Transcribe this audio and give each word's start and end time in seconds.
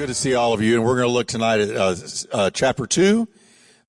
good 0.00 0.06
to 0.06 0.14
see 0.14 0.34
all 0.34 0.54
of 0.54 0.62
you. 0.62 0.76
And 0.76 0.84
we're 0.86 0.96
going 0.96 1.08
to 1.08 1.12
look 1.12 1.26
tonight 1.26 1.60
at 1.60 1.76
uh, 1.76 1.94
uh, 2.32 2.48
chapter 2.48 2.86
2, 2.86 3.28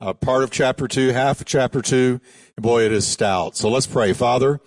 uh, 0.01 0.11
part 0.11 0.43
of 0.43 0.51
chapter 0.51 0.85
2, 0.85 1.13
half 1.13 1.39
of 1.39 1.47
chapter 1.47 1.81
2. 1.81 2.19
And 2.57 2.63
boy, 2.63 2.83
it 2.83 2.91
is 2.91 3.07
stout. 3.07 3.55
So 3.55 3.69
let's 3.69 3.87
pray. 3.87 4.11
Father, 4.11 4.59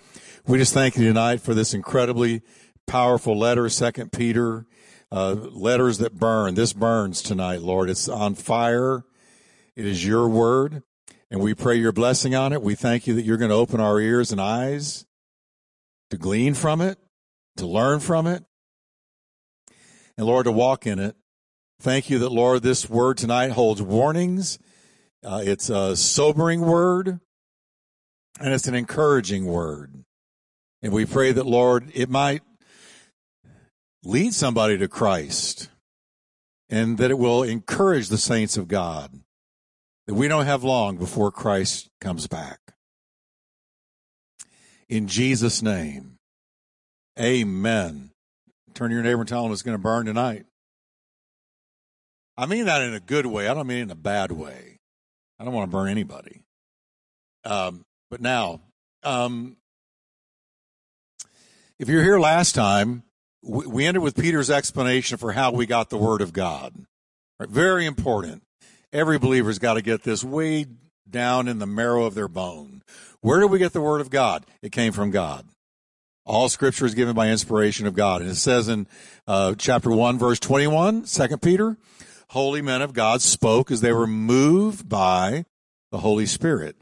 we 0.47 0.57
just 0.57 0.73
thank 0.73 0.97
you 0.97 1.05
tonight 1.05 1.41
for 1.41 1.53
this 1.53 1.75
incredibly 1.75 2.41
powerful 2.87 3.37
letter, 3.37 3.69
Second 3.69 4.11
Peter, 4.11 4.65
uh, 5.11 5.33
letters 5.33 5.99
that 5.99 6.15
burn. 6.15 6.55
This 6.55 6.73
burns 6.73 7.21
tonight, 7.21 7.61
Lord. 7.61 7.91
It's 7.91 8.09
on 8.09 8.33
fire. 8.33 9.03
It 9.75 9.85
is 9.85 10.03
your 10.03 10.27
word. 10.27 10.81
And 11.29 11.41
we 11.41 11.53
pray 11.53 11.75
your 11.75 11.91
blessing 11.91 12.33
on 12.33 12.53
it. 12.53 12.63
We 12.63 12.73
thank 12.73 13.05
you 13.05 13.13
that 13.13 13.23
you're 13.23 13.37
going 13.37 13.51
to 13.51 13.55
open 13.55 13.79
our 13.79 13.99
ears 13.99 14.31
and 14.31 14.41
eyes 14.41 15.05
to 16.09 16.17
glean 16.17 16.55
from 16.55 16.81
it, 16.81 16.97
to 17.57 17.67
learn 17.67 17.99
from 17.99 18.25
it, 18.25 18.43
and 20.17 20.25
Lord, 20.25 20.45
to 20.45 20.51
walk 20.51 20.87
in 20.87 20.97
it. 20.97 21.15
Thank 21.85 22.09
you 22.09 22.17
that, 22.17 22.31
Lord, 22.31 22.63
this 22.63 22.89
word 22.89 23.15
tonight 23.15 23.51
holds 23.51 23.79
warnings. 23.79 24.57
Uh, 25.23 25.43
it's 25.45 25.69
a 25.69 25.95
sobering 25.95 26.61
word 26.61 27.19
and 28.39 28.53
it's 28.55 28.67
an 28.67 28.73
encouraging 28.73 29.45
word. 29.45 30.03
And 30.81 30.91
we 30.91 31.05
pray 31.05 31.31
that, 31.31 31.45
Lord, 31.45 31.91
it 31.93 32.09
might 32.09 32.41
lead 34.03 34.33
somebody 34.33 34.79
to 34.79 34.87
Christ 34.87 35.69
and 36.71 36.97
that 36.97 37.11
it 37.11 37.19
will 37.19 37.43
encourage 37.43 38.07
the 38.07 38.17
saints 38.17 38.57
of 38.57 38.67
God 38.67 39.11
that 40.07 40.15
we 40.15 40.27
don't 40.27 40.47
have 40.47 40.63
long 40.63 40.97
before 40.97 41.31
Christ 41.31 41.91
comes 42.01 42.25
back. 42.25 42.57
In 44.89 45.07
Jesus' 45.07 45.61
name, 45.61 46.17
amen. 47.19 48.09
Turn 48.73 48.89
to 48.89 48.95
your 48.95 49.03
neighbor 49.03 49.21
and 49.21 49.29
tell 49.29 49.45
him 49.45 49.51
it's 49.51 49.61
going 49.61 49.77
to 49.77 49.83
burn 49.83 50.07
tonight. 50.07 50.47
I 52.37 52.45
mean 52.45 52.65
that 52.65 52.81
in 52.81 52.93
a 52.93 52.99
good 52.99 53.25
way. 53.25 53.47
I 53.47 53.53
don't 53.53 53.67
mean 53.67 53.79
it 53.79 53.83
in 53.83 53.91
a 53.91 53.95
bad 53.95 54.31
way. 54.31 54.79
I 55.39 55.45
don't 55.45 55.53
want 55.53 55.69
to 55.69 55.75
burn 55.75 55.89
anybody. 55.89 56.41
Um, 57.43 57.85
but 58.09 58.21
now, 58.21 58.61
um, 59.03 59.57
if 61.79 61.89
you're 61.89 62.03
here 62.03 62.19
last 62.19 62.55
time, 62.55 63.03
we, 63.41 63.67
we 63.67 63.85
ended 63.85 64.03
with 64.03 64.15
Peter's 64.15 64.49
explanation 64.49 65.17
for 65.17 65.33
how 65.33 65.51
we 65.51 65.65
got 65.65 65.89
the 65.89 65.97
Word 65.97 66.21
of 66.21 66.33
God. 66.33 66.73
Right? 67.39 67.49
Very 67.49 67.85
important. 67.85 68.43
Every 68.91 69.19
believer's 69.19 69.59
got 69.59 69.75
to 69.75 69.81
get 69.81 70.03
this 70.03 70.23
way 70.23 70.65
down 71.09 71.47
in 71.47 71.59
the 71.59 71.65
marrow 71.65 72.05
of 72.05 72.15
their 72.15 72.27
bone. 72.27 72.81
Where 73.21 73.39
did 73.39 73.51
we 73.51 73.59
get 73.59 73.73
the 73.73 73.81
Word 73.81 74.01
of 74.01 74.09
God? 74.09 74.45
It 74.61 74.71
came 74.71 74.93
from 74.93 75.11
God. 75.11 75.45
All 76.25 76.49
scripture 76.49 76.85
is 76.85 76.95
given 76.95 77.15
by 77.15 77.29
inspiration 77.29 77.85
of 77.85 77.93
God. 77.93 78.21
And 78.21 78.31
it 78.31 78.35
says 78.35 78.67
in 78.67 78.87
uh, 79.27 79.53
chapter 79.57 79.91
1, 79.91 80.17
verse 80.17 80.39
21, 80.39 81.03
2 81.03 81.37
Peter, 81.37 81.77
holy 82.29 82.61
men 82.61 82.81
of 82.81 82.93
God 82.93 83.21
spoke 83.21 83.71
as 83.71 83.81
they 83.81 83.93
were 83.93 84.07
moved 84.07 84.87
by 84.87 85.45
the 85.91 85.99
Holy 85.99 86.25
Spirit. 86.25 86.75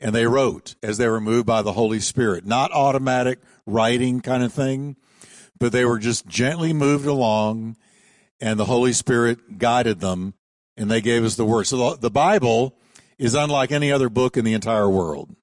And 0.00 0.14
they 0.14 0.26
wrote 0.26 0.76
as 0.82 0.98
they 0.98 1.08
were 1.08 1.20
moved 1.20 1.46
by 1.46 1.62
the 1.62 1.72
Holy 1.72 2.00
Spirit. 2.00 2.44
Not 2.44 2.72
automatic 2.72 3.40
writing 3.64 4.20
kind 4.20 4.42
of 4.42 4.52
thing, 4.52 4.96
but 5.58 5.72
they 5.72 5.84
were 5.84 5.98
just 5.98 6.26
gently 6.26 6.72
moved 6.72 7.06
along 7.06 7.76
and 8.40 8.58
the 8.58 8.66
Holy 8.66 8.92
Spirit 8.92 9.58
guided 9.58 10.00
them 10.00 10.34
and 10.76 10.90
they 10.90 11.00
gave 11.00 11.24
us 11.24 11.36
the 11.36 11.44
word. 11.44 11.64
So 11.64 11.94
the, 11.94 12.10
Bible 12.10 12.76
is 13.18 13.34
unlike 13.34 13.72
any 13.72 13.90
other 13.90 14.08
book 14.08 14.36
in 14.36 14.44
the 14.44 14.52
entire 14.52 14.88
world. 14.88 15.34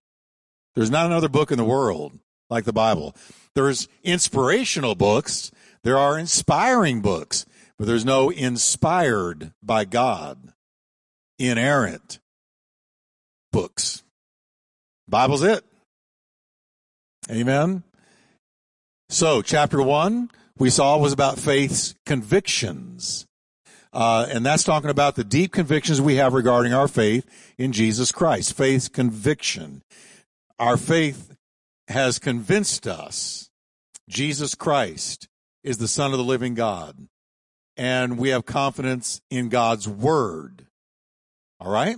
There's 0.76 0.92
not 0.92 1.08
another 1.08 1.30
book 1.30 1.52
in 1.52 1.58
the 1.58 1.64
world 1.64 2.20
like 2.50 2.66
the 2.66 2.74
Bible. 2.74 3.16
There's 3.56 3.88
inspirational 4.04 4.96
books. 4.96 5.52
There 5.84 5.98
are 5.98 6.18
inspiring 6.18 7.02
books, 7.02 7.46
there's 7.86 8.06
no 8.06 8.30
inspired 8.30 9.54
by 9.62 9.86
God, 9.86 10.54
inerrant 11.40 12.20
books. 13.52 14.04
Bible's 15.08 15.44
it. 15.44 15.64
Amen. 17.30 17.84
So, 19.10 19.42
chapter 19.42 19.82
one, 19.82 20.30
we 20.58 20.70
saw 20.70 20.98
was 20.98 21.14
about 21.14 21.40
faith's 21.40 21.96
convictions. 22.06 23.26
Uh, 23.92 24.26
and 24.30 24.46
that's 24.46 24.64
talking 24.64 24.90
about 24.90 25.16
the 25.16 25.24
deep 25.24 25.52
convictions 25.52 26.02
we 26.02 26.16
have 26.16 26.34
regarding 26.34 26.74
our 26.74 26.88
faith 26.88 27.54
in 27.58 27.72
Jesus 27.72 28.12
Christ. 28.12 28.54
Faith's 28.54 28.90
conviction. 28.90 29.84
Our 30.58 30.78
faith 30.78 31.36
has 31.90 32.18
convinced 32.18 32.88
us 32.88 33.50
Jesus 34.10 34.56
Christ 34.56 35.28
is 35.64 35.78
the 35.78 35.88
Son 35.88 36.12
of 36.12 36.18
the 36.18 36.24
living 36.24 36.56
God. 36.56 37.08
And 37.76 38.18
we 38.18 38.30
have 38.30 38.46
confidence 38.46 39.22
in 39.30 39.50
God's 39.50 39.88
Word. 39.88 40.68
All 41.60 41.72
right? 41.72 41.98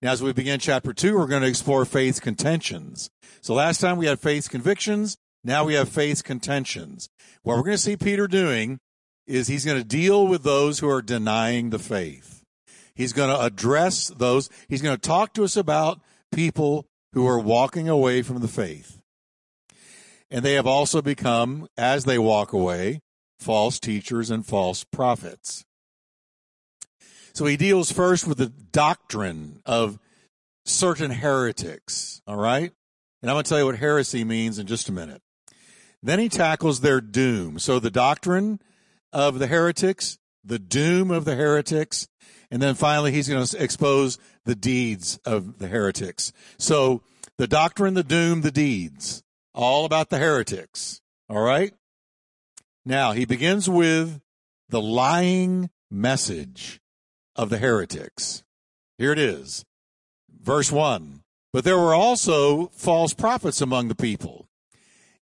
Now, 0.00 0.12
as 0.12 0.22
we 0.22 0.32
begin 0.32 0.60
chapter 0.60 0.92
two, 0.92 1.16
we're 1.16 1.26
going 1.26 1.42
to 1.42 1.48
explore 1.48 1.84
faith's 1.84 2.20
contentions. 2.20 3.10
So 3.40 3.54
last 3.54 3.80
time 3.80 3.96
we 3.96 4.06
had 4.06 4.20
faith's 4.20 4.46
convictions. 4.46 5.16
Now 5.42 5.64
we 5.64 5.74
have 5.74 5.88
faith's 5.88 6.22
contentions. 6.22 7.08
What 7.42 7.56
we're 7.56 7.64
going 7.64 7.76
to 7.76 7.82
see 7.82 7.96
Peter 7.96 8.28
doing 8.28 8.78
is 9.26 9.48
he's 9.48 9.64
going 9.64 9.78
to 9.78 9.84
deal 9.84 10.26
with 10.26 10.42
those 10.42 10.78
who 10.78 10.88
are 10.88 11.02
denying 11.02 11.70
the 11.70 11.78
faith. 11.78 12.42
He's 12.94 13.12
going 13.12 13.30
to 13.30 13.40
address 13.44 14.08
those. 14.08 14.48
He's 14.68 14.82
going 14.82 14.96
to 14.96 15.00
talk 15.00 15.34
to 15.34 15.44
us 15.44 15.56
about 15.56 16.00
people 16.32 16.86
who 17.12 17.26
are 17.26 17.38
walking 17.38 17.88
away 17.88 18.22
from 18.22 18.40
the 18.40 18.48
faith. 18.48 19.00
And 20.30 20.44
they 20.44 20.54
have 20.54 20.66
also 20.66 21.00
become, 21.00 21.68
as 21.76 22.04
they 22.04 22.18
walk 22.18 22.52
away, 22.52 23.00
false 23.38 23.78
teachers 23.78 24.30
and 24.30 24.44
false 24.44 24.84
prophets. 24.84 25.64
So 27.32 27.46
he 27.46 27.56
deals 27.56 27.92
first 27.92 28.26
with 28.26 28.38
the 28.38 28.48
doctrine 28.48 29.60
of 29.64 29.98
certain 30.64 31.10
heretics. 31.10 32.20
All 32.26 32.36
right. 32.36 32.72
And 33.22 33.30
I'm 33.30 33.34
going 33.34 33.44
to 33.44 33.48
tell 33.48 33.58
you 33.58 33.66
what 33.66 33.76
heresy 33.76 34.24
means 34.24 34.58
in 34.58 34.66
just 34.66 34.88
a 34.88 34.92
minute. 34.92 35.22
Then 36.02 36.18
he 36.18 36.28
tackles 36.28 36.80
their 36.80 37.00
doom. 37.00 37.58
So 37.58 37.78
the 37.78 37.90
doctrine 37.90 38.60
of 39.12 39.38
the 39.38 39.46
heretics, 39.46 40.18
the 40.44 40.58
doom 40.58 41.10
of 41.10 41.24
the 41.24 41.34
heretics, 41.34 42.08
and 42.50 42.62
then 42.62 42.74
finally 42.74 43.12
he's 43.12 43.28
going 43.28 43.44
to 43.44 43.62
expose 43.62 44.18
the 44.44 44.54
deeds 44.54 45.18
of 45.24 45.58
the 45.58 45.68
heretics. 45.68 46.32
So 46.58 47.02
the 47.36 47.48
doctrine, 47.48 47.94
the 47.94 48.04
doom, 48.04 48.42
the 48.42 48.50
deeds 48.50 49.22
all 49.54 49.84
about 49.84 50.10
the 50.10 50.18
heretics. 50.18 51.00
All 51.28 51.40
right. 51.40 51.72
Now 52.88 53.12
he 53.12 53.26
begins 53.26 53.68
with 53.68 54.22
the 54.70 54.80
lying 54.80 55.68
message 55.90 56.80
of 57.36 57.50
the 57.50 57.58
heretics. 57.58 58.42
Here 58.96 59.12
it 59.12 59.18
is. 59.18 59.66
Verse 60.40 60.72
one. 60.72 61.20
But 61.52 61.64
there 61.64 61.76
were 61.76 61.94
also 61.94 62.68
false 62.68 63.12
prophets 63.12 63.60
among 63.60 63.88
the 63.88 63.94
people, 63.94 64.48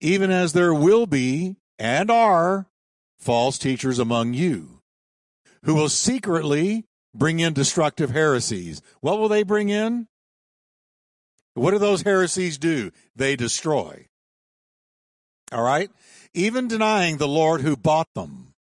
even 0.02 0.30
as 0.30 0.52
there 0.52 0.74
will 0.74 1.06
be 1.06 1.56
and 1.80 2.12
are 2.12 2.68
false 3.18 3.58
teachers 3.58 3.98
among 3.98 4.34
you 4.34 4.82
who 5.64 5.74
will 5.74 5.88
secretly 5.88 6.84
bring 7.16 7.40
in 7.40 7.54
destructive 7.54 8.10
heresies. 8.10 8.82
What 9.00 9.20
will 9.20 9.30
they 9.30 9.44
bring 9.44 9.70
in? 9.70 10.10
What 11.54 11.72
do 11.72 11.80
those 11.80 12.02
heresies 12.02 12.58
do? 12.58 12.92
They 13.16 13.38
destroy. 13.38 14.10
All 15.54 15.64
right. 15.64 15.90
Even 16.34 16.68
denying 16.68 17.18
the 17.18 17.28
Lord 17.28 17.62
who 17.62 17.76
bought 17.76 18.14
them. 18.16 18.54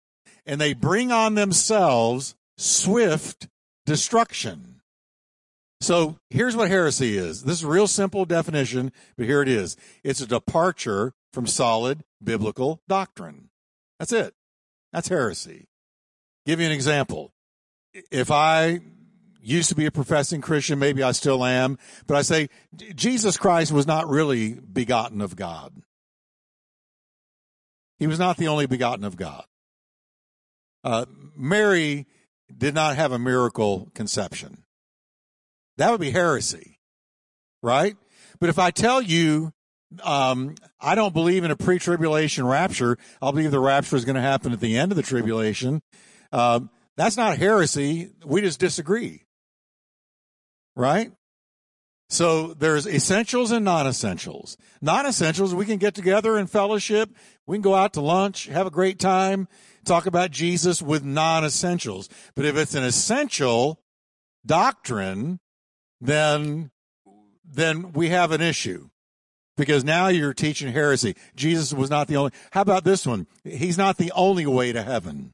And 0.46 0.60
they 0.60 0.74
bring 0.74 1.12
on 1.12 1.34
themselves 1.34 2.34
swift 2.56 3.48
destruction. 3.86 4.80
So 5.80 6.16
here's 6.28 6.56
what 6.56 6.68
heresy 6.68 7.16
is. 7.16 7.44
This 7.44 7.58
is 7.58 7.64
a 7.64 7.68
real 7.68 7.86
simple 7.86 8.24
definition, 8.24 8.92
but 9.16 9.26
here 9.26 9.40
it 9.40 9.48
is. 9.48 9.76
It's 10.04 10.20
a 10.20 10.26
departure 10.26 11.14
from 11.32 11.46
solid 11.46 12.02
biblical 12.22 12.82
doctrine. 12.86 13.48
That's 13.98 14.12
it. 14.12 14.34
That's 14.92 15.08
heresy. 15.08 15.68
Give 16.46 16.60
you 16.60 16.66
an 16.66 16.72
example. 16.72 17.32
If 18.10 18.30
I 18.30 18.80
used 19.42 19.68
to 19.70 19.74
be 19.74 19.86
a 19.86 19.90
professing 19.90 20.40
Christian, 20.40 20.78
maybe 20.78 21.02
I 21.02 21.12
still 21.12 21.44
am, 21.44 21.78
but 22.06 22.16
I 22.16 22.22
say 22.22 22.48
Jesus 22.94 23.36
Christ 23.36 23.72
was 23.72 23.86
not 23.86 24.08
really 24.08 24.54
begotten 24.54 25.20
of 25.20 25.36
God. 25.36 25.72
He 28.00 28.06
was 28.06 28.18
not 28.18 28.38
the 28.38 28.48
only 28.48 28.66
begotten 28.66 29.04
of 29.04 29.16
God. 29.16 29.44
Uh, 30.82 31.04
Mary 31.36 32.06
did 32.56 32.74
not 32.74 32.96
have 32.96 33.12
a 33.12 33.18
miracle 33.18 33.90
conception. 33.94 34.64
That 35.76 35.90
would 35.90 36.00
be 36.00 36.10
heresy, 36.10 36.78
right? 37.62 37.96
But 38.40 38.48
if 38.48 38.58
I 38.58 38.70
tell 38.70 39.02
you, 39.02 39.52
um, 40.02 40.54
I 40.80 40.94
don't 40.94 41.12
believe 41.12 41.44
in 41.44 41.50
a 41.50 41.56
pre-tribulation 41.56 42.46
rapture, 42.46 42.96
I'll 43.20 43.32
believe 43.32 43.50
the 43.50 43.60
rapture 43.60 43.96
is 43.96 44.06
going 44.06 44.16
to 44.16 44.22
happen 44.22 44.52
at 44.52 44.60
the 44.60 44.78
end 44.78 44.92
of 44.92 44.96
the 44.96 45.02
tribulation. 45.02 45.82
Um, 46.32 46.70
that's 46.96 47.18
not 47.18 47.36
heresy. 47.36 48.12
We 48.24 48.40
just 48.40 48.58
disagree, 48.58 49.24
right? 50.74 51.12
So 52.10 52.54
there's 52.54 52.88
essentials 52.88 53.52
and 53.52 53.64
non-essentials. 53.64 54.56
Non-essentials, 54.82 55.54
we 55.54 55.64
can 55.64 55.78
get 55.78 55.94
together 55.94 56.36
in 56.36 56.48
fellowship. 56.48 57.10
We 57.46 57.56
can 57.56 57.62
go 57.62 57.76
out 57.76 57.92
to 57.92 58.00
lunch, 58.00 58.46
have 58.46 58.66
a 58.66 58.70
great 58.70 58.98
time, 58.98 59.46
talk 59.84 60.06
about 60.06 60.32
Jesus 60.32 60.82
with 60.82 61.04
non-essentials. 61.04 62.08
But 62.34 62.46
if 62.46 62.56
it's 62.56 62.74
an 62.74 62.82
essential 62.82 63.80
doctrine, 64.44 65.38
then, 66.00 66.72
then 67.44 67.92
we 67.92 68.08
have 68.08 68.32
an 68.32 68.40
issue 68.40 68.88
because 69.56 69.84
now 69.84 70.08
you're 70.08 70.34
teaching 70.34 70.72
heresy. 70.72 71.14
Jesus 71.36 71.72
was 71.72 71.90
not 71.90 72.08
the 72.08 72.16
only. 72.16 72.32
How 72.50 72.62
about 72.62 72.82
this 72.82 73.06
one? 73.06 73.28
He's 73.44 73.78
not 73.78 73.98
the 73.98 74.10
only 74.16 74.46
way 74.46 74.72
to 74.72 74.82
heaven. 74.82 75.30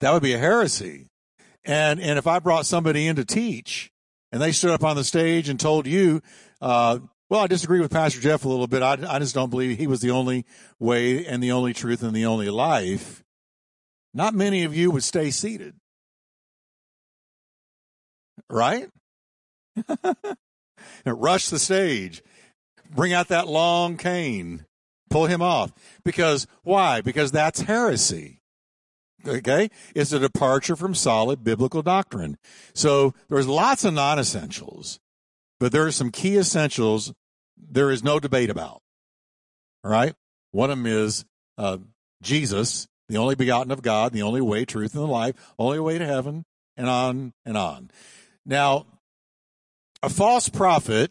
That 0.00 0.12
would 0.12 0.22
be 0.24 0.32
a 0.32 0.38
heresy. 0.38 1.06
And, 1.64 2.00
and 2.00 2.18
if 2.18 2.26
I 2.26 2.40
brought 2.40 2.66
somebody 2.66 3.06
in 3.06 3.14
to 3.14 3.24
teach 3.24 3.92
and 4.32 4.42
they 4.42 4.52
stood 4.52 4.70
up 4.70 4.84
on 4.84 4.96
the 4.96 5.04
stage 5.04 5.48
and 5.48 5.58
told 5.58 5.86
you, 5.86 6.20
uh, 6.60 6.98
well, 7.30 7.40
I 7.40 7.46
disagree 7.46 7.80
with 7.80 7.92
Pastor 7.92 8.20
Jeff 8.20 8.44
a 8.44 8.48
little 8.48 8.66
bit. 8.66 8.82
I, 8.82 8.96
I 9.06 9.18
just 9.18 9.34
don't 9.34 9.50
believe 9.50 9.76
he 9.76 9.86
was 9.86 10.00
the 10.00 10.10
only 10.10 10.46
way 10.78 11.26
and 11.26 11.42
the 11.42 11.52
only 11.52 11.74
truth 11.74 12.02
and 12.02 12.14
the 12.14 12.26
only 12.26 12.48
life. 12.48 13.22
Not 14.14 14.34
many 14.34 14.64
of 14.64 14.74
you 14.74 14.90
would 14.90 15.04
stay 15.04 15.30
seated. 15.30 15.74
Right? 18.48 18.88
Rush 21.04 21.48
the 21.48 21.58
stage. 21.58 22.22
Bring 22.90 23.12
out 23.12 23.28
that 23.28 23.46
long 23.46 23.98
cane. 23.98 24.64
Pull 25.10 25.26
him 25.26 25.42
off. 25.42 25.72
Because 26.04 26.46
why? 26.62 27.02
Because 27.02 27.30
that's 27.30 27.60
heresy. 27.60 28.37
Okay? 29.26 29.70
It's 29.94 30.12
a 30.12 30.18
departure 30.18 30.76
from 30.76 30.94
solid 30.94 31.42
biblical 31.44 31.82
doctrine. 31.82 32.38
So 32.74 33.14
there's 33.28 33.48
lots 33.48 33.84
of 33.84 33.94
non-essentials, 33.94 35.00
but 35.58 35.72
there 35.72 35.86
are 35.86 35.92
some 35.92 36.10
key 36.10 36.36
essentials 36.36 37.12
there 37.56 37.90
is 37.90 38.04
no 38.04 38.20
debate 38.20 38.50
about. 38.50 38.80
All 39.84 39.90
right? 39.90 40.14
One 40.52 40.70
of 40.70 40.78
them 40.78 40.86
is 40.86 41.24
uh, 41.56 41.78
Jesus, 42.22 42.86
the 43.08 43.16
only 43.16 43.34
begotten 43.34 43.72
of 43.72 43.82
God, 43.82 44.12
the 44.12 44.22
only 44.22 44.40
way, 44.40 44.64
truth, 44.64 44.94
and 44.94 45.04
life, 45.04 45.34
only 45.58 45.80
way 45.80 45.98
to 45.98 46.06
heaven, 46.06 46.44
and 46.76 46.88
on 46.88 47.32
and 47.44 47.56
on. 47.56 47.90
Now, 48.46 48.86
a 50.02 50.08
false 50.08 50.48
prophet 50.48 51.10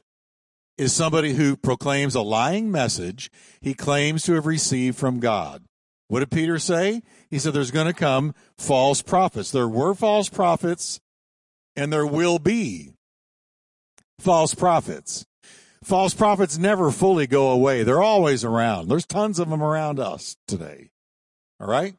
is 0.78 0.94
somebody 0.94 1.34
who 1.34 1.58
proclaims 1.58 2.16
a 2.16 2.22
lying 2.22 2.72
message 2.72 3.32
he 3.62 3.74
claims 3.74 4.24
to 4.24 4.34
have 4.34 4.46
received 4.46 4.98
from 4.98 5.20
God. 5.20 5.64
What 6.08 6.20
did 6.20 6.32
Peter 6.32 6.58
say? 6.58 7.02
He 7.30 7.40
said 7.40 7.54
there's 7.54 7.72
going 7.72 7.88
to 7.88 7.94
come 7.94 8.34
false 8.58 9.02
prophets. 9.02 9.52
There 9.52 9.68
were 9.68 9.94
false 9.94 10.30
prophets 10.30 11.00
and 11.76 11.92
there 11.92 12.08
will 12.08 12.40
be 12.40 12.94
false 14.20 14.54
prophets. 14.54 15.26
False 15.84 16.14
prophets 16.14 16.58
never 16.58 16.92
fully 16.92 17.28
go 17.28 17.50
away. 17.52 17.84
They're 17.84 18.02
always 18.02 18.44
around. 18.44 18.88
There's 18.88 19.06
tons 19.06 19.40
of 19.40 19.50
them 19.50 19.62
around 19.62 20.00
us 20.00 20.36
today. 20.48 20.90
All 21.60 21.68
right? 21.68 21.96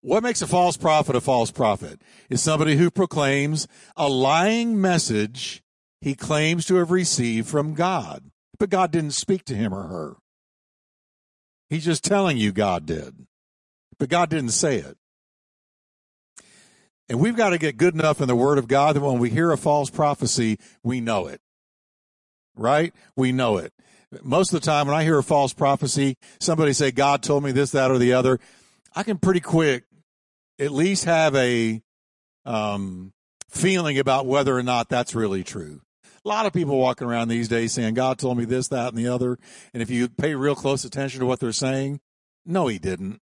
What 0.00 0.22
makes 0.22 0.42
a 0.42 0.46
false 0.46 0.76
prophet 0.76 1.16
a 1.16 1.20
false 1.20 1.50
prophet? 1.50 2.02
Is 2.28 2.42
somebody 2.42 2.76
who 2.76 2.90
proclaims 2.90 3.66
a 3.96 4.08
lying 4.08 4.80
message 4.80 5.62
he 6.02 6.14
claims 6.14 6.66
to 6.66 6.74
have 6.74 6.90
received 6.90 7.48
from 7.48 7.72
God, 7.72 8.30
but 8.58 8.68
God 8.68 8.90
didn't 8.90 9.12
speak 9.12 9.46
to 9.46 9.56
him 9.56 9.72
or 9.72 9.84
her. 9.84 10.16
He's 11.74 11.84
just 11.84 12.04
telling 12.04 12.36
you 12.36 12.52
God 12.52 12.86
did, 12.86 13.26
but 13.98 14.08
God 14.08 14.30
didn't 14.30 14.50
say 14.50 14.76
it. 14.76 14.96
And 17.08 17.18
we've 17.18 17.34
got 17.34 17.50
to 17.50 17.58
get 17.58 17.76
good 17.76 17.94
enough 17.94 18.20
in 18.20 18.28
the 18.28 18.36
Word 18.36 18.58
of 18.58 18.68
God 18.68 18.94
that 18.94 19.00
when 19.00 19.18
we 19.18 19.28
hear 19.28 19.50
a 19.50 19.58
false 19.58 19.90
prophecy, 19.90 20.60
we 20.84 21.00
know 21.00 21.26
it. 21.26 21.40
Right? 22.54 22.94
We 23.16 23.32
know 23.32 23.56
it. 23.56 23.72
Most 24.22 24.54
of 24.54 24.60
the 24.60 24.64
time 24.64 24.86
when 24.86 24.94
I 24.94 25.02
hear 25.02 25.18
a 25.18 25.22
false 25.24 25.52
prophecy, 25.52 26.14
somebody 26.38 26.74
say, 26.74 26.92
God 26.92 27.24
told 27.24 27.42
me 27.42 27.50
this, 27.50 27.72
that, 27.72 27.90
or 27.90 27.98
the 27.98 28.12
other, 28.12 28.38
I 28.94 29.02
can 29.02 29.18
pretty 29.18 29.40
quick 29.40 29.82
at 30.60 30.70
least 30.70 31.06
have 31.06 31.34
a 31.34 31.82
um, 32.44 33.12
feeling 33.50 33.98
about 33.98 34.26
whether 34.26 34.56
or 34.56 34.62
not 34.62 34.88
that's 34.88 35.16
really 35.16 35.42
true. 35.42 35.80
A 36.24 36.28
lot 36.28 36.46
of 36.46 36.52
people 36.52 36.78
walking 36.78 37.06
around 37.06 37.28
these 37.28 37.48
days 37.48 37.72
saying, 37.72 37.94
God 37.94 38.18
told 38.18 38.38
me 38.38 38.46
this, 38.46 38.68
that, 38.68 38.88
and 38.88 38.96
the 38.96 39.08
other. 39.08 39.38
And 39.74 39.82
if 39.82 39.90
you 39.90 40.08
pay 40.08 40.34
real 40.34 40.54
close 40.54 40.84
attention 40.84 41.20
to 41.20 41.26
what 41.26 41.38
they're 41.38 41.52
saying, 41.52 42.00
no, 42.46 42.66
he 42.66 42.78
didn't. 42.78 43.20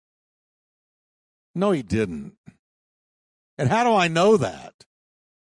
No, 1.55 1.71
he 1.73 1.83
didn't. 1.83 2.35
And 3.57 3.69
how 3.69 3.85
do 3.85 3.95
I 3.95 4.09
know 4.09 4.37
that? 4.37 4.75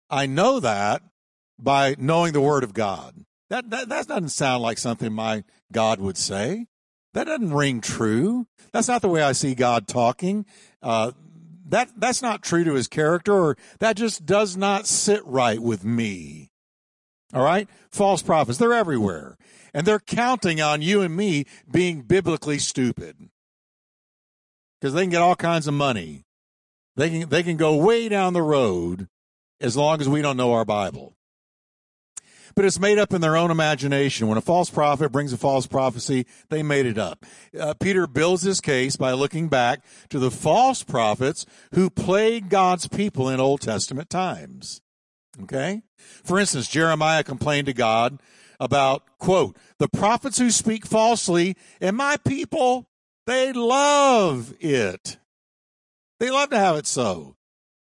I 0.09 0.25
know 0.25 0.59
that 0.59 1.01
by 1.59 1.95
knowing 1.97 2.33
the 2.33 2.41
word 2.41 2.63
of 2.63 2.73
God. 2.73 3.25
That, 3.49 3.69
that, 3.69 3.89
that 3.89 4.07
doesn't 4.07 4.29
sound 4.29 4.61
like 4.61 4.77
something 4.77 5.11
my 5.11 5.43
God 5.71 5.99
would 5.99 6.17
say. 6.17 6.67
That 7.13 7.25
doesn't 7.25 7.53
ring 7.53 7.81
true. 7.81 8.45
That's 8.71 8.87
not 8.87 9.01
the 9.01 9.07
way 9.07 9.21
I 9.23 9.31
see 9.31 9.55
God 9.55 9.87
talking. 9.87 10.45
Uh, 10.81 11.13
that, 11.69 11.89
that's 11.97 12.21
not 12.21 12.43
true 12.43 12.63
to 12.63 12.73
his 12.73 12.87
character 12.87 13.33
or 13.33 13.57
that 13.79 13.95
just 13.95 14.25
does 14.25 14.55
not 14.55 14.85
sit 14.85 15.25
right 15.25 15.59
with 15.59 15.83
me. 15.83 16.51
All 17.33 17.43
right? 17.43 17.67
False 17.89 18.21
prophets, 18.21 18.57
they're 18.57 18.73
everywhere. 18.73 19.37
And 19.73 19.85
they're 19.85 19.99
counting 19.99 20.61
on 20.61 20.81
you 20.81 21.01
and 21.01 21.15
me 21.15 21.45
being 21.69 22.01
biblically 22.01 22.57
stupid. 22.57 23.29
Because 24.79 24.93
they 24.93 25.01
can 25.01 25.09
get 25.09 25.21
all 25.21 25.35
kinds 25.35 25.67
of 25.67 25.73
money. 25.73 26.25
They 26.95 27.09
can, 27.09 27.29
they 27.29 27.43
can 27.43 27.57
go 27.57 27.75
way 27.75 28.09
down 28.09 28.33
the 28.33 28.41
road 28.41 29.07
as 29.59 29.75
long 29.75 30.01
as 30.01 30.09
we 30.09 30.21
don't 30.21 30.37
know 30.37 30.53
our 30.53 30.65
Bible. 30.65 31.15
But 32.55 32.65
it's 32.65 32.79
made 32.79 32.97
up 32.97 33.13
in 33.13 33.21
their 33.21 33.37
own 33.37 33.51
imagination. 33.51 34.27
When 34.27 34.37
a 34.37 34.41
false 34.41 34.71
prophet 34.71 35.11
brings 35.11 35.31
a 35.31 35.37
false 35.37 35.67
prophecy, 35.67 36.25
they 36.49 36.63
made 36.63 36.87
it 36.87 36.97
up. 36.97 37.23
Uh, 37.59 37.75
Peter 37.75 38.07
builds 38.07 38.41
his 38.41 38.61
case 38.61 38.95
by 38.95 39.11
looking 39.11 39.47
back 39.47 39.83
to 40.09 40.17
the 40.17 40.31
false 40.31 40.81
prophets 40.81 41.45
who 41.75 41.91
plagued 41.91 42.49
God's 42.49 42.87
people 42.87 43.29
in 43.29 43.39
Old 43.39 43.61
Testament 43.61 44.09
times. 44.09 44.81
Okay? 45.43 45.83
For 46.23 46.39
instance, 46.39 46.67
Jeremiah 46.67 47.23
complained 47.23 47.67
to 47.67 47.73
God 47.73 48.19
about, 48.59 49.03
quote, 49.19 49.57
the 49.79 49.87
prophets 49.87 50.37
who 50.37 50.49
speak 50.51 50.85
falsely 50.85 51.55
and 51.79 51.95
my 51.95 52.17
people, 52.17 52.89
they 53.25 53.53
love 53.53 54.53
it. 54.59 55.17
They 56.19 56.31
love 56.31 56.49
to 56.49 56.59
have 56.59 56.75
it 56.77 56.87
so. 56.87 57.35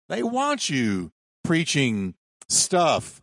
They 0.10 0.24
want 0.24 0.70
you 0.70 1.12
preaching 1.44 2.16
stuff 2.48 3.22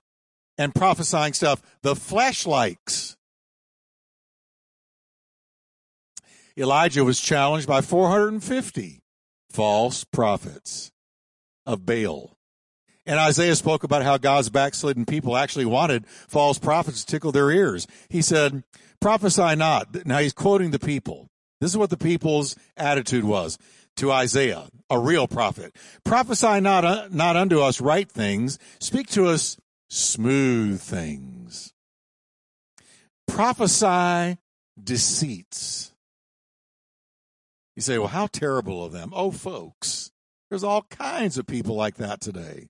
and 0.58 0.74
prophesying 0.74 1.32
stuff 1.32 1.62
the 1.82 1.96
flesh 1.96 2.46
likes. 2.46 3.16
Elijah 6.58 7.04
was 7.04 7.20
challenged 7.20 7.66
by 7.66 7.80
450 7.80 9.00
false 9.50 10.04
prophets 10.04 10.92
of 11.64 11.86
Baal. 11.86 12.36
And 13.10 13.18
Isaiah 13.18 13.56
spoke 13.56 13.82
about 13.82 14.04
how 14.04 14.18
God's 14.18 14.50
backslidden 14.50 15.04
people 15.04 15.36
actually 15.36 15.64
wanted 15.64 16.06
false 16.06 16.60
prophets 16.60 17.00
to 17.00 17.10
tickle 17.10 17.32
their 17.32 17.50
ears. 17.50 17.88
He 18.08 18.22
said, 18.22 18.62
prophesy 19.00 19.56
not. 19.56 20.06
Now 20.06 20.18
he's 20.18 20.32
quoting 20.32 20.70
the 20.70 20.78
people. 20.78 21.26
This 21.60 21.72
is 21.72 21.76
what 21.76 21.90
the 21.90 21.96
people's 21.96 22.54
attitude 22.76 23.24
was 23.24 23.58
to 23.96 24.12
Isaiah, 24.12 24.68
a 24.88 24.96
real 24.96 25.26
prophet. 25.26 25.74
Prophesy 26.04 26.60
not, 26.60 26.84
uh, 26.84 27.08
not 27.10 27.34
unto 27.34 27.60
us 27.60 27.80
right 27.80 28.08
things. 28.08 28.60
Speak 28.78 29.08
to 29.08 29.26
us 29.26 29.56
smooth 29.88 30.80
things. 30.80 31.72
Prophesy 33.26 34.38
deceits. 34.80 35.92
You 37.74 37.82
say, 37.82 37.98
well, 37.98 38.06
how 38.06 38.28
terrible 38.28 38.84
of 38.84 38.92
them. 38.92 39.10
Oh, 39.12 39.32
folks, 39.32 40.12
there's 40.48 40.62
all 40.62 40.82
kinds 40.90 41.38
of 41.38 41.48
people 41.48 41.74
like 41.74 41.96
that 41.96 42.20
today. 42.20 42.68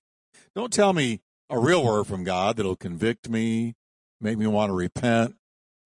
Don't 0.55 0.73
tell 0.73 0.93
me 0.93 1.21
a 1.49 1.57
real 1.59 1.83
word 1.83 2.05
from 2.05 2.23
God 2.23 2.57
that'll 2.57 2.75
convict 2.75 3.29
me, 3.29 3.75
make 4.19 4.37
me 4.37 4.47
want 4.47 4.69
to 4.69 4.73
repent, 4.73 5.35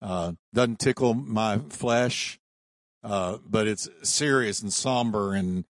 uh, 0.02 0.34
doesn't 0.54 0.80
tickle 0.80 1.14
my 1.14 1.60
flesh, 1.70 2.40
uh, 3.04 3.38
but 3.48 3.68
it's 3.68 3.88
serious 4.04 4.62
and 4.62 4.74
somber 4.74 5.34
and 5.34 5.66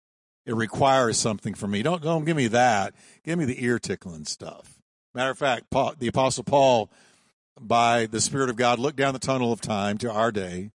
it 0.45 0.55
requires 0.55 1.17
something 1.17 1.53
from 1.53 1.71
me. 1.71 1.81
Don't, 1.81 2.01
don't 2.01 2.25
give 2.25 2.37
me 2.37 2.47
that. 2.47 2.93
Give 3.23 3.37
me 3.37 3.45
the 3.45 3.63
ear 3.63 3.79
tickling 3.79 4.25
stuff. 4.25 4.79
Matter 5.13 5.31
of 5.31 5.37
fact, 5.37 5.69
Paul, 5.71 5.93
the 5.97 6.07
apostle 6.07 6.43
Paul, 6.43 6.89
by 7.59 8.05
the 8.05 8.21
Spirit 8.21 8.49
of 8.49 8.55
God, 8.55 8.79
looked 8.79 8.97
down 8.97 9.13
the 9.13 9.19
tunnel 9.19 9.51
of 9.51 9.61
time 9.61 9.97
to 9.99 10.11
our 10.11 10.31
day 10.31 10.71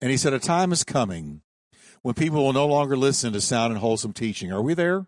and 0.00 0.10
he 0.10 0.16
said, 0.16 0.32
a 0.32 0.38
time 0.38 0.70
is 0.72 0.84
coming 0.84 1.42
when 2.02 2.14
people 2.14 2.44
will 2.44 2.52
no 2.52 2.66
longer 2.66 2.96
listen 2.96 3.32
to 3.32 3.40
sound 3.40 3.72
and 3.72 3.80
wholesome 3.80 4.12
teaching. 4.12 4.52
Are 4.52 4.62
we 4.62 4.74
there? 4.74 5.06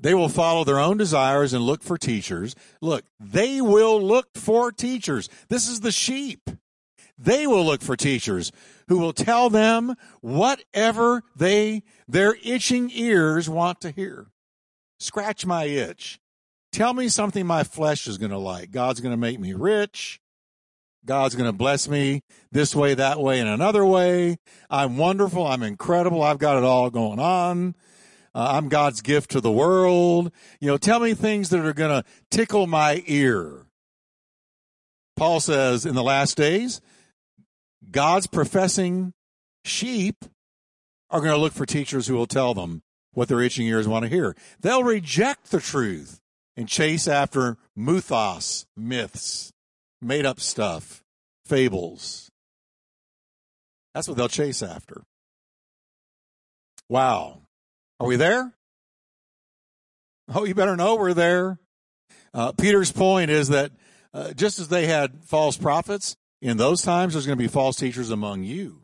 They 0.00 0.14
will 0.14 0.30
follow 0.30 0.64
their 0.64 0.78
own 0.78 0.96
desires 0.96 1.52
and 1.52 1.62
look 1.62 1.82
for 1.82 1.98
teachers. 1.98 2.54
Look, 2.80 3.04
they 3.18 3.60
will 3.60 4.00
look 4.00 4.28
for 4.34 4.72
teachers. 4.72 5.28
This 5.48 5.68
is 5.68 5.80
the 5.80 5.92
sheep. 5.92 6.48
They 7.18 7.46
will 7.46 7.64
look 7.64 7.82
for 7.82 7.96
teachers 7.96 8.50
who 8.88 8.98
will 8.98 9.12
tell 9.12 9.50
them 9.50 9.94
whatever 10.22 11.22
they, 11.36 11.82
their 12.08 12.36
itching 12.42 12.90
ears 12.94 13.48
want 13.48 13.82
to 13.82 13.90
hear. 13.90 14.28
Scratch 14.98 15.44
my 15.44 15.64
itch. 15.64 16.18
Tell 16.72 16.94
me 16.94 17.08
something 17.08 17.46
my 17.46 17.62
flesh 17.62 18.06
is 18.06 18.16
going 18.16 18.30
to 18.30 18.38
like. 18.38 18.70
God's 18.70 19.00
going 19.00 19.12
to 19.12 19.18
make 19.18 19.38
me 19.38 19.52
rich. 19.52 20.20
God's 21.04 21.34
going 21.34 21.48
to 21.48 21.56
bless 21.56 21.88
me 21.88 22.22
this 22.52 22.74
way, 22.74 22.94
that 22.94 23.20
way, 23.20 23.40
and 23.40 23.48
another 23.48 23.84
way. 23.84 24.38
I'm 24.68 24.96
wonderful. 24.96 25.46
I'm 25.46 25.62
incredible. 25.62 26.22
I've 26.22 26.38
got 26.38 26.58
it 26.58 26.64
all 26.64 26.90
going 26.90 27.18
on. 27.18 27.74
Uh, 28.34 28.52
I'm 28.52 28.68
God's 28.68 29.02
gift 29.02 29.30
to 29.32 29.40
the 29.40 29.50
world. 29.50 30.30
You 30.60 30.68
know, 30.68 30.76
tell 30.76 31.00
me 31.00 31.14
things 31.14 31.50
that 31.50 31.64
are 31.64 31.72
going 31.72 32.02
to 32.02 32.08
tickle 32.30 32.66
my 32.66 33.02
ear. 33.06 33.66
Paul 35.16 35.40
says 35.40 35.84
in 35.84 35.94
the 35.94 36.02
last 36.02 36.36
days, 36.36 36.80
God's 37.90 38.26
professing 38.26 39.12
sheep 39.64 40.24
are 41.10 41.20
going 41.20 41.32
to 41.32 41.38
look 41.38 41.52
for 41.52 41.66
teachers 41.66 42.06
who 42.06 42.14
will 42.14 42.26
tell 42.26 42.54
them 42.54 42.82
what 43.12 43.28
their 43.28 43.40
itching 43.40 43.66
ears 43.66 43.88
want 43.88 44.04
to 44.04 44.08
hear. 44.08 44.36
They'll 44.60 44.84
reject 44.84 45.50
the 45.50 45.60
truth 45.60 46.20
and 46.56 46.68
chase 46.68 47.08
after 47.08 47.56
muthos, 47.74 48.66
myths, 48.76 49.52
made 50.00 50.24
up 50.24 50.40
stuff, 50.40 51.02
fables. 51.44 52.30
That's 53.94 54.06
what 54.06 54.16
they'll 54.16 54.28
chase 54.28 54.62
after. 54.62 55.02
Wow. 56.88 57.39
Are 58.00 58.06
we 58.06 58.16
there? 58.16 58.54
Oh, 60.34 60.44
you 60.44 60.54
better 60.54 60.74
know 60.74 60.96
we're 60.96 61.12
there. 61.12 61.58
Uh, 62.32 62.52
Peter's 62.52 62.90
point 62.90 63.30
is 63.30 63.48
that 63.48 63.72
uh, 64.14 64.32
just 64.32 64.58
as 64.58 64.68
they 64.68 64.86
had 64.86 65.22
false 65.24 65.58
prophets, 65.58 66.16
in 66.40 66.56
those 66.56 66.80
times 66.80 67.12
there's 67.12 67.26
going 67.26 67.36
to 67.36 67.42
be 67.42 67.48
false 67.48 67.76
teachers 67.76 68.10
among 68.10 68.42
you. 68.42 68.82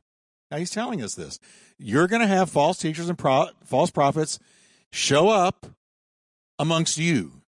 Now 0.51 0.59
he's 0.59 0.71
telling 0.71 1.03
us 1.03 1.15
this. 1.15 1.39
You're 1.79 2.09
going 2.09 2.21
to 2.21 2.29
have 2.29 2.51
false 2.51 2.77
teachers 2.79 3.09
and 3.09 3.17
pro- 3.17 3.49
false 3.65 3.91
prophets 3.91 4.39
show 4.93 5.31
up 5.31 5.67
amongst 6.59 6.99
you. 6.99 7.41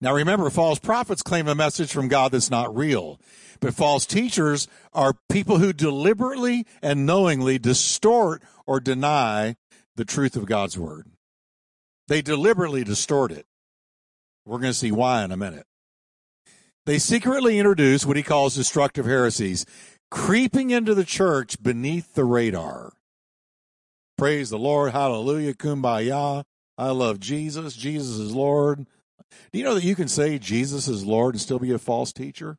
Now 0.00 0.14
remember, 0.14 0.48
false 0.48 0.78
prophets 0.78 1.22
claim 1.22 1.48
a 1.48 1.56
message 1.56 1.92
from 1.92 2.06
God 2.06 2.30
that's 2.30 2.52
not 2.52 2.74
real. 2.74 3.20
But 3.58 3.74
false 3.74 4.06
teachers 4.06 4.68
are 4.92 5.16
people 5.28 5.58
who 5.58 5.72
deliberately 5.72 6.66
and 6.80 7.04
knowingly 7.04 7.58
distort 7.58 8.42
or 8.64 8.78
deny 8.78 9.56
the 9.98 10.04
truth 10.04 10.36
of 10.36 10.46
God's 10.46 10.78
word. 10.78 11.06
They 12.06 12.22
deliberately 12.22 12.84
distort 12.84 13.32
it. 13.32 13.46
We're 14.46 14.60
going 14.60 14.70
to 14.70 14.78
see 14.78 14.92
why 14.92 15.24
in 15.24 15.32
a 15.32 15.36
minute. 15.36 15.66
They 16.86 16.98
secretly 16.98 17.58
introduce 17.58 18.06
what 18.06 18.16
he 18.16 18.22
calls 18.22 18.54
destructive 18.54 19.06
heresies, 19.06 19.66
creeping 20.08 20.70
into 20.70 20.94
the 20.94 21.04
church 21.04 21.60
beneath 21.60 22.14
the 22.14 22.24
radar. 22.24 22.92
Praise 24.16 24.50
the 24.50 24.58
Lord. 24.58 24.92
Hallelujah. 24.92 25.52
Kumbaya. 25.52 26.44
I 26.78 26.90
love 26.90 27.18
Jesus. 27.18 27.74
Jesus 27.74 28.18
is 28.18 28.32
Lord. 28.32 28.86
Do 29.52 29.58
you 29.58 29.64
know 29.64 29.74
that 29.74 29.84
you 29.84 29.96
can 29.96 30.08
say 30.08 30.38
Jesus 30.38 30.86
is 30.86 31.04
Lord 31.04 31.34
and 31.34 31.40
still 31.40 31.58
be 31.58 31.72
a 31.72 31.78
false 31.78 32.12
teacher? 32.12 32.56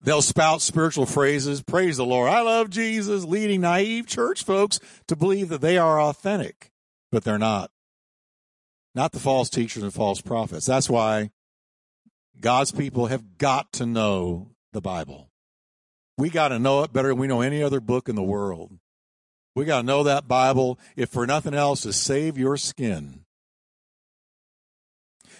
They'll 0.00 0.22
spout 0.22 0.62
spiritual 0.62 1.06
phrases, 1.06 1.62
praise 1.62 1.96
the 1.96 2.06
Lord, 2.06 2.30
I 2.30 2.40
love 2.40 2.70
Jesus, 2.70 3.24
leading 3.24 3.62
naive 3.62 4.06
church 4.06 4.44
folks 4.44 4.78
to 5.08 5.16
believe 5.16 5.48
that 5.48 5.60
they 5.60 5.76
are 5.76 6.00
authentic, 6.00 6.70
but 7.10 7.24
they're 7.24 7.38
not. 7.38 7.70
Not 8.94 9.12
the 9.12 9.18
false 9.18 9.50
teachers 9.50 9.82
and 9.82 9.92
false 9.92 10.20
prophets. 10.20 10.66
That's 10.66 10.88
why 10.88 11.30
God's 12.40 12.72
people 12.72 13.06
have 13.06 13.38
got 13.38 13.72
to 13.74 13.86
know 13.86 14.50
the 14.72 14.80
Bible. 14.80 15.30
We 16.16 16.30
got 16.30 16.48
to 16.48 16.58
know 16.58 16.82
it 16.82 16.92
better 16.92 17.08
than 17.08 17.18
we 17.18 17.26
know 17.26 17.40
any 17.40 17.62
other 17.62 17.80
book 17.80 18.08
in 18.08 18.16
the 18.16 18.22
world. 18.22 18.78
We 19.54 19.64
got 19.64 19.80
to 19.80 19.86
know 19.86 20.04
that 20.04 20.28
Bible, 20.28 20.78
if 20.96 21.10
for 21.10 21.26
nothing 21.26 21.54
else, 21.54 21.82
to 21.82 21.92
save 21.92 22.38
your 22.38 22.56
skin. 22.56 23.24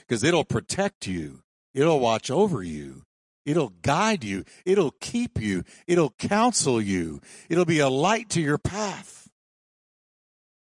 Because 0.00 0.24
it'll 0.24 0.44
protect 0.44 1.06
you, 1.06 1.42
it'll 1.74 2.00
watch 2.00 2.30
over 2.30 2.62
you, 2.62 3.04
it'll 3.48 3.72
guide 3.82 4.24
you, 4.24 4.44
it'll 4.64 4.90
keep 5.00 5.40
you, 5.40 5.64
it'll 5.86 6.10
counsel 6.10 6.80
you, 6.80 7.20
it'll 7.48 7.64
be 7.64 7.78
a 7.78 7.88
light 7.88 8.28
to 8.30 8.40
your 8.40 8.58
path. 8.58 9.28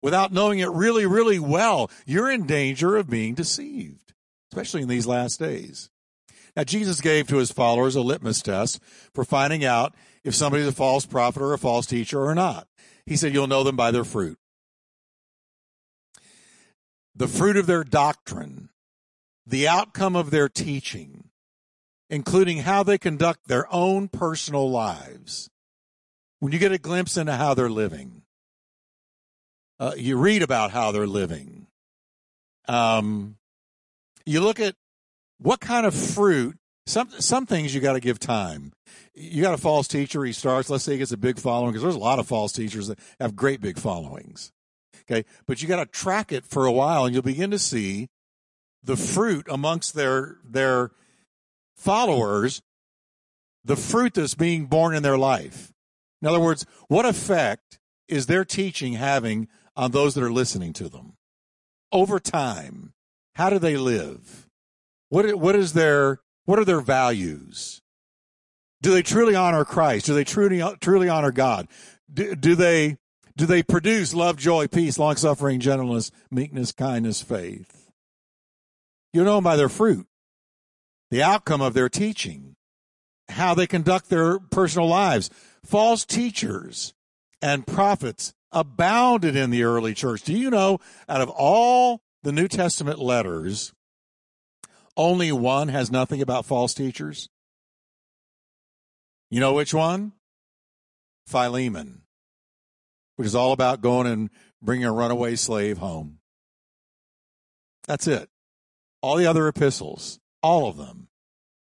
Without 0.02 0.32
knowing 0.32 0.60
it 0.60 0.70
really, 0.70 1.04
really 1.04 1.38
well, 1.38 1.90
you're 2.06 2.30
in 2.30 2.46
danger 2.46 2.96
of 2.96 3.10
being 3.10 3.34
deceived, 3.34 4.14
especially 4.50 4.80
in 4.80 4.88
these 4.88 5.06
last 5.06 5.38
days. 5.38 5.90
Now, 6.56 6.64
Jesus 6.64 7.00
gave 7.00 7.28
to 7.28 7.36
his 7.36 7.52
followers 7.52 7.96
a 7.96 8.00
litmus 8.00 8.40
test 8.42 8.80
for 9.14 9.24
finding 9.24 9.64
out 9.64 9.94
if 10.24 10.34
somebody's 10.34 10.66
a 10.66 10.72
false 10.72 11.06
prophet 11.06 11.42
or 11.42 11.52
a 11.52 11.58
false 11.58 11.86
teacher 11.86 12.24
or 12.24 12.34
not. 12.34 12.66
He 13.06 13.16
said, 13.16 13.32
You'll 13.32 13.46
know 13.46 13.62
them 13.62 13.76
by 13.76 13.90
their 13.90 14.04
fruit. 14.04 14.38
The 17.14 17.28
fruit 17.28 17.56
of 17.56 17.66
their 17.66 17.84
doctrine, 17.84 18.70
the 19.46 19.68
outcome 19.68 20.16
of 20.16 20.30
their 20.30 20.48
teaching, 20.48 21.29
including 22.10 22.58
how 22.58 22.82
they 22.82 22.98
conduct 22.98 23.48
their 23.48 23.66
own 23.72 24.08
personal 24.08 24.70
lives. 24.70 25.48
When 26.40 26.52
you 26.52 26.58
get 26.58 26.72
a 26.72 26.78
glimpse 26.78 27.16
into 27.16 27.32
how 27.32 27.54
they're 27.54 27.70
living, 27.70 28.22
uh, 29.78 29.92
you 29.96 30.18
read 30.18 30.42
about 30.42 30.70
how 30.70 30.92
they're 30.92 31.06
living. 31.06 31.66
Um, 32.68 33.36
you 34.26 34.40
look 34.40 34.60
at 34.60 34.74
what 35.38 35.60
kind 35.60 35.86
of 35.86 35.94
fruit. 35.94 36.58
Some 36.86 37.10
some 37.18 37.46
things 37.46 37.74
you 37.74 37.80
got 37.80 37.92
to 37.92 38.00
give 38.00 38.18
time 38.18 38.72
you 39.14 39.42
got 39.42 39.54
a 39.54 39.58
false 39.58 39.88
teacher, 39.88 40.24
he 40.24 40.32
starts, 40.32 40.70
let's 40.70 40.84
say 40.84 40.92
he 40.92 40.98
gets 40.98 41.12
a 41.12 41.16
big 41.16 41.38
following, 41.38 41.72
because 41.72 41.82
there's 41.82 41.94
a 41.94 41.98
lot 41.98 42.18
of 42.18 42.26
false 42.26 42.52
teachers 42.52 42.88
that 42.88 42.98
have 43.20 43.36
great 43.36 43.60
big 43.60 43.78
followings. 43.78 44.52
Okay. 45.02 45.24
But 45.46 45.60
you 45.60 45.68
got 45.68 45.76
to 45.76 45.86
track 45.86 46.32
it 46.32 46.44
for 46.46 46.66
a 46.66 46.72
while 46.72 47.04
and 47.04 47.14
you'll 47.14 47.22
begin 47.22 47.50
to 47.50 47.58
see 47.58 48.08
the 48.82 48.96
fruit 48.96 49.46
amongst 49.48 49.94
their, 49.94 50.36
their 50.44 50.92
followers, 51.80 52.62
the 53.64 53.76
fruit 53.76 54.14
that's 54.14 54.34
being 54.34 54.66
born 54.66 54.94
in 54.94 55.02
their 55.02 55.18
life. 55.18 55.72
In 56.22 56.28
other 56.28 56.40
words, 56.40 56.66
what 56.88 57.06
effect 57.06 57.78
is 58.08 58.26
their 58.26 58.44
teaching 58.44 58.94
having 58.94 59.48
on 59.76 59.90
those 59.90 60.14
that 60.14 60.24
are 60.24 60.32
listening 60.32 60.72
to 60.74 60.88
them? 60.88 61.14
Over 61.92 62.20
time, 62.20 62.92
how 63.34 63.50
do 63.50 63.58
they 63.58 63.76
live? 63.76 64.46
What, 65.08 65.34
what 65.36 65.56
is 65.56 65.72
their, 65.72 66.20
what 66.44 66.58
are 66.58 66.64
their 66.64 66.80
values? 66.80 67.80
Do 68.82 68.92
they 68.92 69.02
truly 69.02 69.34
honor 69.34 69.64
Christ? 69.64 70.06
Do 70.06 70.14
they 70.14 70.24
truly 70.24 70.62
truly 70.80 71.08
honor 71.08 71.32
God? 71.32 71.68
Do, 72.12 72.34
do 72.34 72.54
they 72.54 72.96
do 73.36 73.46
they 73.46 73.62
produce 73.62 74.14
love, 74.14 74.36
joy, 74.36 74.68
peace, 74.68 74.98
long 74.98 75.16
suffering, 75.16 75.60
gentleness, 75.60 76.10
meekness, 76.30 76.72
kindness, 76.72 77.22
faith? 77.22 77.90
You 79.12 79.24
know 79.24 79.36
them 79.36 79.44
by 79.44 79.56
their 79.56 79.68
fruit, 79.68 80.06
the 81.10 81.22
outcome 81.22 81.60
of 81.60 81.74
their 81.74 81.88
teaching, 81.88 82.56
how 83.28 83.54
they 83.54 83.66
conduct 83.66 84.08
their 84.08 84.38
personal 84.38 84.88
lives. 84.88 85.30
False 85.64 86.04
teachers 86.04 86.94
and 87.42 87.66
prophets 87.66 88.32
abounded 88.52 89.36
in 89.36 89.50
the 89.50 89.62
early 89.62 89.94
church. 89.94 90.22
Do 90.22 90.32
you 90.32 90.50
know 90.50 90.78
out 91.08 91.20
of 91.20 91.28
all 91.28 92.00
the 92.22 92.32
New 92.32 92.48
Testament 92.48 92.98
letters, 92.98 93.72
only 94.96 95.32
one 95.32 95.68
has 95.68 95.90
nothing 95.90 96.20
about 96.20 96.46
false 96.46 96.74
teachers? 96.74 97.28
You 99.30 99.40
know 99.40 99.52
which 99.52 99.72
one? 99.72 100.12
Philemon, 101.26 102.02
which 103.16 103.26
is 103.26 103.36
all 103.36 103.52
about 103.52 103.80
going 103.80 104.08
and 104.08 104.30
bringing 104.60 104.86
a 104.86 104.92
runaway 104.92 105.36
slave 105.36 105.78
home. 105.78 106.18
That's 107.86 108.08
it. 108.08 108.28
All 109.00 109.16
the 109.16 109.26
other 109.26 109.46
epistles, 109.46 110.18
all 110.42 110.68
of 110.68 110.76
them, 110.76 111.08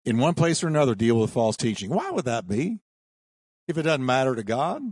in 0.05 0.19
one 0.19 0.35
place 0.35 0.63
or 0.63 0.69
another, 0.69 0.95
deal 0.95 1.19
with 1.19 1.31
false 1.31 1.57
teaching. 1.57 1.91
Why 1.91 2.11
would 2.11 2.25
that 2.25 2.49
be? 2.49 2.81
If 3.67 3.79
it 3.79 3.83
doesn't 3.83 4.05
matter 4.05 4.35
to 4.35 4.43
God? 4.43 4.83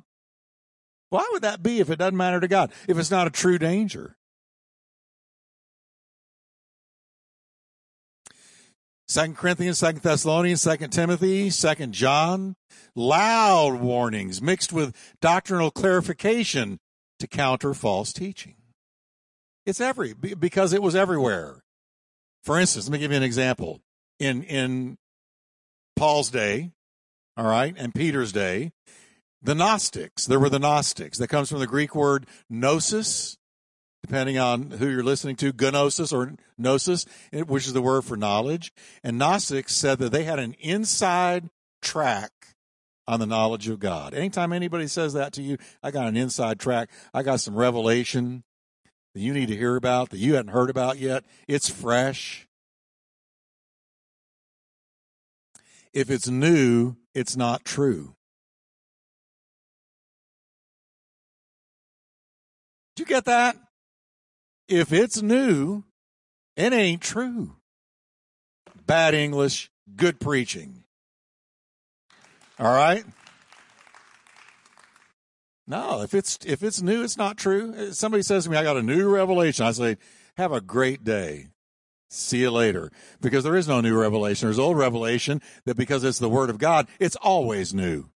Why 1.10 1.28
would 1.32 1.42
that 1.42 1.62
be 1.62 1.80
if 1.80 1.90
it 1.90 1.98
doesn't 1.98 2.16
matter 2.16 2.40
to 2.40 2.48
God? 2.48 2.72
If 2.88 2.96
it's 2.98 3.10
not 3.10 3.26
a 3.26 3.30
true 3.30 3.58
danger? 3.58 4.16
Second 9.06 9.36
Corinthians, 9.36 9.78
Second 9.78 10.00
Thessalonians, 10.00 10.62
Second 10.62 10.88
Timothy, 10.88 11.50
Second 11.50 11.92
John, 11.92 12.56
loud 12.96 13.74
warnings 13.82 14.40
mixed 14.40 14.72
with 14.72 14.96
doctrinal 15.20 15.70
clarification 15.70 16.78
to 17.18 17.26
counter 17.26 17.74
false 17.74 18.14
teaching. 18.14 18.54
It's 19.66 19.82
every 19.82 20.14
because 20.14 20.72
it 20.72 20.82
was 20.82 20.96
everywhere. 20.96 21.62
For 22.42 22.58
instance, 22.58 22.86
let 22.86 22.92
me 22.92 22.98
give 22.98 23.10
you 23.10 23.16
an 23.16 23.22
example. 23.22 23.80
In 24.18 24.42
in 24.42 24.98
Paul's 25.96 26.30
day, 26.30 26.72
all 27.36 27.46
right, 27.46 27.74
and 27.76 27.94
Peter's 27.94 28.32
day, 28.32 28.72
the 29.42 29.54
Gnostics. 29.54 30.26
There 30.26 30.40
were 30.40 30.48
the 30.48 30.58
Gnostics. 30.58 31.18
That 31.18 31.28
comes 31.28 31.48
from 31.48 31.60
the 31.60 31.66
Greek 31.66 31.94
word 31.94 32.26
gnosis, 32.48 33.36
depending 34.02 34.38
on 34.38 34.70
who 34.72 34.88
you're 34.88 35.02
listening 35.02 35.36
to, 35.36 35.52
gnosis 35.52 36.12
or 36.12 36.34
gnosis, 36.58 37.06
which 37.32 37.66
is 37.66 37.72
the 37.72 37.82
word 37.82 38.04
for 38.04 38.16
knowledge. 38.16 38.72
And 39.02 39.18
Gnostics 39.18 39.74
said 39.74 39.98
that 39.98 40.12
they 40.12 40.24
had 40.24 40.38
an 40.38 40.54
inside 40.60 41.48
track 41.80 42.30
on 43.06 43.20
the 43.20 43.26
knowledge 43.26 43.68
of 43.68 43.80
God. 43.80 44.14
Anytime 44.14 44.52
anybody 44.52 44.86
says 44.86 45.12
that 45.14 45.32
to 45.34 45.42
you, 45.42 45.58
I 45.82 45.90
got 45.90 46.06
an 46.06 46.16
inside 46.16 46.60
track. 46.60 46.90
I 47.12 47.22
got 47.22 47.40
some 47.40 47.56
revelation 47.56 48.44
that 49.14 49.20
you 49.20 49.32
need 49.32 49.48
to 49.48 49.56
hear 49.56 49.76
about 49.76 50.10
that 50.10 50.18
you 50.18 50.34
hadn't 50.34 50.52
heard 50.52 50.70
about 50.70 50.98
yet. 50.98 51.24
It's 51.46 51.68
fresh. 51.68 52.46
If 55.92 56.10
it's 56.10 56.28
new, 56.28 56.96
it's 57.14 57.36
not 57.36 57.64
true. 57.64 58.14
Did 62.96 63.02
you 63.02 63.06
get 63.06 63.24
that? 63.26 63.56
If 64.68 64.92
it's 64.92 65.20
new, 65.20 65.84
it 66.56 66.72
ain't 66.72 67.02
true. 67.02 67.56
Bad 68.86 69.14
English, 69.14 69.70
good 69.96 70.18
preaching. 70.20 70.84
All 72.58 72.74
right? 72.74 73.04
No, 75.72 76.02
if 76.02 76.12
it's 76.12 76.38
if 76.44 76.62
it's 76.62 76.82
new, 76.82 77.02
it's 77.02 77.16
not 77.16 77.38
true. 77.38 77.74
Uh, 77.74 77.92
somebody 77.92 78.22
says 78.22 78.44
to 78.44 78.50
me, 78.50 78.58
I 78.58 78.62
got 78.62 78.76
a 78.76 78.82
new 78.82 79.08
revelation. 79.08 79.64
I 79.64 79.70
say, 79.70 79.96
have 80.36 80.52
a 80.52 80.60
great 80.60 81.02
day. 81.02 81.48
See 82.10 82.40
you 82.40 82.50
later. 82.50 82.90
Because 83.22 83.42
there 83.42 83.56
is 83.56 83.66
no 83.66 83.80
new 83.80 83.98
revelation. 83.98 84.46
There's 84.46 84.58
old 84.58 84.76
revelation 84.76 85.40
that 85.64 85.78
because 85.78 86.04
it's 86.04 86.18
the 86.18 86.28
word 86.28 86.50
of 86.50 86.58
God, 86.58 86.88
it's 87.00 87.16
always 87.16 87.72
new. 87.72 88.10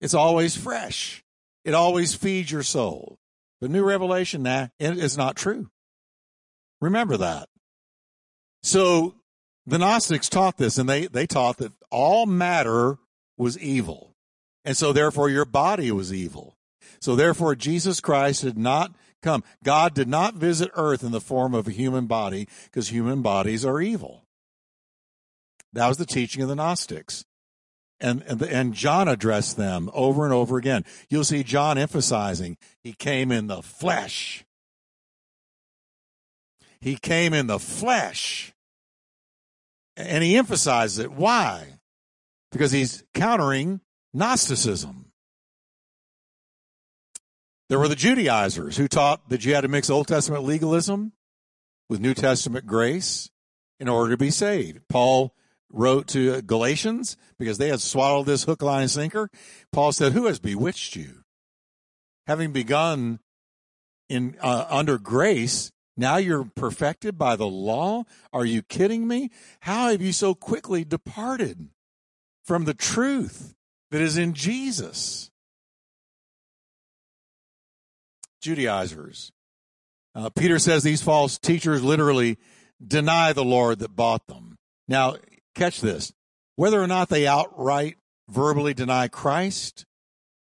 It's 0.00 0.12
always 0.12 0.56
fresh. 0.56 1.22
It 1.64 1.72
always 1.72 2.16
feeds 2.16 2.50
your 2.50 2.64
soul. 2.64 3.20
The 3.60 3.68
new 3.68 3.84
revelation, 3.84 4.42
nah, 4.42 4.68
it's 4.80 5.16
not 5.16 5.36
true. 5.36 5.70
Remember 6.80 7.16
that. 7.16 7.48
So 8.64 9.14
the 9.66 9.78
Gnostics 9.78 10.28
taught 10.28 10.56
this 10.56 10.78
and 10.78 10.88
they, 10.88 11.06
they 11.06 11.28
taught 11.28 11.58
that 11.58 11.74
all 11.92 12.26
matter 12.26 12.98
was 13.38 13.56
evil. 13.56 14.09
And 14.64 14.76
so 14.76 14.92
therefore 14.92 15.28
your 15.30 15.44
body 15.44 15.90
was 15.90 16.12
evil. 16.12 16.56
So 17.00 17.16
therefore 17.16 17.54
Jesus 17.54 18.00
Christ 18.00 18.42
did 18.42 18.58
not 18.58 18.94
come. 19.22 19.42
God 19.64 19.94
did 19.94 20.08
not 20.08 20.34
visit 20.34 20.70
earth 20.74 21.02
in 21.02 21.12
the 21.12 21.20
form 21.20 21.54
of 21.54 21.68
a 21.68 21.72
human 21.72 22.06
body 22.06 22.48
because 22.64 22.88
human 22.88 23.22
bodies 23.22 23.64
are 23.64 23.80
evil. 23.80 24.24
That 25.72 25.88
was 25.88 25.98
the 25.98 26.06
teaching 26.06 26.42
of 26.42 26.48
the 26.48 26.56
Gnostics. 26.56 27.24
And, 28.00 28.22
and, 28.26 28.42
and 28.42 28.74
John 28.74 29.08
addressed 29.08 29.56
them 29.56 29.90
over 29.92 30.24
and 30.24 30.32
over 30.32 30.56
again. 30.56 30.84
You'll 31.08 31.24
see 31.24 31.42
John 31.42 31.76
emphasizing 31.76 32.56
he 32.82 32.92
came 32.92 33.30
in 33.30 33.46
the 33.46 33.62
flesh. 33.62 34.44
He 36.80 36.96
came 36.96 37.34
in 37.34 37.46
the 37.46 37.58
flesh. 37.58 38.54
And 39.96 40.24
he 40.24 40.36
emphasizes 40.36 40.98
it. 40.98 41.12
Why? 41.12 41.78
Because 42.50 42.72
he's 42.72 43.04
countering 43.12 43.80
Gnosticism. 44.12 45.06
There 47.68 47.78
were 47.78 47.88
the 47.88 47.94
Judaizers 47.94 48.76
who 48.76 48.88
taught 48.88 49.28
that 49.28 49.44
you 49.44 49.54
had 49.54 49.60
to 49.60 49.68
mix 49.68 49.90
Old 49.90 50.08
Testament 50.08 50.42
legalism 50.42 51.12
with 51.88 52.00
New 52.00 52.14
Testament 52.14 52.66
grace 52.66 53.30
in 53.78 53.88
order 53.88 54.10
to 54.10 54.16
be 54.16 54.30
saved. 54.30 54.80
Paul 54.88 55.34
wrote 55.72 56.08
to 56.08 56.42
Galatians 56.42 57.16
because 57.38 57.58
they 57.58 57.68
had 57.68 57.80
swallowed 57.80 58.26
this 58.26 58.44
hook, 58.44 58.62
line, 58.62 58.82
and 58.82 58.90
sinker. 58.90 59.30
Paul 59.72 59.92
said, 59.92 60.12
Who 60.12 60.26
has 60.26 60.40
bewitched 60.40 60.96
you? 60.96 61.22
Having 62.26 62.52
begun 62.52 63.20
in 64.08 64.36
uh, 64.40 64.66
under 64.68 64.98
grace, 64.98 65.70
now 65.96 66.16
you're 66.16 66.44
perfected 66.44 67.16
by 67.16 67.36
the 67.36 67.46
law? 67.46 68.04
Are 68.32 68.44
you 68.44 68.62
kidding 68.62 69.06
me? 69.06 69.30
How 69.60 69.90
have 69.90 70.02
you 70.02 70.12
so 70.12 70.34
quickly 70.34 70.84
departed 70.84 71.68
from 72.44 72.64
the 72.64 72.74
truth 72.74 73.54
that 73.90 74.00
is 74.00 74.16
in 74.16 74.34
Jesus? 74.34 75.30
Judaizers. 78.40 79.32
Uh, 80.14 80.30
Peter 80.30 80.58
says 80.58 80.82
these 80.82 81.02
false 81.02 81.38
teachers 81.38 81.82
literally 81.82 82.38
deny 82.84 83.32
the 83.32 83.44
Lord 83.44 83.78
that 83.80 83.94
bought 83.94 84.26
them. 84.26 84.56
Now, 84.88 85.16
catch 85.54 85.80
this. 85.80 86.12
Whether 86.56 86.82
or 86.82 86.86
not 86.86 87.08
they 87.08 87.26
outright 87.26 87.96
verbally 88.28 88.74
deny 88.74 89.08
Christ, 89.08 89.84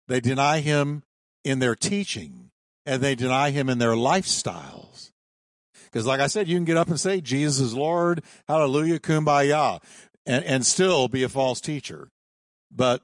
they 0.07 0.20
deny 0.20 0.61
him 0.61 1.03
in 1.44 1.59
their 1.59 1.74
teaching 1.74 2.51
and 2.87 3.03
they 3.03 3.14
deny 3.14 3.51
him 3.51 3.68
in 3.68 3.79
their 3.79 3.92
lifestyles. 3.92 5.11
Because 5.85 6.07
like 6.07 6.20
I 6.20 6.27
said, 6.27 6.48
you 6.48 6.57
can 6.57 6.64
get 6.64 6.77
up 6.77 6.88
and 6.88 7.01
say 7.01 7.20
Jesus 7.20 7.61
is 7.61 7.74
Lord, 7.74 8.22
hallelujah, 8.46 8.98
kumbaya, 8.98 9.83
and, 10.27 10.44
and 10.44 10.66
still 10.66 11.09
be 11.09 11.22
a 11.22 11.29
false 11.29 11.61
teacher. 11.61 12.09
But 12.70 13.03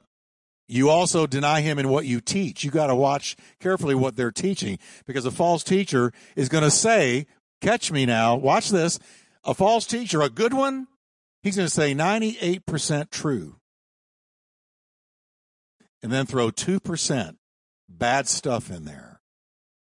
you 0.66 0.88
also 0.88 1.26
deny 1.26 1.60
him 1.60 1.78
in 1.78 1.88
what 1.88 2.06
you 2.06 2.20
teach. 2.20 2.64
You 2.64 2.70
got 2.70 2.86
to 2.86 2.94
watch 2.94 3.36
carefully 3.60 3.94
what 3.94 4.16
they're 4.16 4.32
teaching 4.32 4.78
because 5.06 5.26
a 5.26 5.30
false 5.30 5.62
teacher 5.62 6.12
is 6.36 6.48
going 6.48 6.64
to 6.64 6.70
say, 6.70 7.26
catch 7.60 7.92
me 7.92 8.06
now, 8.06 8.36
watch 8.36 8.70
this. 8.70 8.98
A 9.44 9.54
false 9.54 9.86
teacher, 9.86 10.22
a 10.22 10.30
good 10.30 10.54
one, 10.54 10.86
he's 11.42 11.56
going 11.56 11.66
to 11.66 11.74
say 11.74 11.94
98% 11.94 13.10
true. 13.10 13.56
And 16.02 16.10
then 16.10 16.26
throw 16.26 16.50
2% 16.50 17.36
bad 17.88 18.28
stuff 18.28 18.70
in 18.70 18.84
there. 18.84 19.20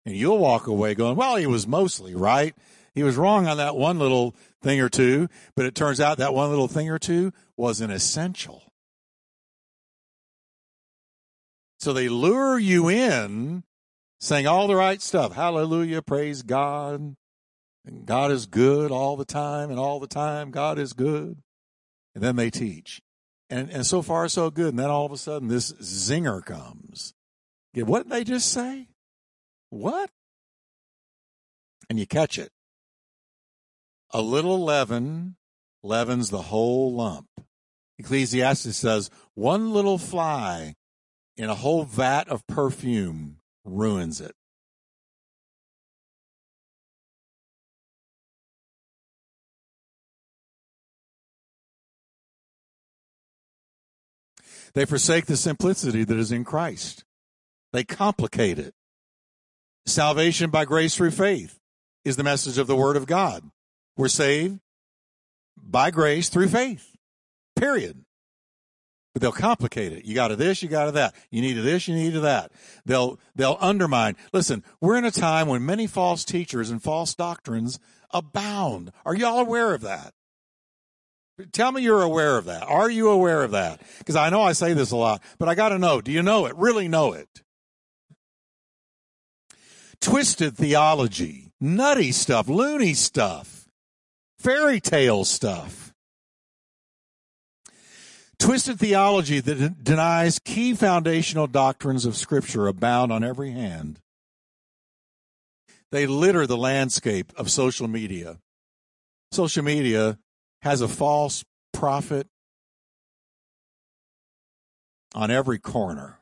And 0.04 0.16
you'll 0.16 0.38
walk 0.38 0.66
away 0.66 0.94
going, 0.94 1.16
well, 1.16 1.36
he 1.36 1.46
was 1.46 1.66
mostly 1.66 2.14
right. 2.14 2.54
He 2.94 3.02
was 3.02 3.16
wrong 3.16 3.46
on 3.46 3.56
that 3.56 3.76
one 3.76 3.98
little 3.98 4.34
thing 4.62 4.80
or 4.80 4.88
two, 4.88 5.28
but 5.56 5.64
it 5.64 5.74
turns 5.74 6.00
out 6.00 6.18
that 6.18 6.34
one 6.34 6.50
little 6.50 6.68
thing 6.68 6.90
or 6.90 6.98
two 6.98 7.32
was 7.56 7.80
an 7.80 7.90
essential. 7.90 8.61
So 11.82 11.92
they 11.92 12.08
lure 12.08 12.60
you 12.60 12.88
in 12.88 13.64
saying 14.20 14.46
all 14.46 14.68
the 14.68 14.76
right 14.76 15.02
stuff. 15.02 15.34
Hallelujah, 15.34 16.00
praise 16.00 16.44
God. 16.44 17.16
And 17.84 18.06
God 18.06 18.30
is 18.30 18.46
good 18.46 18.92
all 18.92 19.16
the 19.16 19.24
time, 19.24 19.68
and 19.68 19.80
all 19.80 19.98
the 19.98 20.06
time 20.06 20.52
God 20.52 20.78
is 20.78 20.92
good. 20.92 21.42
And 22.14 22.22
then 22.22 22.36
they 22.36 22.50
teach. 22.50 23.00
And, 23.50 23.68
and 23.68 23.84
so 23.84 24.00
far, 24.00 24.28
so 24.28 24.48
good. 24.48 24.68
And 24.68 24.78
then 24.78 24.90
all 24.90 25.04
of 25.04 25.10
a 25.10 25.16
sudden, 25.16 25.48
this 25.48 25.72
zinger 25.72 26.44
comes. 26.44 27.14
Yeah, 27.74 27.82
what 27.82 28.04
did 28.04 28.12
they 28.12 28.22
just 28.22 28.52
say? 28.52 28.86
What? 29.70 30.08
And 31.90 31.98
you 31.98 32.06
catch 32.06 32.38
it. 32.38 32.52
A 34.12 34.22
little 34.22 34.62
leaven 34.62 35.34
leavens 35.82 36.30
the 36.30 36.42
whole 36.42 36.94
lump. 36.94 37.26
Ecclesiastes 37.98 38.76
says, 38.76 39.10
one 39.34 39.72
little 39.72 39.98
fly 39.98 40.76
in 41.42 41.50
a 41.50 41.56
whole 41.56 41.82
vat 41.82 42.28
of 42.28 42.46
perfume 42.46 43.38
ruins 43.64 44.20
it. 44.20 44.36
They 54.74 54.84
forsake 54.84 55.26
the 55.26 55.36
simplicity 55.36 56.04
that 56.04 56.16
is 56.16 56.30
in 56.30 56.44
Christ. 56.44 57.02
They 57.72 57.82
complicate 57.82 58.60
it. 58.60 58.72
Salvation 59.84 60.48
by 60.50 60.64
grace 60.64 60.94
through 60.94 61.10
faith 61.10 61.58
is 62.04 62.14
the 62.14 62.22
message 62.22 62.56
of 62.56 62.68
the 62.68 62.76
Word 62.76 62.96
of 62.96 63.06
God. 63.06 63.50
We're 63.96 64.06
saved 64.06 64.60
by 65.56 65.90
grace 65.90 66.28
through 66.28 66.50
faith. 66.50 66.94
Period. 67.56 68.04
But 69.12 69.20
they'll 69.20 69.32
complicate 69.32 69.92
it. 69.92 70.06
You 70.06 70.14
got 70.14 70.28
to 70.28 70.36
this, 70.36 70.62
you 70.62 70.68
got 70.68 70.86
to 70.86 70.92
that. 70.92 71.14
You 71.30 71.42
need 71.42 71.54
to 71.54 71.62
this, 71.62 71.86
you 71.86 71.94
need 71.94 72.14
to 72.14 72.20
that. 72.20 72.50
They'll, 72.86 73.20
they'll 73.34 73.58
undermine. 73.60 74.16
Listen, 74.32 74.64
we're 74.80 74.96
in 74.96 75.04
a 75.04 75.10
time 75.10 75.48
when 75.48 75.66
many 75.66 75.86
false 75.86 76.24
teachers 76.24 76.70
and 76.70 76.82
false 76.82 77.14
doctrines 77.14 77.78
abound. 78.10 78.90
Are 79.04 79.14
y'all 79.14 79.40
aware 79.40 79.74
of 79.74 79.82
that? 79.82 80.14
Tell 81.52 81.72
me 81.72 81.82
you're 81.82 82.02
aware 82.02 82.38
of 82.38 82.46
that. 82.46 82.62
Are 82.62 82.90
you 82.90 83.10
aware 83.10 83.42
of 83.42 83.50
that? 83.50 83.82
Because 83.98 84.16
I 84.16 84.30
know 84.30 84.42
I 84.42 84.52
say 84.52 84.72
this 84.74 84.92
a 84.92 84.96
lot, 84.96 85.22
but 85.38 85.48
I 85.48 85.54
got 85.54 85.70
to 85.70 85.78
know. 85.78 86.00
Do 86.00 86.12
you 86.12 86.22
know 86.22 86.46
it? 86.46 86.56
Really 86.56 86.88
know 86.88 87.12
it? 87.12 87.28
Twisted 90.00 90.56
theology, 90.56 91.52
nutty 91.60 92.12
stuff, 92.12 92.48
loony 92.48 92.94
stuff, 92.94 93.68
fairy 94.38 94.80
tale 94.80 95.24
stuff 95.24 95.81
Twisted 98.42 98.80
theology 98.80 99.38
that 99.38 99.84
denies 99.84 100.40
key 100.40 100.74
foundational 100.74 101.46
doctrines 101.46 102.04
of 102.04 102.16
Scripture 102.16 102.66
abound 102.66 103.12
on 103.12 103.22
every 103.22 103.52
hand. 103.52 104.00
They 105.92 106.08
litter 106.08 106.44
the 106.44 106.56
landscape 106.56 107.32
of 107.36 107.52
social 107.52 107.86
media. 107.86 108.40
Social 109.30 109.62
media 109.62 110.18
has 110.62 110.80
a 110.80 110.88
false 110.88 111.44
prophet 111.72 112.26
on 115.14 115.30
every 115.30 115.60
corner. 115.60 116.18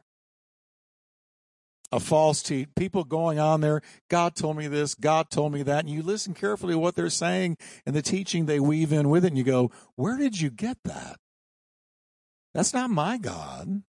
A 1.91 2.01
false 2.01 2.43
te- 2.43 2.67
people 2.77 3.05
going 3.05 3.39
on 3.39 3.63
there. 3.63 3.81
God 4.11 4.37
told 4.37 4.59
me 4.59 4.69
this. 4.69 4.95
God 4.95 5.31
told 5.31 5.55
me 5.55 5.63
that. 5.63 5.87
And 5.87 5.89
you 5.89 6.03
listen 6.03 6.35
carefully 6.35 6.75
to 6.75 6.79
what 6.79 6.97
they're 6.97 7.09
saying 7.09 7.57
and 7.87 7.97
the 7.97 8.03
teaching 8.03 8.45
they 8.45 8.61
weave 8.61 8.93
in 8.93 9.09
with 9.09 9.25
it. 9.25 9.29
And 9.29 9.39
you 9.39 9.45
go, 9.45 9.71
where 9.97 10.19
did 10.19 10.39
you 10.39 10.51
get 10.51 10.77
that? 10.85 11.17
That's 12.55 12.75
not 12.75 12.91
my 12.91 13.19
God. 13.19 13.83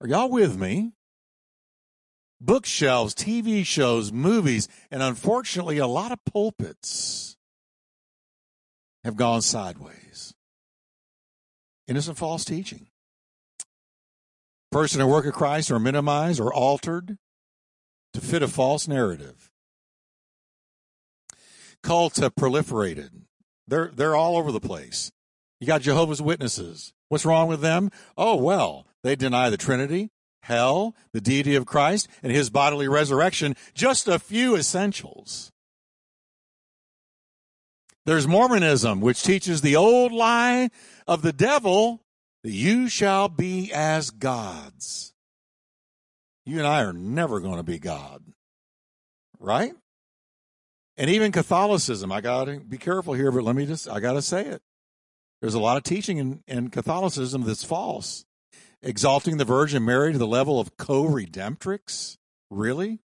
Are 0.00 0.08
y'all 0.08 0.30
with 0.30 0.58
me? 0.58 0.92
Bookshelves, 2.40 3.14
TV 3.14 3.64
shows, 3.64 4.12
movies, 4.12 4.68
and 4.90 5.02
unfortunately 5.02 5.78
a 5.78 5.86
lot 5.86 6.12
of 6.12 6.18
pulpits 6.24 7.36
have 9.04 9.16
gone 9.16 9.40
sideways. 9.40 10.34
Innocent 11.88 12.18
false 12.18 12.44
teaching. 12.44 12.88
Person 14.70 15.00
and 15.00 15.08
work 15.08 15.24
of 15.24 15.32
Christ 15.32 15.70
are 15.70 15.78
minimized 15.78 16.40
or 16.40 16.52
altered 16.52 17.16
to 18.12 18.20
fit 18.20 18.42
a 18.42 18.48
false 18.48 18.86
narrative. 18.86 19.50
Cults 21.82 22.18
have 22.18 22.34
proliferated. 22.34 23.10
They're, 23.68 23.90
they're 23.94 24.16
all 24.16 24.36
over 24.36 24.52
the 24.52 24.60
place. 24.60 25.12
You 25.60 25.66
got 25.66 25.82
Jehovah's 25.82 26.20
Witnesses. 26.20 26.92
What's 27.08 27.24
wrong 27.24 27.48
with 27.48 27.60
them? 27.60 27.90
Oh, 28.16 28.36
well, 28.36 28.86
they 29.02 29.16
deny 29.16 29.48
the 29.48 29.56
Trinity, 29.56 30.10
hell, 30.42 30.94
the 31.12 31.20
deity 31.20 31.54
of 31.54 31.66
Christ, 31.66 32.08
and 32.22 32.32
his 32.32 32.50
bodily 32.50 32.88
resurrection. 32.88 33.56
Just 33.74 34.08
a 34.08 34.18
few 34.18 34.56
essentials. 34.56 35.52
There's 38.04 38.26
Mormonism, 38.26 39.00
which 39.00 39.22
teaches 39.22 39.62
the 39.62 39.76
old 39.76 40.12
lie 40.12 40.70
of 41.08 41.22
the 41.22 41.32
devil 41.32 42.02
that 42.44 42.52
you 42.52 42.88
shall 42.88 43.28
be 43.28 43.72
as 43.72 44.10
gods. 44.10 45.12
You 46.44 46.58
and 46.58 46.66
I 46.66 46.82
are 46.82 46.92
never 46.92 47.40
going 47.40 47.56
to 47.56 47.64
be 47.64 47.80
God. 47.80 48.22
Right? 49.40 49.72
And 50.96 51.10
even 51.10 51.32
Catholicism, 51.32 52.12
I 52.12 52.20
got 52.20 52.44
to 52.44 52.60
be 52.60 52.78
careful 52.78 53.14
here, 53.14 53.32
but 53.32 53.42
let 53.42 53.56
me 53.56 53.66
just, 53.66 53.88
I 53.88 53.98
got 53.98 54.12
to 54.12 54.22
say 54.22 54.46
it. 54.46 54.62
There's 55.40 55.54
a 55.54 55.60
lot 55.60 55.76
of 55.76 55.82
teaching 55.82 56.18
in, 56.18 56.42
in 56.46 56.70
Catholicism 56.70 57.42
that's 57.42 57.64
false. 57.64 58.24
Exalting 58.82 59.36
the 59.36 59.44
Virgin 59.44 59.84
Mary 59.84 60.12
to 60.12 60.18
the 60.18 60.26
level 60.26 60.60
of 60.60 60.76
co 60.76 61.04
redemptrix? 61.04 62.16
Really? 62.50 63.00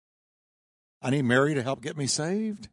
I 1.02 1.10
need 1.10 1.24
Mary 1.24 1.54
to 1.54 1.64
help 1.64 1.82
get 1.82 1.98
me 1.98 2.08
saved? 2.08 2.70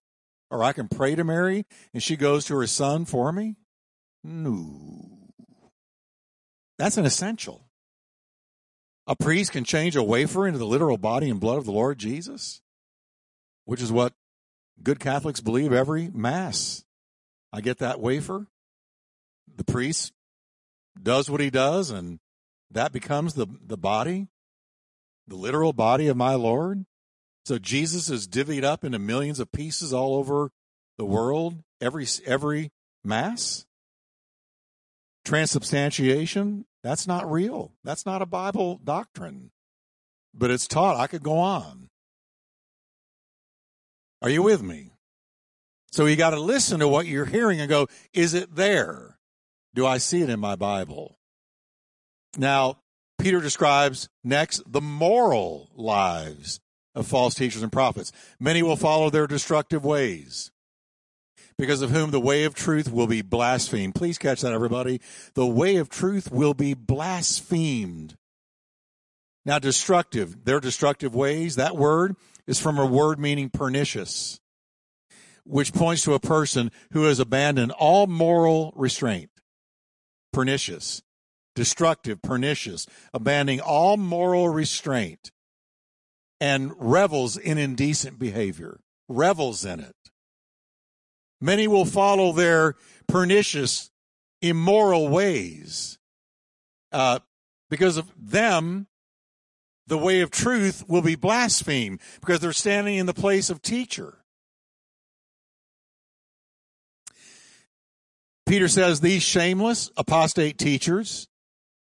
Or 0.51 0.63
I 0.63 0.73
can 0.73 0.89
pray 0.89 1.15
to 1.15 1.25
Mary 1.25 1.67
and 1.93 2.03
she 2.03 2.17
goes 2.17 2.45
to 2.47 2.57
her 2.57 2.67
son 2.67 3.05
for 3.05 3.33
me? 3.33 3.57
No. 4.23 5.15
That's 6.79 6.97
an 6.97 7.05
essential. 7.05 7.69
A 9.07 9.15
priest 9.15 9.53
can 9.53 9.65
change 9.65 9.97
a 9.97 10.03
wafer 10.03 10.47
into 10.47 10.59
the 10.59 10.67
literal 10.67 10.97
body 10.97 11.29
and 11.29 11.39
blood 11.39 11.59
of 11.59 11.67
the 11.67 11.73
Lord 11.73 11.99
Jesus, 11.99 12.63
which 13.67 13.83
is 13.83 13.93
what 13.93 14.15
good 14.83 14.99
Catholics 14.99 15.41
believe 15.41 15.73
every 15.73 16.11
Mass. 16.13 16.85
I 17.53 17.61
get 17.61 17.79
that 17.79 18.01
wafer. 18.01 18.47
The 19.57 19.65
priest 19.65 20.13
does 21.01 21.31
what 21.31 21.41
he 21.41 21.51
does, 21.51 21.91
and 21.91 22.19
that 22.71 22.93
becomes 22.93 23.35
the, 23.35 23.47
the 23.65 23.77
body, 23.77 24.29
the 25.27 25.37
literal 25.37 25.73
body 25.73 26.09
of 26.09 26.17
my 26.17 26.35
Lord. 26.35 26.85
So 27.45 27.59
Jesus 27.59 28.11
is 28.11 28.27
divvied 28.27 28.65
up 28.65 28.85
into 28.85 28.99
millions 28.99 29.39
of 29.39 29.53
pieces 29.53 29.93
all 29.93 30.15
over 30.15 30.51
the 30.99 31.05
world, 31.05 31.63
every, 31.81 32.07
every 32.25 32.71
Mass. 33.05 33.67
Transubstantiation, 35.25 36.65
that's 36.83 37.07
not 37.07 37.31
real. 37.31 37.73
That's 37.83 38.05
not 38.05 38.23
a 38.23 38.27
Bible 38.27 38.81
doctrine. 38.83 39.51
But 40.35 40.51
it's 40.51 40.67
taught. 40.67 40.97
I 40.97 41.07
could 41.07 41.23
go 41.23 41.39
on. 41.39 41.89
Are 44.21 44.31
you 44.31 44.43
with 44.43 44.63
me? 44.63 44.91
So 45.93 46.07
you 46.07 46.17
got 46.17 46.31
to 46.31 46.41
listen 46.41 46.81
to 46.81 46.89
what 46.89 47.07
you're 47.07 47.25
hearing 47.25 47.61
and 47.61 47.69
go, 47.69 47.87
is 48.13 48.35
it 48.35 48.55
there? 48.55 49.14
Do 49.75 49.87
I 49.87 49.99
see 49.99 50.23
it 50.23 50.31
in 50.31 50.41
my 50.41 50.57
Bible? 50.57 51.19
Now, 52.37 52.79
Peter 53.19 53.41
describes 53.41 54.09
next 54.23 54.63
the 54.71 54.81
moral 54.81 55.71
lives 55.75 56.61
of 56.95 57.07
false 57.07 57.35
teachers 57.35 57.63
and 57.63 57.73
prophets. 57.73 58.13
Many 58.39 58.63
will 58.63 58.77
follow 58.77 59.11
their 59.11 59.27
destructive 59.27 59.85
ways 59.85 60.53
because 61.59 61.83
of 61.83 61.91
whom 61.91 62.11
the 62.11 62.21
way 62.21 62.45
of 62.45 62.55
truth 62.55 62.91
will 62.91 63.07
be 63.07 63.23
blasphemed. 63.23 63.95
Please 63.95 64.19
catch 64.19 64.43
that, 64.43 64.53
everybody. 64.53 65.01
The 65.35 65.47
way 65.47 65.77
of 65.77 65.89
truth 65.89 66.31
will 66.31 66.55
be 66.55 66.75
blasphemed. 66.75 68.17
Now, 69.45 69.59
destructive, 69.59 70.45
their 70.45 70.61
destructive 70.61 71.15
ways, 71.15 71.57
that 71.57 71.77
word 71.77 72.17
is 72.47 72.61
from 72.61 72.79
a 72.79 72.87
word 72.87 73.19
meaning 73.19 73.51
pernicious, 73.51 74.41
which 75.45 75.73
points 75.73 76.03
to 76.05 76.15
a 76.15 76.21
person 76.21 76.71
who 76.93 77.05
has 77.05 77.21
abandoned 77.21 77.73
all 77.73 78.07
moral 78.07 78.73
restraint. 78.77 79.31
Pernicious, 80.35 81.03
destructive, 81.55 82.21
pernicious, 82.21 82.87
abandoning 83.15 83.61
all 83.61 83.97
moral 83.97 84.49
restraint 84.49 85.31
and 86.41 86.73
revels 86.77 87.37
in 87.37 87.57
indecent 87.57 88.19
behavior, 88.19 88.81
revels 89.09 89.65
in 89.65 89.81
it. 89.81 89.95
Many 91.41 91.69
will 91.69 91.85
follow 91.85 92.33
their 92.33 92.75
pernicious, 93.07 93.91
immoral 94.43 95.09
ways. 95.09 95.99
Uh, 96.91 97.21
because 97.71 97.97
of 97.97 98.11
them, 98.19 98.87
the 99.87 99.99
way 99.99 100.21
of 100.21 100.31
truth 100.31 100.85
will 100.89 101.03
be 101.03 101.17
blasphemed 101.17 102.01
because 102.21 102.41
they're 102.41 102.53
standing 102.53 102.97
in 102.97 103.07
the 103.07 103.15
place 103.15 103.51
of 103.51 103.63
teacher. 103.63 104.24
Peter 108.47 108.69
says 108.69 109.01
these 109.01 109.23
shameless 109.23 109.91
apostate 109.97 110.59
teachers 110.59 111.29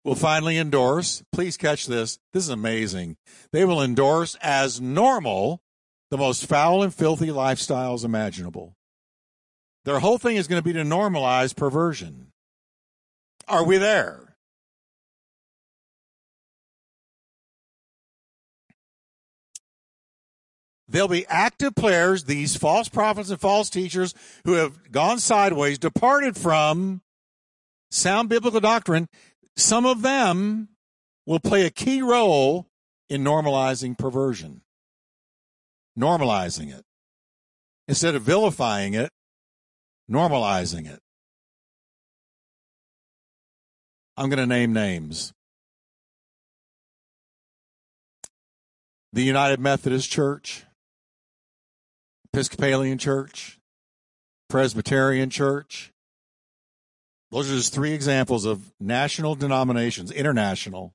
will 0.04 0.14
finally 0.14 0.58
endorse, 0.58 1.22
please 1.32 1.56
catch 1.56 1.86
this, 1.86 2.18
this 2.32 2.44
is 2.44 2.50
amazing. 2.50 3.16
They 3.52 3.64
will 3.64 3.82
endorse 3.82 4.36
as 4.42 4.80
normal 4.80 5.62
the 6.10 6.18
most 6.18 6.46
foul 6.46 6.82
and 6.82 6.92
filthy 6.92 7.28
lifestyles 7.28 8.04
imaginable. 8.04 8.76
Their 9.84 10.00
whole 10.00 10.18
thing 10.18 10.36
is 10.36 10.48
going 10.48 10.60
to 10.60 10.64
be 10.64 10.74
to 10.74 10.82
normalize 10.82 11.56
perversion. 11.56 12.32
Are 13.48 13.64
we 13.64 13.78
there? 13.78 14.29
They'll 20.90 21.06
be 21.06 21.24
active 21.28 21.76
players, 21.76 22.24
these 22.24 22.56
false 22.56 22.88
prophets 22.88 23.30
and 23.30 23.40
false 23.40 23.70
teachers 23.70 24.12
who 24.44 24.54
have 24.54 24.90
gone 24.90 25.20
sideways, 25.20 25.78
departed 25.78 26.36
from 26.36 27.00
sound 27.92 28.28
biblical 28.28 28.58
doctrine. 28.58 29.08
Some 29.56 29.86
of 29.86 30.02
them 30.02 30.70
will 31.26 31.38
play 31.38 31.64
a 31.64 31.70
key 31.70 32.02
role 32.02 32.66
in 33.08 33.22
normalizing 33.22 33.96
perversion, 33.96 34.62
normalizing 35.96 36.76
it. 36.76 36.84
Instead 37.86 38.16
of 38.16 38.22
vilifying 38.22 38.94
it, 38.94 39.10
normalizing 40.10 40.92
it. 40.92 41.00
I'm 44.16 44.28
going 44.28 44.38
to 44.38 44.46
name 44.46 44.72
names. 44.72 45.32
The 49.12 49.22
United 49.22 49.60
Methodist 49.60 50.10
Church, 50.10 50.64
Episcopalian 52.32 52.98
Church, 52.98 53.58
Presbyterian 54.48 55.30
Church. 55.30 55.92
Those 57.30 57.50
are 57.50 57.56
just 57.56 57.74
three 57.74 57.92
examples 57.92 58.44
of 58.44 58.72
national 58.80 59.34
denominations, 59.34 60.10
international, 60.10 60.94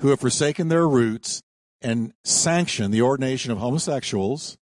who 0.00 0.08
have 0.08 0.20
forsaken 0.20 0.68
their 0.68 0.86
roots 0.86 1.42
and 1.80 2.12
sanctioned 2.24 2.92
the 2.92 3.02
ordination 3.02 3.52
of 3.52 3.58
homosexuals 3.58 4.58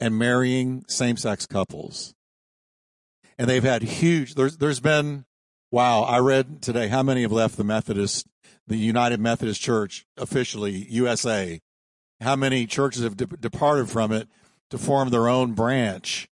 and 0.00 0.18
marrying 0.18 0.84
same 0.88 1.16
sex 1.16 1.46
couples 1.46 2.14
and 3.38 3.48
they've 3.48 3.64
had 3.64 3.82
huge. 3.82 4.34
There's 4.34 4.56
there's 4.58 4.80
been 4.80 5.24
wow. 5.70 6.02
I 6.02 6.18
read 6.18 6.62
today 6.62 6.88
how 6.88 7.02
many 7.02 7.22
have 7.22 7.32
left 7.32 7.56
the 7.56 7.64
Methodist, 7.64 8.26
the 8.66 8.76
United 8.76 9.20
Methodist 9.20 9.60
Church 9.60 10.06
officially 10.16 10.86
USA. 10.90 11.60
How 12.20 12.36
many 12.36 12.66
churches 12.66 13.02
have 13.02 13.16
de- 13.16 13.26
departed 13.26 13.88
from 13.90 14.12
it 14.12 14.28
to 14.70 14.78
form 14.78 15.10
their 15.10 15.28
own 15.28 15.52
branch? 15.52 16.28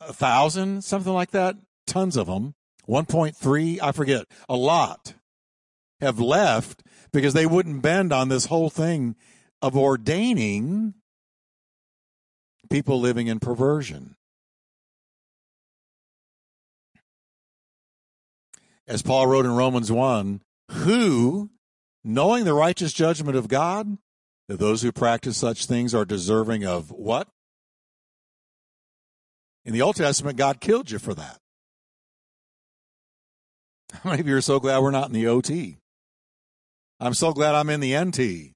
A 0.00 0.12
thousand, 0.12 0.84
something 0.84 1.12
like 1.12 1.30
that. 1.30 1.56
Tons 1.86 2.16
of 2.16 2.26
them. 2.26 2.54
1.3, 2.88 3.78
I 3.82 3.92
forget. 3.92 4.26
A 4.48 4.56
lot 4.56 5.14
have 6.00 6.18
left 6.18 6.82
because 7.12 7.32
they 7.32 7.46
wouldn't 7.46 7.82
bend 7.82 8.12
on 8.12 8.28
this 8.28 8.46
whole 8.46 8.68
thing 8.68 9.16
of 9.62 9.76
ordaining 9.76 10.94
people 12.68 13.00
living 13.00 13.26
in 13.28 13.40
perversion. 13.40 14.16
as 18.86 19.02
Paul 19.02 19.26
wrote 19.26 19.44
in 19.44 19.52
Romans 19.52 19.90
1, 19.90 20.40
who, 20.70 21.50
knowing 22.02 22.44
the 22.44 22.54
righteous 22.54 22.92
judgment 22.92 23.36
of 23.36 23.48
God, 23.48 23.98
those 24.48 24.82
who 24.82 24.92
practice 24.92 25.36
such 25.36 25.66
things 25.66 25.94
are 25.94 26.04
deserving 26.04 26.64
of 26.64 26.90
what? 26.90 27.28
In 29.64 29.72
the 29.72 29.82
Old 29.82 29.96
Testament, 29.96 30.36
God 30.36 30.60
killed 30.60 30.90
you 30.90 30.98
for 30.98 31.14
that. 31.14 31.38
How 34.02 34.10
many 34.10 34.20
of 34.20 34.28
you 34.28 34.36
are 34.36 34.42
so 34.42 34.60
glad 34.60 34.80
we're 34.80 34.90
not 34.90 35.06
in 35.06 35.14
the 35.14 35.26
OT? 35.26 35.78
I'm 37.00 37.14
so 37.14 37.32
glad 37.32 37.54
I'm 37.54 37.70
in 37.70 37.80
the 37.80 37.98
NT 37.98 38.52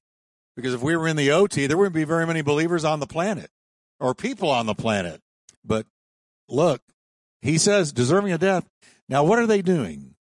because 0.55 0.73
if 0.73 0.81
we 0.81 0.95
were 0.95 1.07
in 1.07 1.15
the 1.15 1.31
OT, 1.31 1.67
there 1.67 1.77
wouldn't 1.77 1.95
be 1.95 2.03
very 2.03 2.25
many 2.27 2.41
believers 2.41 2.85
on 2.85 2.99
the 2.99 3.07
planet 3.07 3.49
or 3.99 4.13
people 4.13 4.49
on 4.49 4.65
the 4.65 4.75
planet. 4.75 5.21
But 5.63 5.85
look, 6.47 6.81
he 7.41 7.57
says, 7.57 7.91
deserving 7.91 8.31
of 8.31 8.39
death. 8.39 8.65
Now, 9.07 9.23
what 9.23 9.39
are 9.39 9.47
they 9.47 9.61
doing? 9.61 10.15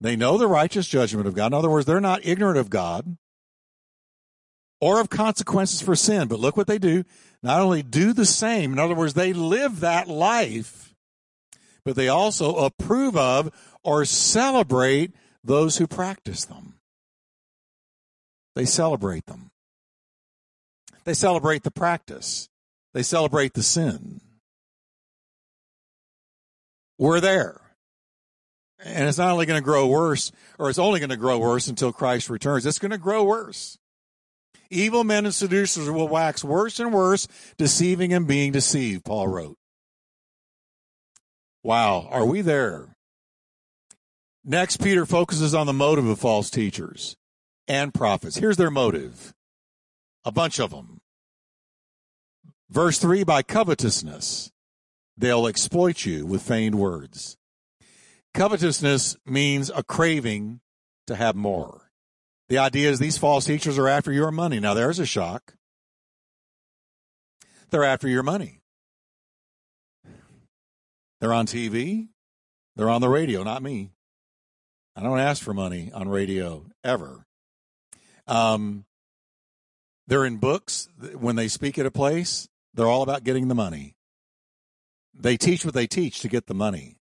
They 0.00 0.16
know 0.16 0.36
the 0.36 0.46
righteous 0.46 0.86
judgment 0.86 1.26
of 1.26 1.34
God. 1.34 1.48
In 1.48 1.54
other 1.54 1.70
words, 1.70 1.86
they're 1.86 2.00
not 2.00 2.24
ignorant 2.24 2.58
of 2.58 2.68
God 2.68 3.16
or 4.80 5.00
of 5.00 5.10
consequences 5.10 5.80
for 5.80 5.96
sin. 5.96 6.28
But 6.28 6.40
look 6.40 6.56
what 6.56 6.66
they 6.66 6.78
do. 6.78 7.04
Not 7.42 7.60
only 7.60 7.82
do 7.82 8.12
the 8.12 8.26
same, 8.26 8.72
in 8.72 8.78
other 8.78 8.94
words, 8.94 9.14
they 9.14 9.32
live 9.32 9.80
that 9.80 10.08
life, 10.08 10.94
but 11.84 11.96
they 11.96 12.08
also 12.08 12.56
approve 12.56 13.16
of 13.16 13.50
or 13.82 14.04
celebrate 14.04 15.12
those 15.44 15.76
who 15.76 15.86
practice 15.86 16.44
them. 16.44 16.74
They 18.56 18.64
celebrate 18.64 19.26
them. 19.26 19.50
They 21.04 21.14
celebrate 21.14 21.62
the 21.62 21.70
practice. 21.70 22.48
They 22.94 23.02
celebrate 23.02 23.52
the 23.54 23.62
sin. 23.62 24.20
We're 26.98 27.20
there. 27.20 27.60
And 28.82 29.08
it's 29.08 29.18
not 29.18 29.30
only 29.30 29.46
going 29.46 29.60
to 29.60 29.64
grow 29.64 29.86
worse, 29.86 30.32
or 30.58 30.68
it's 30.68 30.78
only 30.78 31.00
going 31.00 31.10
to 31.10 31.16
grow 31.16 31.38
worse 31.38 31.68
until 31.68 31.92
Christ 31.92 32.28
returns. 32.28 32.66
It's 32.66 32.78
going 32.78 32.90
to 32.90 32.98
grow 32.98 33.24
worse. 33.24 33.78
Evil 34.70 35.04
men 35.04 35.24
and 35.24 35.34
seducers 35.34 35.90
will 35.90 36.08
wax 36.08 36.42
worse 36.42 36.80
and 36.80 36.92
worse, 36.92 37.28
deceiving 37.56 38.12
and 38.12 38.26
being 38.26 38.52
deceived, 38.52 39.04
Paul 39.04 39.28
wrote. 39.28 39.56
Wow, 41.62 42.08
are 42.10 42.24
we 42.24 42.42
there? 42.42 42.96
Next, 44.44 44.76
Peter 44.76 45.04
focuses 45.04 45.54
on 45.54 45.66
the 45.66 45.72
motive 45.72 46.06
of 46.06 46.20
false 46.20 46.50
teachers 46.50 47.16
and 47.66 47.92
prophets. 47.92 48.36
Here's 48.36 48.56
their 48.56 48.70
motive. 48.70 49.34
A 50.24 50.30
bunch 50.30 50.60
of 50.60 50.70
them. 50.70 51.00
Verse 52.70 52.98
3 52.98 53.24
by 53.24 53.42
covetousness, 53.42 54.50
they'll 55.16 55.46
exploit 55.46 56.04
you 56.04 56.26
with 56.26 56.42
feigned 56.42 56.76
words. 56.76 57.36
Covetousness 58.34 59.16
means 59.24 59.70
a 59.70 59.82
craving 59.82 60.60
to 61.06 61.16
have 61.16 61.34
more. 61.34 61.85
The 62.48 62.58
idea 62.58 62.90
is 62.90 62.98
these 62.98 63.18
false 63.18 63.44
teachers 63.44 63.78
are 63.78 63.88
after 63.88 64.12
your 64.12 64.30
money. 64.30 64.60
Now, 64.60 64.74
there's 64.74 64.98
a 64.98 65.06
shock. 65.06 65.54
They're 67.70 67.84
after 67.84 68.08
your 68.08 68.22
money. 68.22 68.60
They're 71.20 71.32
on 71.32 71.46
TV. 71.46 72.08
They're 72.76 72.90
on 72.90 73.00
the 73.00 73.08
radio, 73.08 73.42
not 73.42 73.62
me. 73.62 73.90
I 74.94 75.02
don't 75.02 75.18
ask 75.18 75.42
for 75.42 75.52
money 75.52 75.90
on 75.92 76.08
radio 76.08 76.66
ever. 76.84 77.26
Um, 78.26 78.84
they're 80.06 80.24
in 80.24 80.36
books. 80.36 80.88
When 81.14 81.36
they 81.36 81.48
speak 81.48 81.78
at 81.78 81.86
a 81.86 81.90
place, 81.90 82.48
they're 82.74 82.86
all 82.86 83.02
about 83.02 83.24
getting 83.24 83.48
the 83.48 83.54
money. 83.54 83.94
They 85.14 85.36
teach 85.36 85.64
what 85.64 85.74
they 85.74 85.86
teach 85.86 86.20
to 86.20 86.28
get 86.28 86.46
the 86.46 86.54
money. 86.54 86.95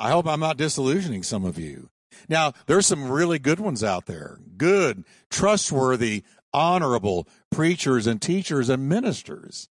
I 0.00 0.10
hope 0.10 0.26
I'm 0.26 0.40
not 0.40 0.56
disillusioning 0.56 1.22
some 1.22 1.44
of 1.44 1.58
you. 1.58 1.90
Now, 2.28 2.54
there's 2.66 2.86
some 2.86 3.10
really 3.10 3.38
good 3.38 3.60
ones 3.60 3.84
out 3.84 4.06
there. 4.06 4.38
Good, 4.56 5.04
trustworthy, 5.30 6.24
honorable 6.52 7.28
preachers 7.50 8.06
and 8.06 8.20
teachers 8.20 8.68
and 8.68 8.88
ministers. 8.88 9.68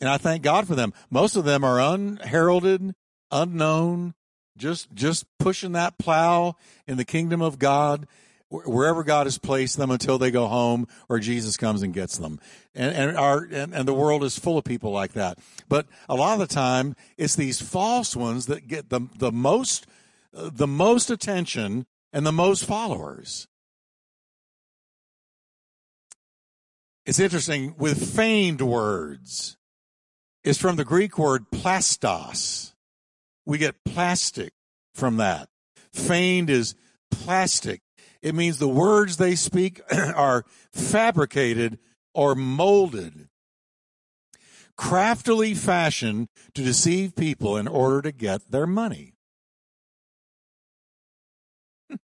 And 0.00 0.08
I 0.08 0.16
thank 0.16 0.42
God 0.42 0.68
for 0.68 0.76
them. 0.76 0.94
Most 1.10 1.34
of 1.34 1.44
them 1.44 1.64
are 1.64 1.80
unheralded, 1.80 2.94
unknown, 3.32 4.14
just 4.56 4.92
just 4.94 5.26
pushing 5.38 5.72
that 5.72 5.98
plow 5.98 6.56
in 6.86 6.96
the 6.96 7.04
kingdom 7.04 7.42
of 7.42 7.58
God 7.58 8.06
wherever 8.50 9.04
God 9.04 9.26
has 9.26 9.38
placed 9.38 9.76
them 9.76 9.90
until 9.90 10.18
they 10.18 10.30
go 10.30 10.46
home 10.46 10.86
or 11.08 11.18
Jesus 11.18 11.56
comes 11.56 11.82
and 11.82 11.92
gets 11.92 12.18
them. 12.18 12.40
And, 12.74 12.94
and 12.94 13.16
our, 13.16 13.46
and, 13.50 13.74
and, 13.74 13.86
the 13.86 13.94
world 13.94 14.24
is 14.24 14.38
full 14.38 14.56
of 14.56 14.64
people 14.64 14.90
like 14.90 15.12
that. 15.12 15.38
But 15.68 15.86
a 16.08 16.14
lot 16.14 16.40
of 16.40 16.48
the 16.48 16.54
time, 16.54 16.96
it's 17.16 17.36
these 17.36 17.60
false 17.60 18.16
ones 18.16 18.46
that 18.46 18.66
get 18.66 18.88
the, 18.88 19.00
the 19.18 19.32
most, 19.32 19.86
the 20.32 20.66
most 20.66 21.10
attention 21.10 21.86
and 22.12 22.24
the 22.24 22.32
most 22.32 22.64
followers. 22.64 23.48
It's 27.04 27.20
interesting 27.20 27.74
with 27.78 28.14
feigned 28.14 28.60
words. 28.60 29.56
It's 30.44 30.58
from 30.58 30.76
the 30.76 30.84
Greek 30.84 31.18
word 31.18 31.50
plastos. 31.50 32.74
We 33.44 33.58
get 33.58 33.84
plastic 33.84 34.52
from 34.94 35.16
that. 35.16 35.48
Feigned 35.92 36.50
is 36.50 36.74
plastic. 37.10 37.80
It 38.22 38.34
means 38.34 38.58
the 38.58 38.68
words 38.68 39.16
they 39.16 39.34
speak 39.34 39.80
are 39.92 40.44
fabricated 40.72 41.78
or 42.14 42.34
molded, 42.34 43.28
craftily 44.76 45.54
fashioned 45.54 46.28
to 46.54 46.62
deceive 46.62 47.14
people 47.14 47.56
in 47.56 47.68
order 47.68 48.02
to 48.02 48.12
get 48.12 48.50
their 48.50 48.66
money. 48.66 49.14
Hmm. 51.88 51.96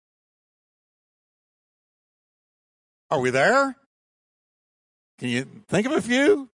Are 3.10 3.20
we 3.20 3.30
there? 3.30 3.76
Can 5.18 5.28
you 5.28 5.46
think 5.68 5.86
of 5.86 5.92
a 5.92 6.02
few? 6.02 6.50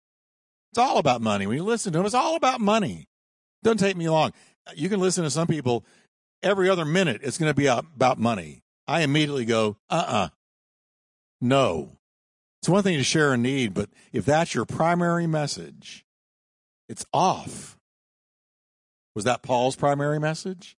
It's 0.71 0.79
all 0.79 0.97
about 0.97 1.21
money. 1.21 1.45
When 1.45 1.57
you 1.57 1.63
listen 1.63 1.93
to 1.93 1.99
them, 1.99 2.05
it's 2.05 2.15
all 2.15 2.35
about 2.35 2.59
money. 2.59 3.07
Doesn't 3.61 3.77
take 3.77 3.95
me 3.95 4.09
long. 4.09 4.33
You 4.75 4.89
can 4.89 4.99
listen 4.99 5.23
to 5.23 5.29
some 5.29 5.47
people 5.47 5.85
every 6.41 6.69
other 6.69 6.85
minute. 6.85 7.21
It's 7.23 7.37
going 7.37 7.51
to 7.51 7.55
be 7.55 7.67
about 7.67 8.17
money. 8.17 8.62
I 8.87 9.01
immediately 9.01 9.45
go, 9.45 9.77
uh 9.89 9.93
uh-uh. 10.07 10.25
uh 10.25 10.29
no. 11.41 11.97
It's 12.61 12.69
one 12.69 12.83
thing 12.83 12.97
to 12.97 13.03
share 13.03 13.33
a 13.33 13.37
need, 13.37 13.73
but 13.73 13.89
if 14.13 14.25
that's 14.25 14.55
your 14.55 14.65
primary 14.65 15.27
message, 15.27 16.05
it's 16.87 17.05
off. 17.11 17.77
Was 19.15 19.25
that 19.25 19.43
Paul's 19.43 19.75
primary 19.75 20.19
message? 20.19 20.77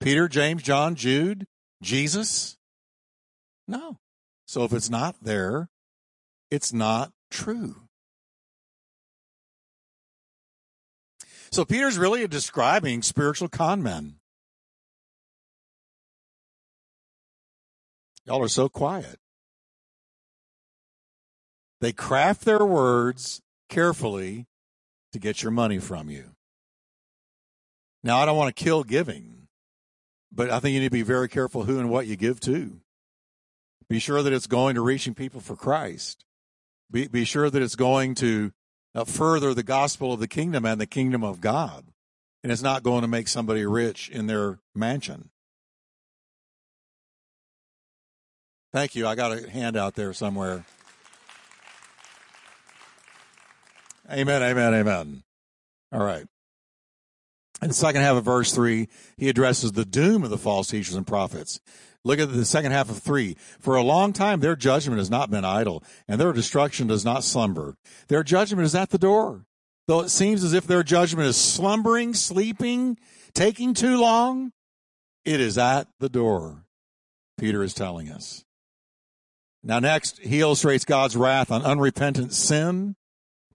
Peter, 0.00 0.28
James, 0.28 0.62
John, 0.62 0.94
Jude, 0.94 1.46
Jesus? 1.82 2.56
No. 3.66 3.98
So 4.46 4.64
if 4.64 4.72
it's 4.72 4.88
not 4.88 5.16
there, 5.20 5.68
it's 6.50 6.72
not 6.72 7.12
true. 7.30 7.76
So 11.50 11.64
Peter's 11.64 11.98
really 11.98 12.26
describing 12.26 13.02
spiritual 13.02 13.48
con 13.48 13.82
men. 13.82 14.16
Y'all 18.28 18.42
are 18.42 18.48
so 18.48 18.68
quiet. 18.68 19.16
They 21.80 21.92
craft 21.92 22.44
their 22.44 22.62
words 22.62 23.40
carefully 23.70 24.44
to 25.14 25.18
get 25.18 25.42
your 25.42 25.50
money 25.50 25.78
from 25.78 26.10
you. 26.10 26.32
Now, 28.04 28.18
I 28.18 28.26
don't 28.26 28.36
want 28.36 28.54
to 28.54 28.62
kill 28.62 28.84
giving, 28.84 29.48
but 30.30 30.50
I 30.50 30.60
think 30.60 30.74
you 30.74 30.80
need 30.80 30.88
to 30.88 30.90
be 30.90 31.00
very 31.00 31.30
careful 31.30 31.64
who 31.64 31.78
and 31.78 31.88
what 31.88 32.06
you 32.06 32.16
give 32.16 32.38
to. 32.40 32.82
Be 33.88 33.98
sure 33.98 34.22
that 34.22 34.32
it's 34.34 34.46
going 34.46 34.74
to 34.74 34.82
reaching 34.82 35.14
people 35.14 35.40
for 35.40 35.56
Christ. 35.56 36.26
Be, 36.90 37.08
be 37.08 37.24
sure 37.24 37.48
that 37.48 37.62
it's 37.62 37.76
going 37.76 38.14
to 38.16 38.52
uh, 38.94 39.04
further 39.04 39.54
the 39.54 39.62
gospel 39.62 40.12
of 40.12 40.20
the 40.20 40.28
kingdom 40.28 40.66
and 40.66 40.78
the 40.78 40.86
kingdom 40.86 41.24
of 41.24 41.40
God. 41.40 41.86
And 42.42 42.52
it's 42.52 42.60
not 42.60 42.82
going 42.82 43.00
to 43.00 43.08
make 43.08 43.26
somebody 43.26 43.64
rich 43.64 44.10
in 44.10 44.26
their 44.26 44.58
mansion. 44.74 45.30
Thank 48.72 48.94
you. 48.94 49.06
I 49.06 49.14
got 49.14 49.32
a 49.32 49.48
hand 49.48 49.76
out 49.76 49.94
there 49.94 50.12
somewhere. 50.12 50.64
Amen, 54.10 54.42
amen, 54.42 54.74
amen. 54.74 55.22
All 55.92 56.04
right. 56.04 56.26
In 57.60 57.68
the 57.68 57.74
second 57.74 58.02
half 58.02 58.16
of 58.16 58.24
verse 58.24 58.52
3, 58.52 58.88
he 59.16 59.28
addresses 59.28 59.72
the 59.72 59.84
doom 59.84 60.22
of 60.22 60.30
the 60.30 60.38
false 60.38 60.68
teachers 60.68 60.94
and 60.94 61.06
prophets. 61.06 61.60
Look 62.04 62.20
at 62.20 62.32
the 62.32 62.44
second 62.44 62.72
half 62.72 62.88
of 62.88 62.98
3. 62.98 63.36
For 63.58 63.74
a 63.74 63.82
long 63.82 64.12
time, 64.12 64.40
their 64.40 64.54
judgment 64.54 64.98
has 64.98 65.10
not 65.10 65.30
been 65.30 65.44
idle, 65.44 65.82
and 66.06 66.20
their 66.20 66.32
destruction 66.32 66.86
does 66.86 67.04
not 67.04 67.24
slumber. 67.24 67.74
Their 68.08 68.22
judgment 68.22 68.64
is 68.64 68.74
at 68.74 68.90
the 68.90 68.98
door. 68.98 69.44
Though 69.88 70.00
it 70.00 70.10
seems 70.10 70.44
as 70.44 70.52
if 70.52 70.66
their 70.66 70.82
judgment 70.82 71.28
is 71.28 71.36
slumbering, 71.36 72.14
sleeping, 72.14 72.98
taking 73.34 73.74
too 73.74 73.98
long, 73.98 74.52
it 75.24 75.40
is 75.40 75.58
at 75.58 75.88
the 75.98 76.08
door, 76.08 76.64
Peter 77.38 77.62
is 77.62 77.74
telling 77.74 78.10
us. 78.10 78.44
Now, 79.62 79.80
next, 79.80 80.18
he 80.20 80.40
illustrates 80.40 80.84
God's 80.84 81.16
wrath 81.16 81.50
on 81.50 81.62
unrepentant 81.62 82.32
sin 82.32 82.96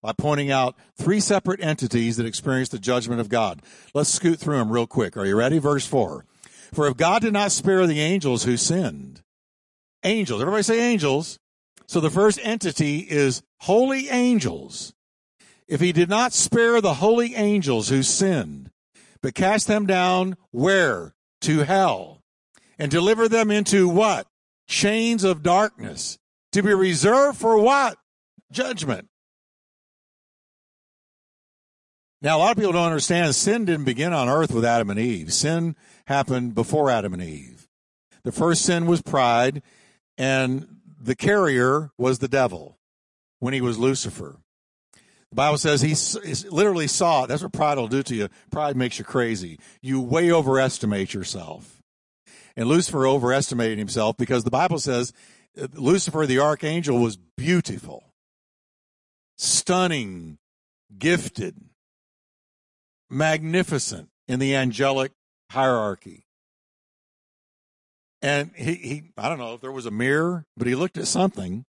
by 0.02 0.12
pointing 0.12 0.52
out 0.52 0.76
three 0.98 1.22
separate 1.22 1.64
entities 1.64 2.18
that 2.18 2.26
experience 2.26 2.70
the 2.70 2.80
judgment 2.80 3.22
of 3.22 3.30
God. 3.30 3.62
Let's 3.94 4.10
scoot 4.10 4.40
through 4.40 4.58
them 4.58 4.70
real 4.70 4.86
quick. 4.86 5.16
Are 5.16 5.26
you 5.26 5.38
ready? 5.38 5.60
Verse 5.60 5.88
4. 5.88 6.26
For 6.74 6.88
if 6.88 6.98
God 6.98 7.22
did 7.22 7.34
not 7.34 7.52
spare 7.52 7.88
the 7.88 8.02
angels 8.02 8.44
who 8.44 8.58
sinned, 8.58 9.22
angels, 10.04 10.42
everybody 10.42 10.64
say 10.64 10.82
angels. 10.82 11.40
So 11.88 12.00
the 12.00 12.10
first 12.10 12.40
entity 12.44 13.00
is 13.00 13.44
holy 13.62 14.10
angels. 14.10 14.94
If 15.68 15.80
he 15.80 15.92
did 15.92 16.10
not 16.10 16.34
spare 16.34 16.82
the 16.82 16.96
holy 16.96 17.36
angels 17.36 17.90
who 17.90 18.04
sinned, 18.04 18.72
but 19.22 19.36
cast 19.36 19.68
them 19.68 19.86
down 19.86 20.36
where? 20.52 21.14
To 21.42 21.60
hell 21.60 22.22
and 22.78 22.92
deliver 22.92 23.30
them 23.30 23.52
into 23.52 23.88
what? 23.88 24.28
Chains 24.68 25.24
of 25.24 25.44
darkness 25.44 26.18
to 26.52 26.64
be 26.64 26.74
reserved 26.74 27.38
for 27.38 27.58
what? 27.58 27.98
Judgment. 28.52 29.08
Now, 32.22 32.38
a 32.38 32.40
lot 32.40 32.52
of 32.52 32.58
people 32.58 32.72
don't 32.72 32.86
understand 32.86 33.36
sin 33.36 33.66
didn't 33.66 33.84
begin 33.84 34.14
on 34.14 34.30
earth 34.30 34.54
with 34.54 34.64
Adam 34.64 34.90
and 34.90 35.00
Eve. 35.00 35.34
Sin 35.34 35.76
happened 36.08 36.56
before 36.56 36.90
Adam 36.90 37.14
and 37.14 37.22
Eve. 37.22 37.68
The 38.24 38.32
first 38.32 38.64
sin 38.64 38.86
was 38.86 39.02
pride, 39.02 39.62
and 40.18 40.78
the 41.02 41.16
carrier 41.16 41.92
was 41.98 42.20
the 42.20 42.30
devil 42.30 42.78
when 43.40 43.54
he 43.54 43.60
was 43.60 43.78
Lucifer. 43.78 44.38
The 45.32 45.36
Bible 45.36 45.58
says 45.58 45.82
he 45.82 45.96
literally 46.48 46.88
saw 46.88 47.24
it. 47.24 47.28
That's 47.28 47.42
what 47.42 47.52
pride 47.52 47.78
will 47.78 47.88
do 47.88 48.04
to 48.04 48.16
you. 48.16 48.30
Pride 48.52 48.78
makes 48.78 49.00
you 49.00 49.04
crazy. 49.04 49.60
You 49.82 50.00
way 50.00 50.32
overestimate 50.32 51.14
yourself. 51.14 51.73
And 52.56 52.68
Lucifer 52.68 53.08
overestimated 53.08 53.80
himself 53.80 54.18
because 54.18 54.44
the 54.44 54.52
Bible 54.52 54.80
says 54.80 55.12
uh, 55.60 55.68
Lucifer, 55.74 56.26
the 56.26 56.40
archangel, 56.40 57.00
was 57.00 57.18
beautiful, 57.18 58.04
stunning, 59.38 60.38
gifted, 60.98 61.56
magnificent 63.10 64.10
in 64.28 64.40
the 64.40 64.56
angelic 64.56 65.12
hierarchy. 65.52 66.26
And 68.22 68.52
he, 68.56 68.76
he, 68.76 69.04
I 69.18 69.28
don't 69.28 69.38
know 69.38 69.56
if 69.56 69.62
there 69.62 69.72
was 69.72 69.86
a 69.86 69.92
mirror, 69.92 70.46
but 70.56 70.68
he 70.68 70.76
looked 70.76 70.98
at 70.98 71.08
something 71.08 71.66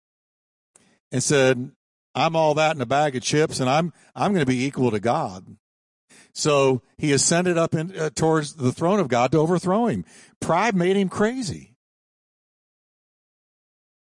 and 1.12 1.22
said, 1.22 1.72
I'm 2.14 2.34
all 2.34 2.54
that 2.54 2.74
in 2.74 2.80
a 2.80 2.86
bag 2.86 3.16
of 3.16 3.22
chips 3.22 3.60
and 3.60 3.68
I'm, 3.68 3.92
I'm 4.14 4.32
going 4.32 4.44
to 4.44 4.50
be 4.50 4.64
equal 4.64 4.90
to 4.90 5.00
God. 5.00 5.56
So 6.38 6.82
he 6.96 7.12
ascended 7.12 7.58
up 7.58 7.74
in, 7.74 7.98
uh, 7.98 8.10
towards 8.10 8.54
the 8.54 8.70
throne 8.70 9.00
of 9.00 9.08
God 9.08 9.32
to 9.32 9.38
overthrow 9.38 9.86
him. 9.86 10.04
Pride 10.40 10.76
made 10.76 10.94
him 10.94 11.08
crazy. 11.08 11.74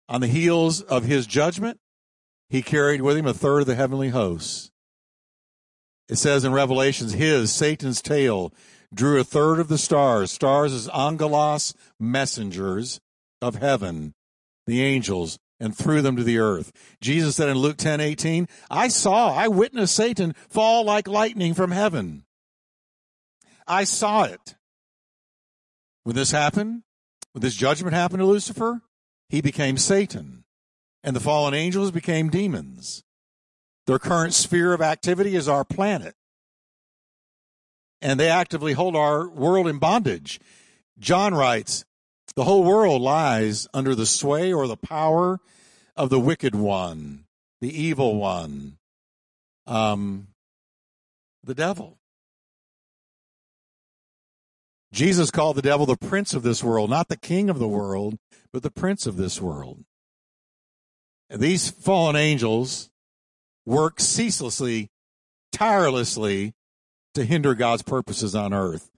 On 0.07 0.21
the 0.21 0.27
heels 0.27 0.79
of 0.79 1.03
his 1.03 1.27
judgment, 1.27 1.81
he 2.47 2.62
carried 2.62 3.01
with 3.01 3.17
him 3.17 3.27
a 3.27 3.33
third 3.33 3.59
of 3.59 3.67
the 3.67 3.75
heavenly 3.75 4.07
hosts. 4.07 4.71
It 6.07 6.15
says 6.15 6.45
in 6.45 6.53
Revelations, 6.53 7.12
his, 7.12 7.51
Satan's 7.51 8.01
tail, 8.01 8.53
drew 8.93 9.19
a 9.19 9.25
third 9.25 9.59
of 9.59 9.67
the 9.67 9.77
stars. 9.77 10.31
Stars 10.31 10.71
as 10.71 10.88
angelos, 10.95 11.73
messengers 11.99 13.01
of 13.41 13.55
heaven, 13.55 14.13
the 14.65 14.81
angels, 14.81 15.39
and 15.60 15.76
threw 15.76 16.02
them 16.02 16.16
to 16.16 16.24
the 16.24 16.39
earth. 16.39 16.72
Jesus 17.02 17.36
said 17.36 17.50
in 17.50 17.58
Luke 17.58 17.78
10, 17.78 18.00
18, 18.00 18.48
I 18.70 18.88
saw, 18.88 19.34
I 19.34 19.48
witnessed 19.48 19.96
Satan 19.96 20.34
fall 20.50 20.84
like 20.84 21.08
lightning 21.08 21.54
from 21.54 21.72
heaven. 21.72 22.26
I 23.68 23.84
saw 23.86 24.24
it. 24.24 24.56
When 26.04 26.16
this 26.16 26.32
happened, 26.32 26.84
when 27.32 27.42
this 27.42 27.56
judgment 27.56 27.94
happened 27.94 28.20
to 28.20 28.26
Lucifer, 28.26 28.82
he 29.30 29.42
became 29.42 29.78
Satan, 29.78 30.44
and 31.04 31.16
the 31.16 31.22
fallen 31.22 31.54
angels 31.54 31.92
became 31.92 32.30
demons. 32.30 33.04
Their 33.88 34.00
current 34.00 34.34
sphere 34.34 34.74
of 34.74 34.82
activity 34.82 35.36
is 35.36 35.48
our 35.48 35.63
planet. 35.63 36.16
And 38.02 38.20
they 38.20 38.30
actively 38.30 38.74
hold 38.74 38.96
our 38.96 39.28
world 39.30 39.68
in 39.68 39.80
bondage. 39.80 40.39
John 41.00 41.34
writes, 41.34 41.86
the 42.36 42.43
whole 42.43 42.63
world 42.63 43.02
lies 43.02 43.67
under 43.74 43.96
the 43.96 44.06
sway 44.06 44.52
or 44.52 44.67
the 44.67 44.78
power 44.78 45.39
of 45.96 46.10
the 46.10 46.19
wicked 46.19 46.56
one, 46.56 47.26
the 47.62 47.82
evil 47.82 48.15
one, 48.15 48.78
um, 49.67 50.28
the 51.43 51.54
devil. 51.54 51.98
Jesus 54.91 55.32
called 55.32 55.58
the 55.58 55.62
devil 55.62 55.86
the 55.86 55.98
prince 55.98 56.34
of 56.34 56.43
this 56.43 56.63
world, 56.63 56.89
not 56.89 57.08
the 57.08 57.17
king 57.17 57.50
of 57.50 57.60
the 57.60 57.67
world, 57.67 58.17
but 58.52 58.62
the 58.62 58.72
prince 58.72 59.08
of 59.08 59.17
this 59.17 59.41
world. 59.41 59.84
And 61.30 61.41
these 61.41 61.69
fallen 61.69 62.15
angels 62.15 62.91
work 63.65 64.00
ceaselessly, 64.00 64.89
tirelessly 65.52 66.54
to 67.15 67.26
hinder 67.26 67.56
God's 67.56 67.82
purposes 67.82 68.36
on 68.36 68.54
earth. 68.54 68.91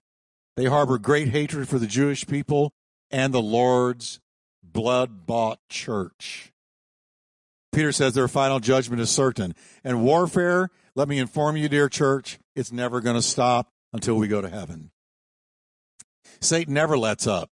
They 0.56 0.66
harbor 0.66 0.98
great 0.98 1.28
hatred 1.28 1.68
for 1.68 1.78
the 1.78 1.86
Jewish 1.86 2.26
people 2.26 2.72
and 3.10 3.32
the 3.32 3.42
Lord's 3.42 4.20
blood 4.62 5.26
bought 5.26 5.60
church. 5.68 6.52
Peter 7.72 7.92
says 7.92 8.14
their 8.14 8.28
final 8.28 8.58
judgment 8.58 9.02
is 9.02 9.10
certain. 9.10 9.54
And 9.84 10.02
warfare, 10.02 10.70
let 10.94 11.08
me 11.08 11.18
inform 11.18 11.56
you, 11.56 11.68
dear 11.68 11.88
church, 11.88 12.38
it's 12.54 12.72
never 12.72 13.00
going 13.00 13.16
to 13.16 13.22
stop 13.22 13.70
until 13.92 14.16
we 14.16 14.28
go 14.28 14.40
to 14.40 14.48
heaven. 14.48 14.90
Satan 16.40 16.74
never 16.74 16.96
lets 16.96 17.26
up. 17.26 17.50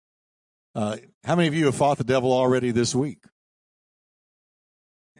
Uh, 0.75 0.97
how 1.23 1.35
many 1.35 1.47
of 1.47 1.53
you 1.53 1.65
have 1.65 1.75
fought 1.75 1.97
the 1.97 2.03
devil 2.03 2.31
already 2.31 2.71
this 2.71 2.95
week? 2.95 3.19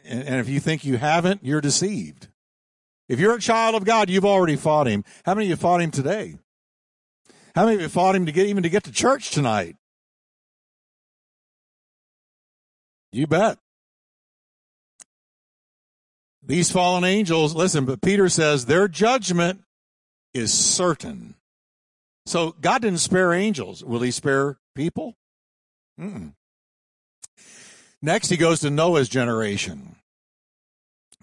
And, 0.04 0.22
and 0.22 0.36
if 0.36 0.48
you 0.48 0.60
think 0.60 0.84
you 0.84 0.96
haven't, 0.96 1.44
you're 1.44 1.60
deceived. 1.60 2.28
If 3.08 3.20
you're 3.20 3.34
a 3.34 3.40
child 3.40 3.74
of 3.74 3.84
God, 3.84 4.08
you've 4.08 4.24
already 4.24 4.56
fought 4.56 4.86
him. 4.86 5.04
How 5.24 5.34
many 5.34 5.46
of 5.46 5.50
you 5.50 5.56
fought 5.56 5.82
him 5.82 5.90
today? 5.90 6.38
How 7.54 7.64
many 7.64 7.76
of 7.76 7.82
you 7.82 7.88
fought 7.88 8.16
him 8.16 8.26
to 8.26 8.32
get 8.32 8.46
even 8.46 8.62
to 8.62 8.70
get 8.70 8.84
to 8.84 8.92
church 8.92 9.30
tonight? 9.30 9.76
You 13.14 13.28
bet. 13.28 13.58
These 16.44 16.72
fallen 16.72 17.04
angels, 17.04 17.54
listen, 17.54 17.84
but 17.84 18.02
Peter 18.02 18.28
says 18.28 18.66
their 18.66 18.88
judgment 18.88 19.62
is 20.34 20.52
certain. 20.52 21.36
So 22.26 22.56
God 22.60 22.82
didn't 22.82 22.98
spare 22.98 23.32
angels. 23.32 23.84
Will 23.84 24.00
he 24.00 24.10
spare 24.10 24.58
people? 24.74 25.14
Mm-mm. 25.98 26.32
Next, 28.02 28.30
he 28.30 28.36
goes 28.36 28.60
to 28.60 28.70
Noah's 28.70 29.08
generation. 29.08 29.94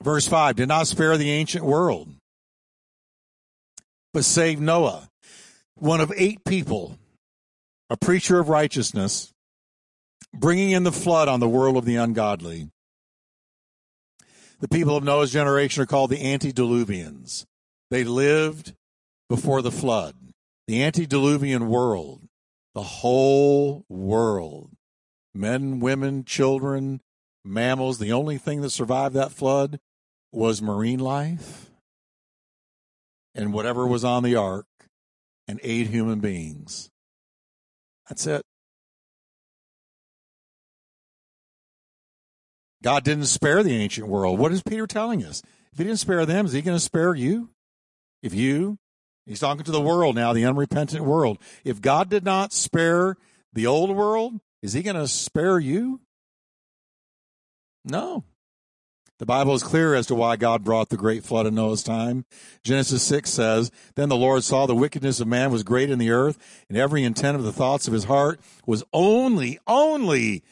Verse 0.01 0.27
5 0.27 0.55
did 0.55 0.69
not 0.69 0.87
spare 0.87 1.17
the 1.17 1.29
ancient 1.29 1.65
world, 1.65 2.07
but 4.13 4.23
saved 4.23 4.61
Noah, 4.61 5.09
one 5.75 5.99
of 5.99 6.13
eight 6.15 6.45
people, 6.45 6.97
a 7.89 7.97
preacher 7.97 8.39
of 8.39 8.47
righteousness, 8.47 9.30
bringing 10.33 10.71
in 10.71 10.83
the 10.83 10.91
flood 10.91 11.27
on 11.27 11.39
the 11.39 11.49
world 11.49 11.77
of 11.77 11.85
the 11.85 11.95
ungodly. 11.95 12.69
The 14.59 14.67
people 14.67 14.95
of 14.95 15.03
Noah's 15.03 15.31
generation 15.31 15.81
are 15.81 15.87
called 15.87 16.11
the 16.11 16.23
antediluvians. 16.23 17.45
They 17.89 18.03
lived 18.03 18.73
before 19.29 19.61
the 19.61 19.71
flood. 19.71 20.15
The 20.67 20.83
antediluvian 20.83 21.67
world, 21.67 22.21
the 22.75 22.83
whole 22.83 23.83
world, 23.89 24.69
men, 25.33 25.79
women, 25.79 26.23
children, 26.23 27.01
mammals, 27.43 27.97
the 27.97 28.13
only 28.13 28.37
thing 28.37 28.61
that 28.61 28.69
survived 28.69 29.15
that 29.15 29.31
flood 29.31 29.79
was 30.31 30.61
marine 30.61 30.99
life 30.99 31.71
and 33.35 33.53
whatever 33.53 33.87
was 33.87 34.03
on 34.03 34.23
the 34.23 34.35
ark 34.35 34.67
and 35.47 35.59
eight 35.63 35.87
human 35.87 36.19
beings. 36.19 36.89
That's 38.07 38.27
it. 38.27 38.43
God 42.83 43.03
didn't 43.03 43.25
spare 43.25 43.63
the 43.63 43.75
ancient 43.75 44.07
world. 44.07 44.39
What 44.39 44.51
is 44.51 44.63
Peter 44.63 44.87
telling 44.87 45.23
us? 45.23 45.41
If 45.71 45.77
he 45.77 45.83
didn't 45.83 45.99
spare 45.99 46.25
them, 46.25 46.45
is 46.45 46.53
he 46.53 46.61
going 46.61 46.75
to 46.75 46.83
spare 46.83 47.13
you? 47.13 47.49
If 48.21 48.33
you, 48.33 48.77
he's 49.25 49.39
talking 49.39 49.63
to 49.63 49.71
the 49.71 49.81
world 49.81 50.15
now, 50.15 50.33
the 50.33 50.45
unrepentant 50.45 51.03
world. 51.03 51.39
If 51.63 51.81
God 51.81 52.09
did 52.09 52.23
not 52.23 52.53
spare 52.53 53.17
the 53.53 53.67
old 53.67 53.95
world, 53.95 54.39
is 54.61 54.73
he 54.73 54.83
going 54.83 54.95
to 54.95 55.07
spare 55.07 55.59
you? 55.59 56.01
No. 57.83 58.23
The 59.21 59.25
Bible 59.27 59.53
is 59.53 59.61
clear 59.61 59.93
as 59.93 60.07
to 60.07 60.15
why 60.15 60.35
God 60.35 60.63
brought 60.63 60.89
the 60.89 60.97
great 60.97 61.23
flood 61.23 61.45
in 61.45 61.53
Noah's 61.53 61.83
time. 61.83 62.25
Genesis 62.63 63.03
6 63.03 63.29
says, 63.29 63.71
Then 63.95 64.09
the 64.09 64.15
Lord 64.15 64.43
saw 64.43 64.65
the 64.65 64.75
wickedness 64.75 65.19
of 65.19 65.27
man 65.27 65.51
was 65.51 65.61
great 65.61 65.91
in 65.91 65.99
the 65.99 66.09
earth, 66.09 66.63
and 66.69 66.77
every 66.77 67.03
intent 67.03 67.37
of 67.37 67.43
the 67.43 67.53
thoughts 67.53 67.87
of 67.87 67.93
his 67.93 68.05
heart 68.05 68.39
was 68.65 68.83
only, 68.91 69.59
only, 69.67 70.43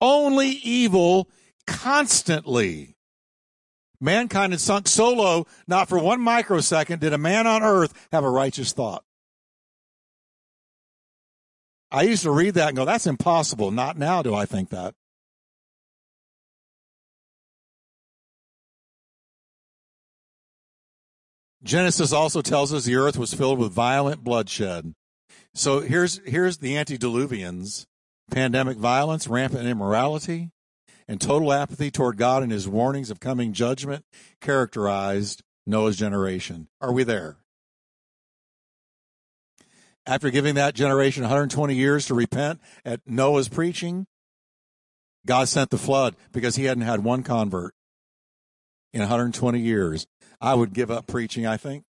only 0.00 0.48
evil 0.48 1.28
constantly. 1.66 2.96
Mankind 4.00 4.52
had 4.52 4.60
sunk 4.60 4.88
so 4.88 5.12
low, 5.12 5.46
not 5.66 5.88
for 5.88 5.98
one 5.98 6.20
microsecond 6.20 7.00
did 7.00 7.12
a 7.12 7.18
man 7.18 7.46
on 7.46 7.62
earth 7.62 8.08
have 8.12 8.24
a 8.24 8.30
righteous 8.30 8.72
thought. 8.72 9.02
I 11.90 12.02
used 12.02 12.24
to 12.24 12.30
read 12.30 12.54
that 12.54 12.68
and 12.68 12.76
go, 12.76 12.84
that's 12.84 13.06
impossible. 13.06 13.70
Not 13.70 13.96
now 13.96 14.22
do 14.22 14.34
I 14.34 14.44
think 14.44 14.70
that. 14.70 14.94
Genesis 21.62 22.12
also 22.12 22.42
tells 22.42 22.72
us 22.72 22.84
the 22.84 22.94
earth 22.96 23.16
was 23.16 23.34
filled 23.34 23.58
with 23.58 23.72
violent 23.72 24.22
bloodshed. 24.22 24.94
So 25.52 25.80
here's 25.80 26.20
here's 26.24 26.58
the 26.58 26.76
antediluvians: 26.76 27.86
pandemic 28.30 28.76
violence, 28.76 29.26
rampant 29.26 29.66
immorality, 29.66 30.50
and 31.08 31.20
total 31.20 31.52
apathy 31.52 31.90
toward 31.90 32.16
God 32.16 32.42
and 32.42 32.52
His 32.52 32.68
warnings 32.68 33.10
of 33.10 33.20
coming 33.20 33.52
judgment 33.52 34.04
characterized 34.40 35.42
Noah's 35.66 35.96
generation. 35.96 36.68
Are 36.80 36.92
we 36.92 37.04
there? 37.04 37.38
after 40.06 40.30
giving 40.30 40.54
that 40.54 40.74
generation 40.74 41.22
120 41.22 41.74
years 41.74 42.06
to 42.06 42.14
repent 42.14 42.60
at 42.84 43.00
Noah's 43.06 43.48
preaching, 43.48 44.06
God 45.26 45.48
sent 45.48 45.70
the 45.70 45.78
flood 45.78 46.14
because 46.32 46.56
he 46.56 46.64
hadn't 46.64 46.84
had 46.84 47.02
one 47.02 47.22
convert 47.22 47.74
in 48.92 49.00
120 49.00 49.58
years. 49.58 50.06
I 50.40 50.54
would 50.54 50.72
give 50.72 50.90
up 50.90 51.06
preaching, 51.06 51.46
I 51.46 51.56
think. 51.56 51.84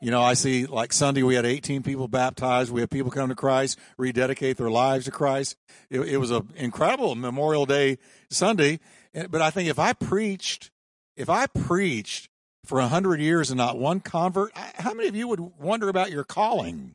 You 0.00 0.10
know, 0.10 0.22
I 0.22 0.32
see 0.32 0.64
like 0.64 0.92
Sunday 0.94 1.22
we 1.22 1.34
had 1.34 1.44
18 1.44 1.82
people 1.82 2.08
baptized. 2.08 2.72
We 2.72 2.80
had 2.80 2.90
people 2.90 3.10
come 3.10 3.28
to 3.28 3.34
Christ, 3.34 3.78
rededicate 3.98 4.56
their 4.56 4.70
lives 4.70 5.04
to 5.04 5.10
Christ. 5.10 5.56
It, 5.90 6.00
it 6.00 6.16
was 6.16 6.30
an 6.30 6.48
incredible 6.56 7.14
Memorial 7.14 7.66
Day 7.66 7.98
Sunday. 8.30 8.80
But 9.12 9.42
I 9.42 9.50
think 9.50 9.68
if 9.68 9.78
I 9.78 9.92
preached, 9.92 10.70
if 11.16 11.28
I 11.28 11.46
preached 11.46 12.28
for 12.64 12.78
a 12.78 12.88
hundred 12.88 13.20
years 13.20 13.50
and 13.50 13.58
not 13.58 13.78
one 13.78 14.00
convert, 14.00 14.56
how 14.56 14.94
many 14.94 15.08
of 15.08 15.16
you 15.16 15.28
would 15.28 15.40
wonder 15.40 15.88
about 15.88 16.10
your 16.10 16.24
calling? 16.24 16.94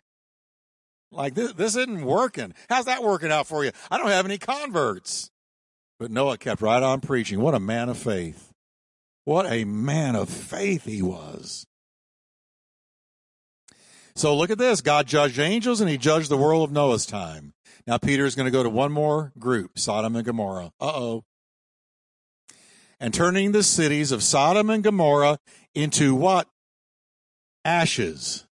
Like 1.12 1.36
this, 1.36 1.54
this 1.54 1.76
isn't 1.76 2.04
working. 2.04 2.56
How's 2.70 2.86
that 2.86 3.04
working 3.04 3.32
out 3.32 3.46
for 3.46 3.64
you? 3.64 3.72
I 3.92 3.98
don't 3.98 4.08
have 4.08 4.26
any 4.26 4.40
converts. 4.40 5.30
But 6.00 6.12
Noah 6.12 6.38
kept 6.38 6.62
right 6.62 6.82
on 6.82 7.02
preaching. 7.02 7.40
What 7.40 7.54
a 7.54 7.60
man 7.60 7.88
of 7.88 7.98
faith. 7.98 8.52
What 9.24 9.46
a 9.46 9.64
man 9.64 10.16
of 10.16 10.30
faith 10.30 10.86
he 10.86 11.02
was. 11.02 11.66
So 14.16 14.36
look 14.36 14.50
at 14.50 14.58
this. 14.58 14.82
God 14.82 15.08
judged 15.08 15.40
angels 15.40 15.82
and 15.82 15.90
he 15.90 15.98
judged 15.98 16.30
the 16.30 16.38
world 16.38 16.64
of 16.64 16.72
Noah's 16.72 17.06
time. 17.06 17.54
Now 17.86 17.98
Peter 17.98 18.26
is 18.26 18.36
going 18.36 18.46
to 18.46 18.52
go 18.52 18.64
to 18.64 18.70
one 18.70 18.92
more 18.92 19.34
group, 19.38 19.78
Sodom 19.78 20.16
and 20.16 20.26
Gomorrah. 20.26 20.72
Uh 20.80 20.92
oh. 20.94 21.26
And 23.00 23.14
turning 23.14 23.52
the 23.52 23.64
cities 23.64 24.12
of 24.12 24.24
Sodom 24.24 24.70
and 24.70 24.84
Gomorrah 24.84 25.38
into 25.74 26.16
what? 26.16 26.48
Ashes. 27.66 28.48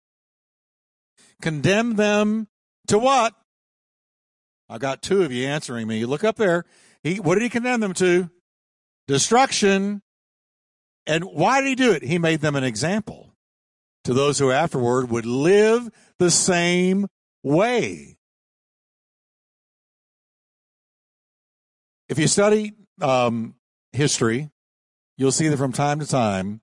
Condemn 1.41 1.95
them 1.95 2.47
to 2.87 2.97
what? 2.97 3.35
I 4.67 4.77
got 4.77 5.01
two 5.01 5.21
of 5.21 5.31
you 5.31 5.45
answering 5.47 5.87
me. 5.87 6.05
Look 6.05 6.23
up 6.23 6.37
there. 6.37 6.65
He, 7.03 7.19
what 7.19 7.35
did 7.35 7.43
he 7.43 7.49
condemn 7.49 7.81
them 7.81 7.93
to? 7.95 8.29
Destruction. 9.07 10.01
And 11.05 11.25
why 11.25 11.61
did 11.61 11.67
he 11.67 11.75
do 11.75 11.91
it? 11.91 12.03
He 12.03 12.17
made 12.17 12.41
them 12.41 12.55
an 12.55 12.63
example 12.63 13.30
to 14.03 14.13
those 14.13 14.39
who 14.39 14.51
afterward 14.51 15.09
would 15.09 15.25
live 15.25 15.89
the 16.17 16.31
same 16.31 17.07
way. 17.43 18.17
If 22.09 22.19
you 22.19 22.27
study 22.27 22.73
um, 23.01 23.55
history, 23.93 24.49
you'll 25.17 25.31
see 25.31 25.47
that 25.47 25.57
from 25.57 25.71
time 25.71 25.99
to 25.99 26.07
time, 26.07 26.61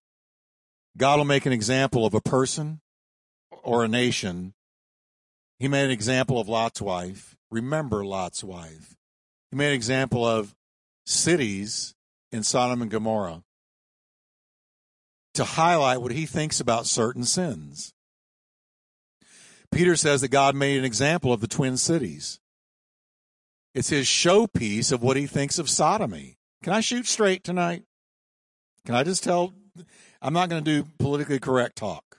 God 0.97 1.19
will 1.19 1.25
make 1.25 1.47
an 1.47 1.53
example 1.53 2.05
of 2.05 2.13
a 2.13 2.21
person 2.21 2.81
or 3.63 3.85
a 3.85 3.89
nation. 3.89 4.55
He 5.59 5.69
made 5.69 5.85
an 5.85 5.91
example 5.91 6.41
of 6.41 6.49
Lot's 6.49 6.83
wife. 6.83 7.37
Remember 7.51 8.05
Lot's 8.05 8.45
wife. 8.45 8.97
He 9.51 9.57
made 9.57 9.69
an 9.69 9.75
example 9.75 10.27
of 10.27 10.55
cities 11.07 11.95
in 12.31 12.43
Sodom 12.43 12.83
and 12.83 12.91
Gomorrah 12.91 13.43
to 15.39 15.45
highlight 15.45 16.03
what 16.03 16.11
he 16.11 16.27
thinks 16.27 16.59
about 16.59 16.85
certain 16.85 17.23
sins. 17.23 17.95
Peter 19.71 19.95
says 19.95 20.21
that 20.21 20.33
God 20.33 20.57
made 20.57 20.79
an 20.79 20.85
example 20.85 21.33
of 21.33 21.41
the 21.41 21.47
twin 21.47 21.77
cities. 21.77 22.41
It's 23.73 23.91
his 23.91 24.07
showpiece 24.07 24.91
of 24.91 25.01
what 25.01 25.17
he 25.17 25.29
thinks 25.29 25.61
of 25.61 25.71
sodomy. 25.71 26.39
Can 26.65 26.73
I 26.73 26.81
shoot 26.81 27.07
straight 27.07 27.45
tonight? 27.45 27.85
Can 28.85 28.97
I 28.97 29.05
just 29.05 29.23
tell? 29.23 29.55
I'm 30.21 30.33
not 30.33 30.49
going 30.49 30.65
to 30.65 30.83
do 30.83 30.89
politically 30.99 31.39
correct 31.39 31.77
talk. 31.77 32.19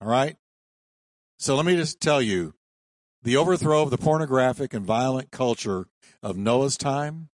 All 0.00 0.06
right? 0.06 0.36
So 1.40 1.56
let 1.56 1.66
me 1.66 1.74
just 1.74 2.00
tell 2.00 2.22
you 2.22 2.54
the 3.24 3.36
overthrow 3.36 3.82
of 3.82 3.90
the 3.90 3.98
pornographic 3.98 4.72
and 4.72 4.86
violent 4.86 5.32
culture 5.32 5.88
of 6.22 6.36
Noah's 6.36 6.76
time 6.76 7.30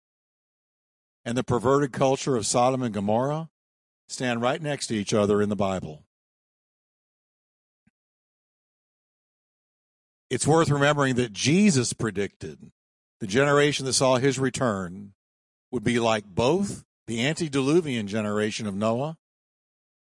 and 1.26 1.36
the 1.36 1.44
perverted 1.44 1.92
culture 1.92 2.36
of 2.36 2.46
Sodom 2.46 2.84
and 2.84 2.94
Gomorrah 2.94 3.50
stand 4.08 4.42
right 4.42 4.62
next 4.62 4.88
to 4.88 4.96
each 4.96 5.14
other 5.14 5.42
in 5.42 5.50
the 5.50 5.56
Bible. 5.56 6.04
It's 10.30 10.48
worth 10.48 10.70
remembering 10.70 11.16
that 11.16 11.32
Jesus 11.32 11.94
predicted 11.94 12.72
the 13.20 13.28
generation 13.28 13.86
that 13.86 13.94
saw 13.94 14.18
his 14.18 14.38
return 14.38 15.14
would 15.72 15.84
be 15.84 16.00
like 16.00 16.26
both 16.26 16.84
the 17.08 17.26
antediluvian 17.26 18.08
generation 18.08 18.68
of 18.68 18.76
Noah 18.76 19.18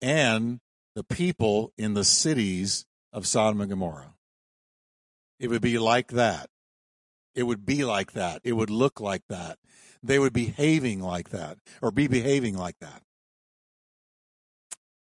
and 0.02 0.60
the 0.94 1.04
people 1.04 1.72
in 1.78 1.94
the 1.94 2.04
cities 2.04 2.84
of 3.12 3.26
Sodom 3.26 3.60
and 3.60 3.70
Gomorrah. 3.70 4.14
It 5.38 5.48
would 5.48 5.62
be 5.62 5.78
like 5.78 6.08
that. 6.08 6.50
It 7.34 7.44
would 7.44 7.64
be 7.64 7.84
like 7.84 8.12
that. 8.12 8.40
It 8.44 8.54
would 8.54 8.70
look 8.70 9.00
like 9.00 9.22
that. 9.28 9.58
They 10.02 10.18
would 10.18 10.32
be 10.32 10.46
behaving 10.46 11.00
like 11.00 11.30
that 11.30 11.58
or 11.82 11.90
be 11.90 12.08
behaving 12.08 12.56
like 12.56 12.78
that. 12.80 13.02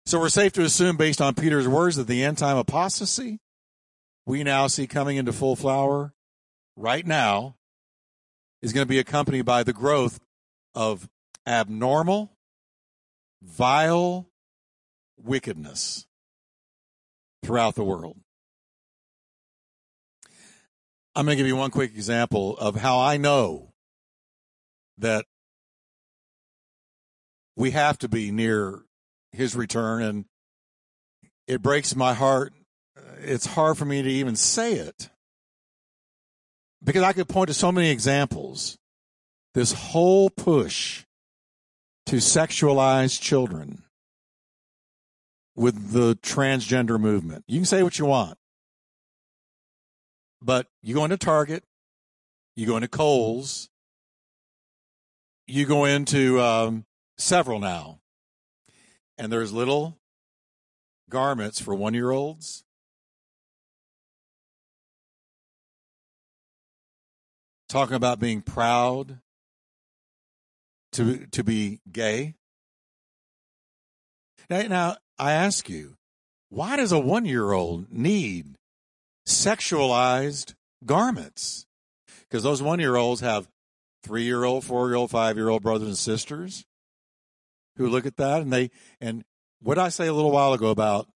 So 0.06 0.20
we're 0.20 0.30
safe 0.30 0.54
to 0.54 0.64
assume, 0.64 0.98
based 0.98 1.22
on 1.22 1.36
Peter's 1.36 1.68
words, 1.68 1.96
that 1.96 2.08
the 2.08 2.24
end 2.24 2.38
time 2.38 2.58
apostasy 2.58 3.40
we 4.26 4.44
now 4.44 4.68
see 4.68 4.88
coming 4.88 5.18
into 5.18 5.34
full 5.34 5.56
flower 5.56 6.14
right 6.76 7.06
now 7.06 7.56
is 8.62 8.74
going 8.74 8.86
to 8.86 8.90
be 8.90 9.00
accompanied 9.00 9.44
by 9.44 9.64
the 9.64 9.74
growth 9.74 10.20
of 10.76 11.10
abnormal, 11.48 12.32
vile 13.42 14.28
wickedness 15.18 16.06
throughout 17.44 17.76
the 17.76 17.84
world. 17.84 18.18
I'm 21.16 21.26
going 21.26 21.36
to 21.36 21.42
give 21.42 21.48
you 21.48 21.58
one 21.58 21.72
quick 21.72 21.92
example 21.94 22.58
of 22.58 22.76
how 22.76 23.00
I 23.00 23.18
know 23.18 23.74
that 24.98 25.26
we 27.56 27.72
have 27.72 27.98
to 28.00 28.08
be 28.08 28.32
near 28.32 28.84
his 29.32 29.56
return 29.56 30.02
and 30.04 30.26
it 31.48 31.62
breaks 31.62 31.96
my 31.96 32.14
heart. 32.14 32.54
It's 33.20 33.46
hard 33.46 33.78
for 33.78 33.86
me 33.86 34.02
to 34.02 34.10
even 34.10 34.36
say 34.36 34.74
it 34.74 35.10
because 36.84 37.04
I 37.04 37.14
could 37.14 37.28
point 37.28 37.48
to 37.50 37.54
so 37.54 37.72
many 37.72 37.90
examples. 37.90 38.78
This 39.54 39.74
whole 39.74 40.30
push 40.30 41.04
to 42.08 42.18
sexualize 42.18 43.20
children 43.20 43.84
with 45.56 45.92
the 45.92 46.16
transgender 46.16 47.00
movement. 47.00 47.44
You 47.48 47.60
can 47.60 47.66
say 47.66 47.84
what 47.84 48.00
you 48.00 48.06
want, 48.06 48.38
but 50.42 50.68
you 50.82 50.96
go 50.96 51.04
into 51.04 51.18
Target, 51.18 51.64
you 52.56 52.66
go 52.66 52.78
into 52.78 52.88
Kohl's, 52.88 53.70
you 55.48 55.66
go 55.66 55.86
into 55.86 56.40
um, 56.42 56.86
several 57.18 57.60
now, 57.60 58.01
and 59.22 59.32
there's 59.32 59.54
little 59.54 60.00
garments 61.08 61.62
for 61.62 61.76
one 61.76 61.94
year 61.94 62.10
olds. 62.10 62.64
Talking 67.70 67.96
about 67.96 68.20
being 68.20 68.42
proud 68.42 69.20
to 70.94 71.28
to 71.28 71.44
be 71.44 71.82
gay. 71.90 72.34
Now, 74.50 74.64
now 74.64 74.98
I 75.20 75.34
ask 75.34 75.70
you, 75.70 75.98
why 76.50 76.76
does 76.76 76.92
a 76.92 77.00
one 77.00 77.26
year 77.26 77.52
old 77.52 77.94
need 77.94 78.56
sexualized 79.28 80.56
garments? 80.84 81.68
Because 82.28 82.42
those 82.42 82.64
one 82.64 82.80
year 82.80 82.96
olds 82.96 83.22
have 83.22 83.48
three 84.04 84.24
year 84.24 84.44
old, 84.44 84.66
four 84.66 84.88
year 84.88 84.98
old, 84.98 85.12
five 85.12 85.38
year 85.38 85.50
old 85.50 85.62
brothers 85.62 85.90
and 85.90 85.98
sisters 85.98 86.66
who 87.78 87.90
look 87.90 88.06
at 88.06 88.18
that 88.18 88.42
and 88.42 88.52
they 88.52 88.72
and 89.00 89.24
what 89.62 89.78
I 89.78 89.90
say 89.90 90.08
a 90.08 90.14
little 90.14 90.32
while 90.32 90.54
ago 90.54 90.70
about 90.70 91.08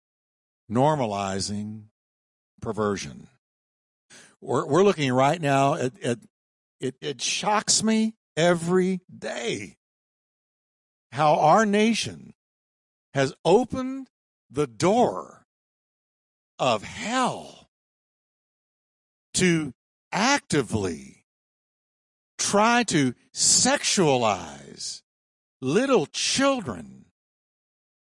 normalizing 0.71 1.85
perversion. 2.61 3.27
We're, 4.41 4.65
we're 4.65 4.83
looking 4.83 5.11
right 5.11 5.41
now 5.41 5.75
at, 5.75 5.99
at 6.03 6.19
it, 6.79 6.95
it 7.01 7.21
shocks 7.21 7.83
me 7.83 8.15
every 8.37 9.01
day 9.15 9.77
how 11.11 11.35
our 11.35 11.65
nation 11.65 12.33
has 13.13 13.33
opened 13.45 14.09
the 14.51 14.67
door 14.67 15.45
of 16.59 16.83
hell 16.83 17.69
to 19.35 19.73
actively 20.11 21.25
try 22.37 22.83
to 22.83 23.13
sexualize 23.33 25.01
little 25.61 26.05
children 26.07 27.05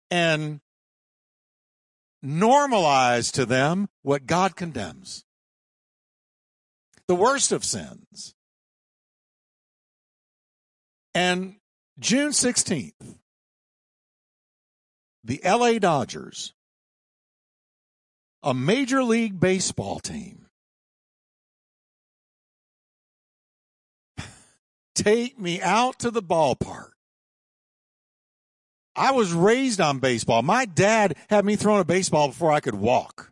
and 0.10 0.60
normalize 2.24 3.32
to 3.34 3.46
them 3.46 3.88
what 4.02 4.26
God 4.26 4.56
condemns. 4.56 5.24
The 7.08 7.16
worst 7.16 7.52
of 7.52 7.64
sins. 7.64 8.34
And 11.16 11.56
June 12.00 12.32
16th, 12.32 13.18
the 15.24 15.42
LA 15.44 15.80
Dodgers 15.80 16.54
a 18.44 18.54
major 18.54 19.04
league 19.04 19.40
baseball 19.40 20.00
team. 20.00 20.46
Take 24.96 25.40
me 25.40 25.62
out 25.62 26.00
to 26.00 26.12
the 26.12 26.24
ballpark. 26.24 26.92
I 28.98 29.12
was 29.12 29.32
raised 29.32 29.80
on 29.80 30.00
baseball. 30.00 30.42
My 30.42 30.66
dad 30.66 31.16
had 31.30 31.46
me 31.46 31.56
throwing 31.56 31.82
a 31.82 31.86
baseball 31.86 32.30
before 32.30 32.52
I 32.52 32.60
could 32.60 32.76
walk. 32.76 33.32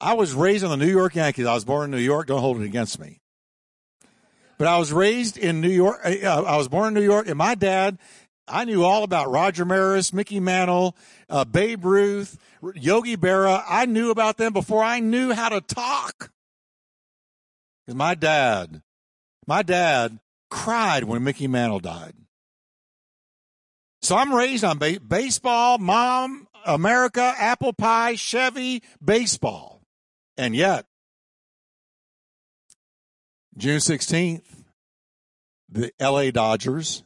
I 0.00 0.14
was 0.14 0.34
raised 0.34 0.64
on 0.64 0.76
the 0.76 0.84
New 0.84 0.90
York 0.90 1.14
Yankees. 1.14 1.46
I 1.46 1.54
was 1.54 1.64
born 1.64 1.84
in 1.84 1.90
New 1.92 2.02
York. 2.02 2.26
Don't 2.26 2.40
hold 2.40 2.60
it 2.60 2.64
against 2.64 2.98
me. 2.98 3.20
But 4.58 4.66
I 4.66 4.78
was 4.78 4.92
raised 4.92 5.38
in 5.38 5.60
New 5.60 5.70
York. 5.70 6.00
Uh, 6.04 6.42
I 6.42 6.56
was 6.56 6.68
born 6.68 6.88
in 6.88 6.94
New 6.94 7.08
York, 7.08 7.28
and 7.28 7.38
my 7.38 7.54
dad, 7.54 7.98
I 8.48 8.64
knew 8.64 8.82
all 8.82 9.04
about 9.04 9.30
Roger 9.30 9.64
Maris, 9.64 10.12
Mickey 10.12 10.40
Mantle, 10.40 10.96
uh, 11.30 11.44
Babe 11.44 11.84
Ruth, 11.84 12.36
Yogi 12.74 13.16
Berra. 13.16 13.62
I 13.68 13.86
knew 13.86 14.10
about 14.10 14.38
them 14.38 14.52
before 14.52 14.82
I 14.82 14.98
knew 14.98 15.32
how 15.32 15.50
to 15.50 15.60
talk. 15.60 16.32
Because 17.86 17.96
my 17.96 18.16
dad, 18.16 18.82
my 19.46 19.62
dad 19.62 20.18
cried 20.50 21.04
when 21.04 21.22
Mickey 21.22 21.46
Mantle 21.46 21.80
died. 21.80 22.14
So 24.02 24.16
I'm 24.16 24.34
raised 24.34 24.64
on 24.64 24.78
ba- 24.78 25.00
baseball, 25.00 25.78
mom, 25.78 26.48
America, 26.66 27.34
apple 27.38 27.72
pie, 27.72 28.16
Chevy, 28.16 28.82
baseball. 29.02 29.80
And 30.36 30.56
yet, 30.56 30.86
June 33.56 33.78
16th, 33.78 34.64
the 35.68 35.92
LA 36.00 36.30
Dodgers 36.30 37.04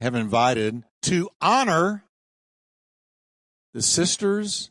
have 0.00 0.14
invited 0.14 0.82
to 1.02 1.28
honor 1.40 2.04
the 3.74 3.82
sisters 3.82 4.70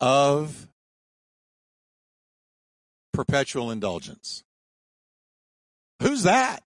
of 0.00 0.68
perpetual 3.12 3.70
indulgence. 3.70 4.44
Who's 6.00 6.22
that? 6.22 6.62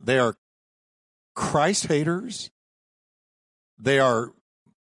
They 0.00 0.18
are 0.18 0.36
Christ 1.38 1.86
haters. 1.86 2.50
They 3.78 4.00
are 4.00 4.32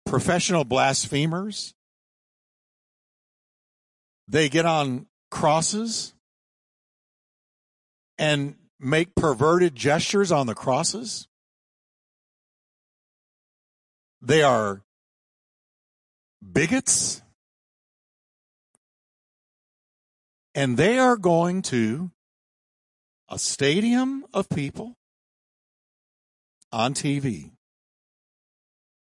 professional 0.07 0.63
blasphemers. 0.63 1.75
They 4.29 4.49
get 4.49 4.65
on 4.65 5.07
crosses 5.33 6.15
and 8.19 8.55
make 8.79 9.17
perverted 9.17 9.75
gestures 9.75 10.31
on 10.31 10.47
the 10.47 10.55
crosses. 10.55 11.27
They 14.23 14.45
are 14.45 14.85
bigots. 16.41 17.21
And 20.55 20.77
they 20.77 21.01
are 21.01 21.17
going 21.17 21.63
to 21.63 22.13
a 23.29 23.41
stadium 23.41 24.25
of 24.33 24.49
people 24.49 24.98
on 26.73 26.95
TV 26.95 27.51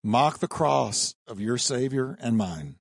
mock 0.03 0.39
the 0.39 0.49
cross 0.49 1.15
of 1.27 1.41
your 1.41 1.59
Savior 1.59 2.17
and 2.21 2.37
mine. 2.37 2.77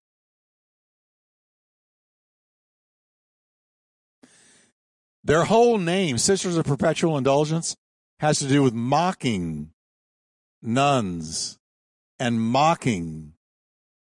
Their 5.23 5.43
whole 5.43 5.77
name, 5.77 6.17
Sisters 6.17 6.57
of 6.57 6.65
Perpetual 6.65 7.17
Indulgence, 7.17 7.75
has 8.19 8.39
to 8.39 8.47
do 8.47 8.63
with 8.63 8.73
mocking 8.73 9.71
nuns 10.61 11.57
and 12.19 12.39
mocking 12.39 13.33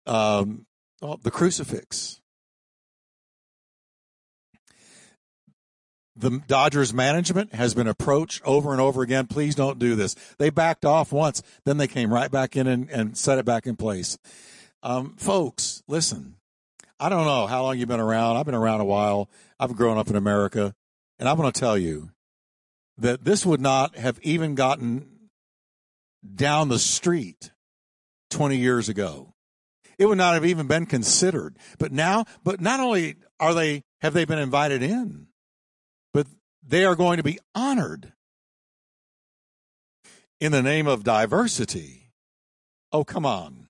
um, 0.07 0.67
the 1.01 1.31
crucifix. 1.31 2.21
The 6.17 6.43
Dodgers 6.47 6.95
management 6.95 7.55
has 7.55 7.75
been 7.75 7.89
approached 7.89 8.43
over 8.45 8.73
and 8.73 8.81
over 8.81 9.03
again. 9.03 9.27
Please 9.27 9.55
don't 9.55 9.79
do 9.79 9.97
this. 9.97 10.15
They 10.39 10.51
backed 10.51 10.85
off 10.85 11.13
once, 11.13 11.43
then 11.65 11.77
they 11.77 11.89
came 11.89 12.13
right 12.13 12.31
back 12.31 12.57
in 12.57 12.67
and, 12.67 12.89
and 12.91 13.17
set 13.17 13.39
it 13.39 13.45
back 13.45 13.67
in 13.67 13.77
place. 13.77 14.17
Um, 14.83 15.17
folks, 15.17 15.83
listen. 15.89 16.37
I 17.01 17.09
don't 17.09 17.25
know 17.25 17.47
how 17.47 17.63
long 17.63 17.79
you've 17.79 17.89
been 17.89 18.01
around. 18.01 18.37
I've 18.37 18.47
been 18.47 18.55
around 18.55 18.81
a 18.81 18.85
while. 18.85 19.29
I've 19.59 19.75
grown 19.75 19.99
up 19.99 20.09
in 20.09 20.17
America. 20.17 20.75
And 21.19 21.29
I'm 21.29 21.37
going 21.37 21.51
to 21.51 21.59
tell 21.59 21.77
you 21.77 22.11
that 22.99 23.25
this 23.25 23.45
would 23.45 23.61
not 23.61 23.97
have 23.97 24.21
even 24.23 24.55
gotten 24.55 25.29
down 26.35 26.69
the 26.69 26.79
street 26.79 27.51
20 28.31 28.57
years 28.57 28.89
ago. 28.89 29.35
It 29.99 30.07
would 30.07 30.19
not 30.19 30.35
have 30.35 30.45
even 30.45 30.67
been 30.67 30.87
considered. 30.87 31.57
But 31.79 31.93
now, 31.93 32.25
but 32.43 32.61
not 32.61 32.81
only 32.81 33.17
are 33.41 33.55
they, 33.55 33.83
have 34.01 34.13
they 34.13 34.25
been 34.25 34.39
invited 34.39 34.83
in, 34.83 35.29
they 36.67 36.85
are 36.85 36.97
going 36.97 37.19
to 37.19 37.23
be 37.23 37.39
honored 37.55 38.13
in 40.41 40.53
the 40.53 40.63
name 40.63 40.87
of 40.87 41.05
diversity. 41.05 42.11
Oh, 42.93 43.05
come 43.05 43.27
on. 43.27 43.69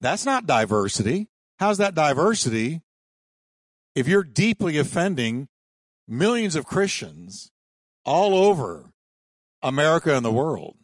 That's 0.00 0.24
not 0.24 0.46
diversity. 0.46 1.28
How's 1.58 1.78
that 1.78 1.94
diversity 1.94 2.82
if 3.94 4.08
you're 4.08 4.24
deeply 4.24 4.76
offending 4.78 5.48
millions 6.06 6.56
of 6.56 6.66
Christians 6.66 7.50
all 8.04 8.34
over 8.34 8.90
America 9.62 10.14
and 10.14 10.24
the 10.24 10.32
world. 10.32 10.76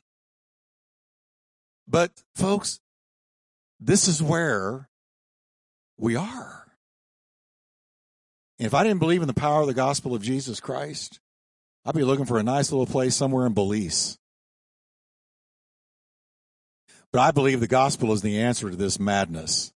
But 1.86 2.22
folks, 2.34 2.80
this 3.78 4.06
is 4.08 4.22
where 4.22 4.88
we 5.98 6.16
are. 6.16 6.59
If 8.60 8.74
I 8.74 8.84
didn't 8.84 8.98
believe 8.98 9.22
in 9.22 9.26
the 9.26 9.32
power 9.32 9.62
of 9.62 9.68
the 9.68 9.74
gospel 9.74 10.14
of 10.14 10.22
Jesus 10.22 10.60
Christ, 10.60 11.18
I'd 11.86 11.94
be 11.94 12.04
looking 12.04 12.26
for 12.26 12.38
a 12.38 12.42
nice 12.42 12.70
little 12.70 12.84
place 12.84 13.16
somewhere 13.16 13.46
in 13.46 13.54
Belize. 13.54 14.18
But 17.10 17.20
I 17.20 17.30
believe 17.30 17.60
the 17.60 17.66
gospel 17.66 18.12
is 18.12 18.20
the 18.20 18.38
answer 18.38 18.68
to 18.68 18.76
this 18.76 19.00
madness. 19.00 19.72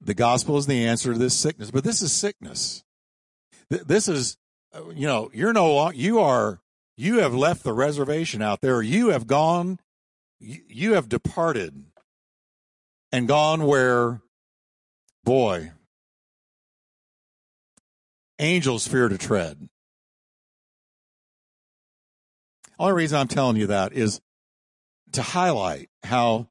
The 0.00 0.14
gospel 0.14 0.58
is 0.58 0.66
the 0.66 0.84
answer 0.84 1.12
to 1.12 1.18
this 1.18 1.34
sickness, 1.34 1.70
but 1.70 1.84
this 1.84 2.02
is 2.02 2.12
sickness. 2.12 2.82
This 3.70 4.08
is, 4.08 4.36
uh, 4.74 4.90
you 4.90 5.06
know, 5.06 5.30
you're 5.32 5.52
no, 5.52 5.72
longer, 5.72 5.96
you 5.96 6.18
are, 6.18 6.60
you 6.96 7.20
have 7.20 7.34
left 7.34 7.62
the 7.62 7.72
reservation 7.72 8.42
out 8.42 8.62
there. 8.62 8.82
You 8.82 9.10
have 9.10 9.28
gone, 9.28 9.78
you 10.40 10.94
have 10.94 11.08
departed 11.08 11.84
and 13.12 13.28
gone 13.28 13.64
where, 13.64 14.20
boy, 15.22 15.70
angels 18.42 18.86
fear 18.86 19.08
to 19.08 19.16
tread. 19.16 19.68
Only 22.78 22.94
reason 22.94 23.18
I'm 23.18 23.28
telling 23.28 23.56
you 23.56 23.68
that 23.68 23.92
is 23.92 24.20
to 25.12 25.22
highlight 25.22 25.88
how 26.02 26.48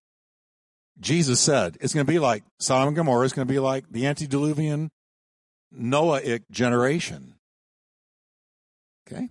Jesus 1.00 1.40
said 1.40 1.78
it's 1.82 1.94
going 1.94 2.06
to 2.06 2.12
be 2.12 2.20
like 2.20 2.44
Sodom 2.60 2.90
and 2.90 2.96
Gomorrah. 2.96 3.26
It's 3.26 3.34
going 3.34 3.48
to 3.48 3.54
be 3.54 3.60
like 3.60 3.86
the 3.92 4.06
antediluvian 4.06 4.92
Noahic 5.78 6.44
generation. 6.50 7.36
Okay. 9.08 9.30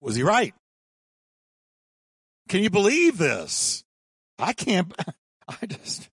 Was 0.00 0.14
he 0.14 0.22
right? 0.22 0.54
Can 2.48 2.62
you 2.62 2.70
believe 2.70 3.18
this? 3.18 3.82
I 4.38 4.52
can't, 4.52 4.92
I 5.48 5.66
just, 5.66 6.08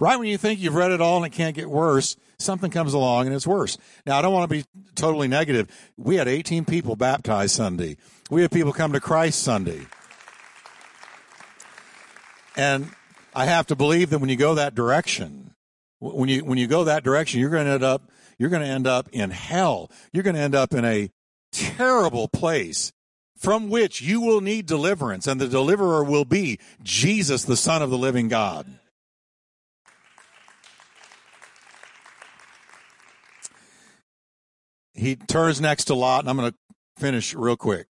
right 0.00 0.18
when 0.18 0.28
you 0.28 0.38
think 0.38 0.60
you've 0.60 0.74
read 0.74 0.92
it 0.92 1.00
all 1.00 1.16
and 1.18 1.26
it 1.26 1.36
can't 1.36 1.54
get 1.54 1.68
worse, 1.68 2.16
something 2.38 2.70
comes 2.70 2.92
along 2.92 3.26
and 3.26 3.34
it's 3.34 3.46
worse. 3.46 3.78
Now, 4.04 4.18
I 4.18 4.22
don't 4.22 4.32
want 4.32 4.50
to 4.50 4.56
be 4.56 4.64
totally 4.94 5.28
negative. 5.28 5.68
We 5.96 6.16
had 6.16 6.28
18 6.28 6.64
people 6.64 6.96
baptized 6.96 7.54
Sunday. 7.54 7.96
We 8.30 8.42
had 8.42 8.50
people 8.50 8.72
come 8.72 8.92
to 8.92 9.00
Christ 9.00 9.42
Sunday. 9.42 9.86
And 12.56 12.90
I 13.34 13.44
have 13.44 13.66
to 13.66 13.76
believe 13.76 14.10
that 14.10 14.18
when 14.18 14.30
you 14.30 14.36
go 14.36 14.54
that 14.54 14.74
direction, 14.74 15.54
when 15.98 16.28
you 16.28 16.44
when 16.44 16.58
you 16.58 16.66
go 16.66 16.84
that 16.84 17.04
direction, 17.04 17.40
you're 17.40 17.50
going 17.50 17.66
to 17.66 17.72
end 17.72 17.82
up 17.82 18.10
you're 18.38 18.50
going 18.50 18.62
to 18.62 18.68
end 18.68 18.86
up 18.86 19.08
in 19.12 19.30
hell. 19.30 19.90
You're 20.12 20.22
going 20.22 20.36
to 20.36 20.42
end 20.42 20.54
up 20.54 20.72
in 20.74 20.84
a 20.84 21.10
terrible 21.52 22.28
place 22.28 22.92
from 23.36 23.68
which 23.68 24.00
you 24.00 24.20
will 24.20 24.40
need 24.40 24.66
deliverance, 24.66 25.26
and 25.26 25.40
the 25.40 25.48
deliverer 25.48 26.02
will 26.02 26.24
be 26.24 26.58
Jesus, 26.82 27.44
the 27.44 27.56
Son 27.56 27.82
of 27.82 27.90
the 27.90 27.98
living 27.98 28.28
God. 28.28 28.66
He 34.96 35.16
turns 35.16 35.60
next 35.60 35.84
to 35.84 35.94
Lot, 35.94 36.20
and 36.20 36.30
I'm 36.30 36.36
going 36.36 36.52
to 36.52 36.58
finish 36.98 37.34
real 37.34 37.56
quick. 37.56 37.86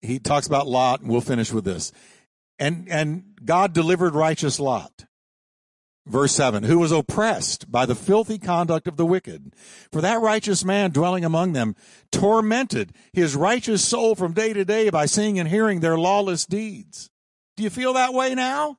He 0.00 0.18
talks 0.18 0.46
about 0.46 0.66
Lot, 0.66 1.00
and 1.00 1.10
we'll 1.10 1.20
finish 1.20 1.52
with 1.52 1.64
this. 1.64 1.92
And, 2.58 2.88
and 2.90 3.24
God 3.44 3.72
delivered 3.72 4.14
righteous 4.14 4.58
Lot. 4.58 5.06
Verse 6.04 6.32
7, 6.32 6.64
who 6.64 6.80
was 6.80 6.90
oppressed 6.90 7.70
by 7.70 7.86
the 7.86 7.94
filthy 7.94 8.36
conduct 8.36 8.88
of 8.88 8.96
the 8.96 9.06
wicked. 9.06 9.54
For 9.92 10.00
that 10.00 10.20
righteous 10.20 10.64
man 10.64 10.90
dwelling 10.90 11.24
among 11.24 11.52
them 11.52 11.76
tormented 12.10 12.92
his 13.12 13.36
righteous 13.36 13.84
soul 13.84 14.16
from 14.16 14.32
day 14.32 14.52
to 14.52 14.64
day 14.64 14.90
by 14.90 15.06
seeing 15.06 15.38
and 15.38 15.48
hearing 15.48 15.78
their 15.78 15.96
lawless 15.96 16.44
deeds. 16.44 17.08
Do 17.56 17.62
you 17.62 17.70
feel 17.70 17.92
that 17.92 18.14
way 18.14 18.34
now? 18.34 18.78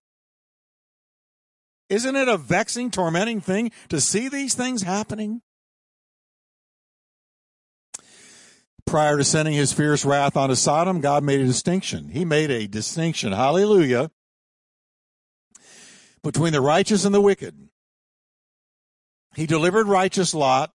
Isn't 1.88 2.16
it 2.16 2.28
a 2.28 2.36
vexing, 2.36 2.92
tormenting 2.92 3.40
thing 3.40 3.72
to 3.88 4.02
see 4.02 4.28
these 4.28 4.54
things 4.54 4.82
happening? 4.82 5.42
Prior 8.86 9.18
to 9.18 9.24
sending 9.24 9.54
his 9.54 9.74
fierce 9.74 10.06
wrath 10.06 10.38
onto 10.38 10.56
Sodom, 10.56 11.02
God 11.02 11.24
made 11.24 11.40
a 11.40 11.46
distinction. 11.46 12.10
He 12.10 12.26
made 12.26 12.52
a 12.52 12.68
distinction, 12.68 13.32
hallelujah, 13.32 14.12
between 16.24 16.54
the 16.54 16.62
righteous 16.62 17.06
and 17.06 17.14
the 17.14 17.22
wicked. 17.22 17.70
He 19.36 19.46
delivered 19.48 19.88
righteous 19.88 20.34
Lot 20.36 20.72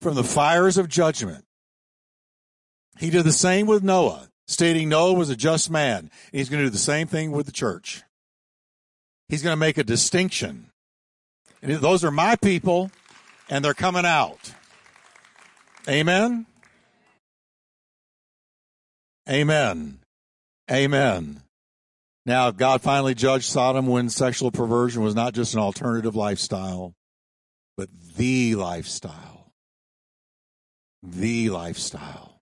from 0.00 0.14
the 0.14 0.24
fires 0.24 0.76
of 0.76 0.88
judgment. 0.88 1.44
He 2.98 3.10
did 3.10 3.24
the 3.24 3.32
same 3.32 3.66
with 3.66 3.82
Noah, 3.82 4.28
stating 4.46 4.88
Noah 4.88 5.14
was 5.14 5.30
a 5.30 5.36
just 5.36 5.70
man. 5.70 6.10
He's 6.32 6.48
going 6.48 6.60
to 6.60 6.66
do 6.66 6.70
the 6.70 6.78
same 6.78 7.06
thing 7.06 7.30
with 7.32 7.46
the 7.46 7.52
church. 7.52 8.02
He's 9.28 9.42
going 9.42 9.52
to 9.52 9.60
make 9.60 9.78
a 9.78 9.84
distinction. 9.84 10.70
And 11.62 11.72
those 11.72 12.04
are 12.04 12.10
my 12.10 12.36
people, 12.36 12.90
and 13.48 13.64
they're 13.64 13.74
coming 13.74 14.04
out. 14.04 14.52
Amen. 15.88 16.46
Amen. 19.28 19.98
Amen. 20.70 21.42
Now, 22.24 22.48
if 22.48 22.56
God 22.56 22.82
finally 22.82 23.14
judged 23.14 23.44
Sodom 23.44 23.86
when 23.86 24.08
sexual 24.08 24.50
perversion 24.50 25.02
was 25.02 25.14
not 25.14 25.32
just 25.32 25.54
an 25.54 25.60
alternative 25.60 26.16
lifestyle, 26.16 26.92
but 27.76 27.88
the 28.16 28.54
lifestyle. 28.54 29.52
The 31.02 31.50
lifestyle. 31.50 32.40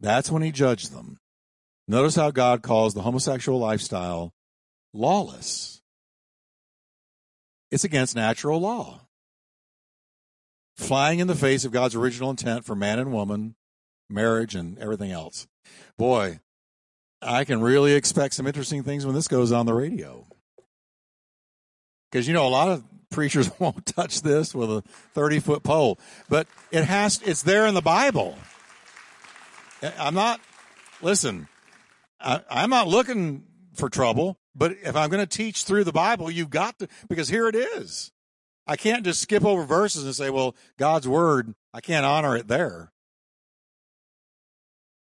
That's 0.00 0.30
when 0.30 0.42
he 0.42 0.52
judged 0.52 0.92
them. 0.92 1.18
Notice 1.86 2.16
how 2.16 2.30
God 2.30 2.62
calls 2.62 2.94
the 2.94 3.02
homosexual 3.02 3.58
lifestyle 3.58 4.32
lawless. 4.92 5.80
It's 7.70 7.84
against 7.84 8.16
natural 8.16 8.60
law. 8.60 9.02
Flying 10.76 11.18
in 11.18 11.26
the 11.26 11.34
face 11.34 11.64
of 11.64 11.72
God's 11.72 11.94
original 11.94 12.30
intent 12.30 12.64
for 12.64 12.74
man 12.74 12.98
and 12.98 13.12
woman, 13.12 13.56
marriage, 14.08 14.54
and 14.54 14.78
everything 14.78 15.10
else. 15.10 15.46
Boy, 15.96 16.40
I 17.20 17.44
can 17.44 17.60
really 17.60 17.94
expect 17.94 18.34
some 18.34 18.46
interesting 18.46 18.82
things 18.82 19.04
when 19.04 19.14
this 19.14 19.28
goes 19.28 19.52
on 19.52 19.66
the 19.66 19.74
radio. 19.74 20.26
Because, 22.10 22.26
you 22.26 22.34
know, 22.34 22.46
a 22.46 22.48
lot 22.48 22.68
of 22.68 22.84
preachers 23.10 23.50
won't 23.58 23.86
touch 23.86 24.22
this 24.22 24.54
with 24.54 24.70
a 24.70 24.82
30 25.14 25.40
foot 25.40 25.62
pole, 25.62 25.98
but 26.28 26.46
it 26.70 26.84
has, 26.84 27.20
it's 27.24 27.42
there 27.42 27.66
in 27.66 27.74
the 27.74 27.82
Bible. 27.82 28.36
I'm 29.98 30.14
not, 30.14 30.40
listen, 31.02 31.48
I, 32.20 32.40
I'm 32.50 32.70
not 32.70 32.88
looking 32.88 33.44
for 33.74 33.88
trouble, 33.88 34.38
but 34.54 34.72
if 34.82 34.96
I'm 34.96 35.08
going 35.08 35.24
to 35.24 35.36
teach 35.36 35.64
through 35.64 35.84
the 35.84 35.92
Bible, 35.92 36.30
you've 36.30 36.50
got 36.50 36.78
to, 36.80 36.88
because 37.08 37.28
here 37.28 37.48
it 37.48 37.54
is. 37.54 38.10
I 38.66 38.76
can't 38.76 39.04
just 39.04 39.22
skip 39.22 39.44
over 39.44 39.64
verses 39.64 40.04
and 40.04 40.14
say, 40.14 40.30
well, 40.30 40.54
God's 40.76 41.08
word, 41.08 41.54
I 41.72 41.80
can't 41.80 42.04
honor 42.04 42.36
it 42.36 42.48
there. 42.48 42.92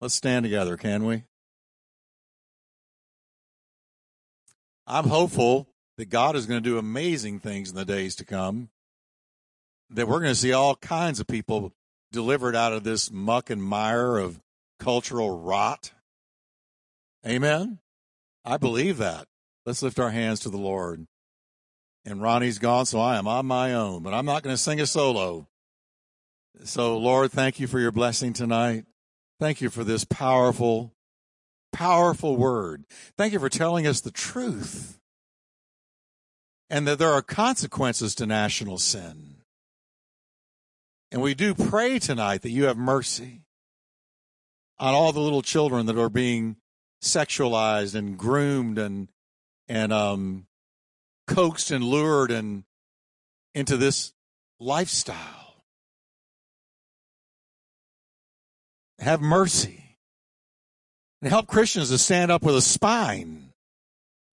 Let's 0.03 0.15
stand 0.15 0.43
together, 0.43 0.75
can 0.75 1.05
we? 1.05 1.23
I'm 4.85 5.05
hopeful 5.05 5.69
that 5.97 6.09
God 6.09 6.35
is 6.35 6.45
going 6.45 6.61
to 6.61 6.69
do 6.69 6.77
amazing 6.77 7.39
things 7.39 7.69
in 7.69 7.77
the 7.77 7.85
days 7.85 8.13
to 8.15 8.25
come. 8.25 8.67
That 9.91 10.09
we're 10.09 10.19
going 10.19 10.33
to 10.33 10.35
see 10.35 10.51
all 10.51 10.75
kinds 10.75 11.21
of 11.21 11.27
people 11.27 11.71
delivered 12.11 12.53
out 12.53 12.73
of 12.73 12.83
this 12.83 13.11
muck 13.11 13.49
and 13.49 13.63
mire 13.63 14.17
of 14.17 14.41
cultural 14.77 15.39
rot. 15.39 15.93
Amen. 17.25 17.79
I 18.43 18.57
believe 18.57 18.97
that. 18.97 19.25
Let's 19.65 19.81
lift 19.81 19.99
our 19.99 20.11
hands 20.11 20.41
to 20.41 20.49
the 20.49 20.57
Lord. 20.57 21.07
And 22.03 22.21
Ronnie's 22.21 22.59
gone, 22.59 22.87
so 22.87 22.99
I 22.99 23.17
am 23.17 23.25
on 23.29 23.45
my 23.45 23.73
own, 23.73 24.03
but 24.03 24.13
I'm 24.13 24.25
not 24.25 24.43
going 24.43 24.53
to 24.53 24.61
sing 24.61 24.81
a 24.81 24.85
solo. 24.85 25.47
So, 26.65 26.97
Lord, 26.97 27.31
thank 27.31 27.61
you 27.61 27.67
for 27.67 27.79
your 27.79 27.93
blessing 27.93 28.33
tonight. 28.33 28.83
Thank 29.39 29.61
you 29.61 29.69
for 29.69 29.84
this 29.84 30.05
powerful, 30.05 30.93
powerful 31.71 32.38
word. 32.38 32.86
Thank 33.17 33.34
you 33.34 33.39
for 33.39 33.49
telling 33.49 33.88
us 33.88 34.01
the 34.01 34.11
truth 34.11 34.99
and 36.69 36.88
that 36.88 36.99
there 36.99 37.11
are 37.11 37.21
consequences 37.21 38.15
to 38.15 38.25
national 38.25 38.77
sin. 38.77 39.36
And 41.11 41.21
we 41.21 41.36
do 41.36 41.53
pray 41.53 41.99
tonight 41.99 42.41
that 42.41 42.49
you 42.49 42.65
have 42.65 42.77
mercy 42.77 43.41
on 44.79 44.93
all 44.93 45.11
the 45.11 45.19
little 45.19 45.43
children 45.43 45.86
that 45.86 45.97
are 45.97 46.09
being 46.09 46.55
sexualized 47.03 47.95
and 47.95 48.17
groomed 48.17 48.79
and 48.79 49.09
and 49.67 49.93
um, 49.93 50.47
coaxed 51.27 51.71
and 51.71 51.84
lured 51.84 52.31
and 52.31 52.63
into 53.53 53.77
this 53.77 54.13
lifestyle. 54.59 55.42
Have 58.99 59.21
mercy 59.21 59.97
and 61.21 61.31
help 61.31 61.47
Christians 61.47 61.89
to 61.89 61.97
stand 61.97 62.31
up 62.31 62.43
with 62.43 62.55
a 62.55 62.61
spine 62.61 63.49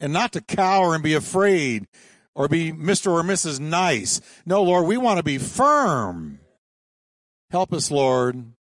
and 0.00 0.12
not 0.12 0.32
to 0.32 0.40
cower 0.40 0.94
and 0.94 1.04
be 1.04 1.14
afraid 1.14 1.86
or 2.34 2.48
be 2.48 2.72
Mr. 2.72 3.12
or 3.12 3.22
Mrs. 3.22 3.60
Nice. 3.60 4.20
No, 4.44 4.62
Lord, 4.62 4.86
we 4.86 4.96
want 4.96 5.18
to 5.18 5.22
be 5.22 5.38
firm. 5.38 6.40
Help 7.50 7.72
us, 7.72 7.90
Lord, 7.90 8.52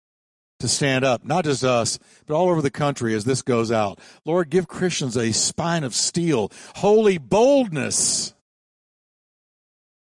to 0.60 0.68
stand 0.68 1.04
up, 1.04 1.24
not 1.24 1.44
just 1.44 1.64
us, 1.64 1.98
but 2.26 2.34
all 2.34 2.48
over 2.48 2.62
the 2.62 2.70
country 2.70 3.14
as 3.14 3.24
this 3.24 3.42
goes 3.42 3.72
out. 3.72 3.98
Lord, 4.24 4.50
give 4.50 4.68
Christians 4.68 5.16
a 5.16 5.32
spine 5.32 5.84
of 5.84 5.94
steel, 5.94 6.52
holy 6.76 7.18
boldness 7.18 8.34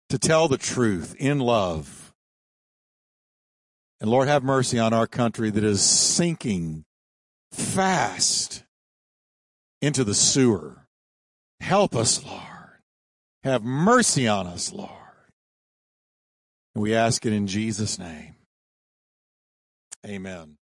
to 0.08 0.18
tell 0.18 0.48
the 0.48 0.58
truth 0.58 1.14
in 1.18 1.38
love. 1.38 2.07
And 4.00 4.10
Lord, 4.10 4.28
have 4.28 4.44
mercy 4.44 4.78
on 4.78 4.92
our 4.92 5.06
country 5.06 5.50
that 5.50 5.64
is 5.64 5.82
sinking 5.82 6.84
fast 7.52 8.62
into 9.82 10.04
the 10.04 10.14
sewer. 10.14 10.86
Help 11.60 11.96
us, 11.96 12.24
Lord. 12.24 12.42
Have 13.42 13.62
mercy 13.64 14.28
on 14.28 14.46
us, 14.46 14.72
Lord. 14.72 14.90
And 16.74 16.82
we 16.82 16.94
ask 16.94 17.26
it 17.26 17.32
in 17.32 17.46
Jesus' 17.46 17.98
name. 17.98 18.34
Amen. 20.06 20.57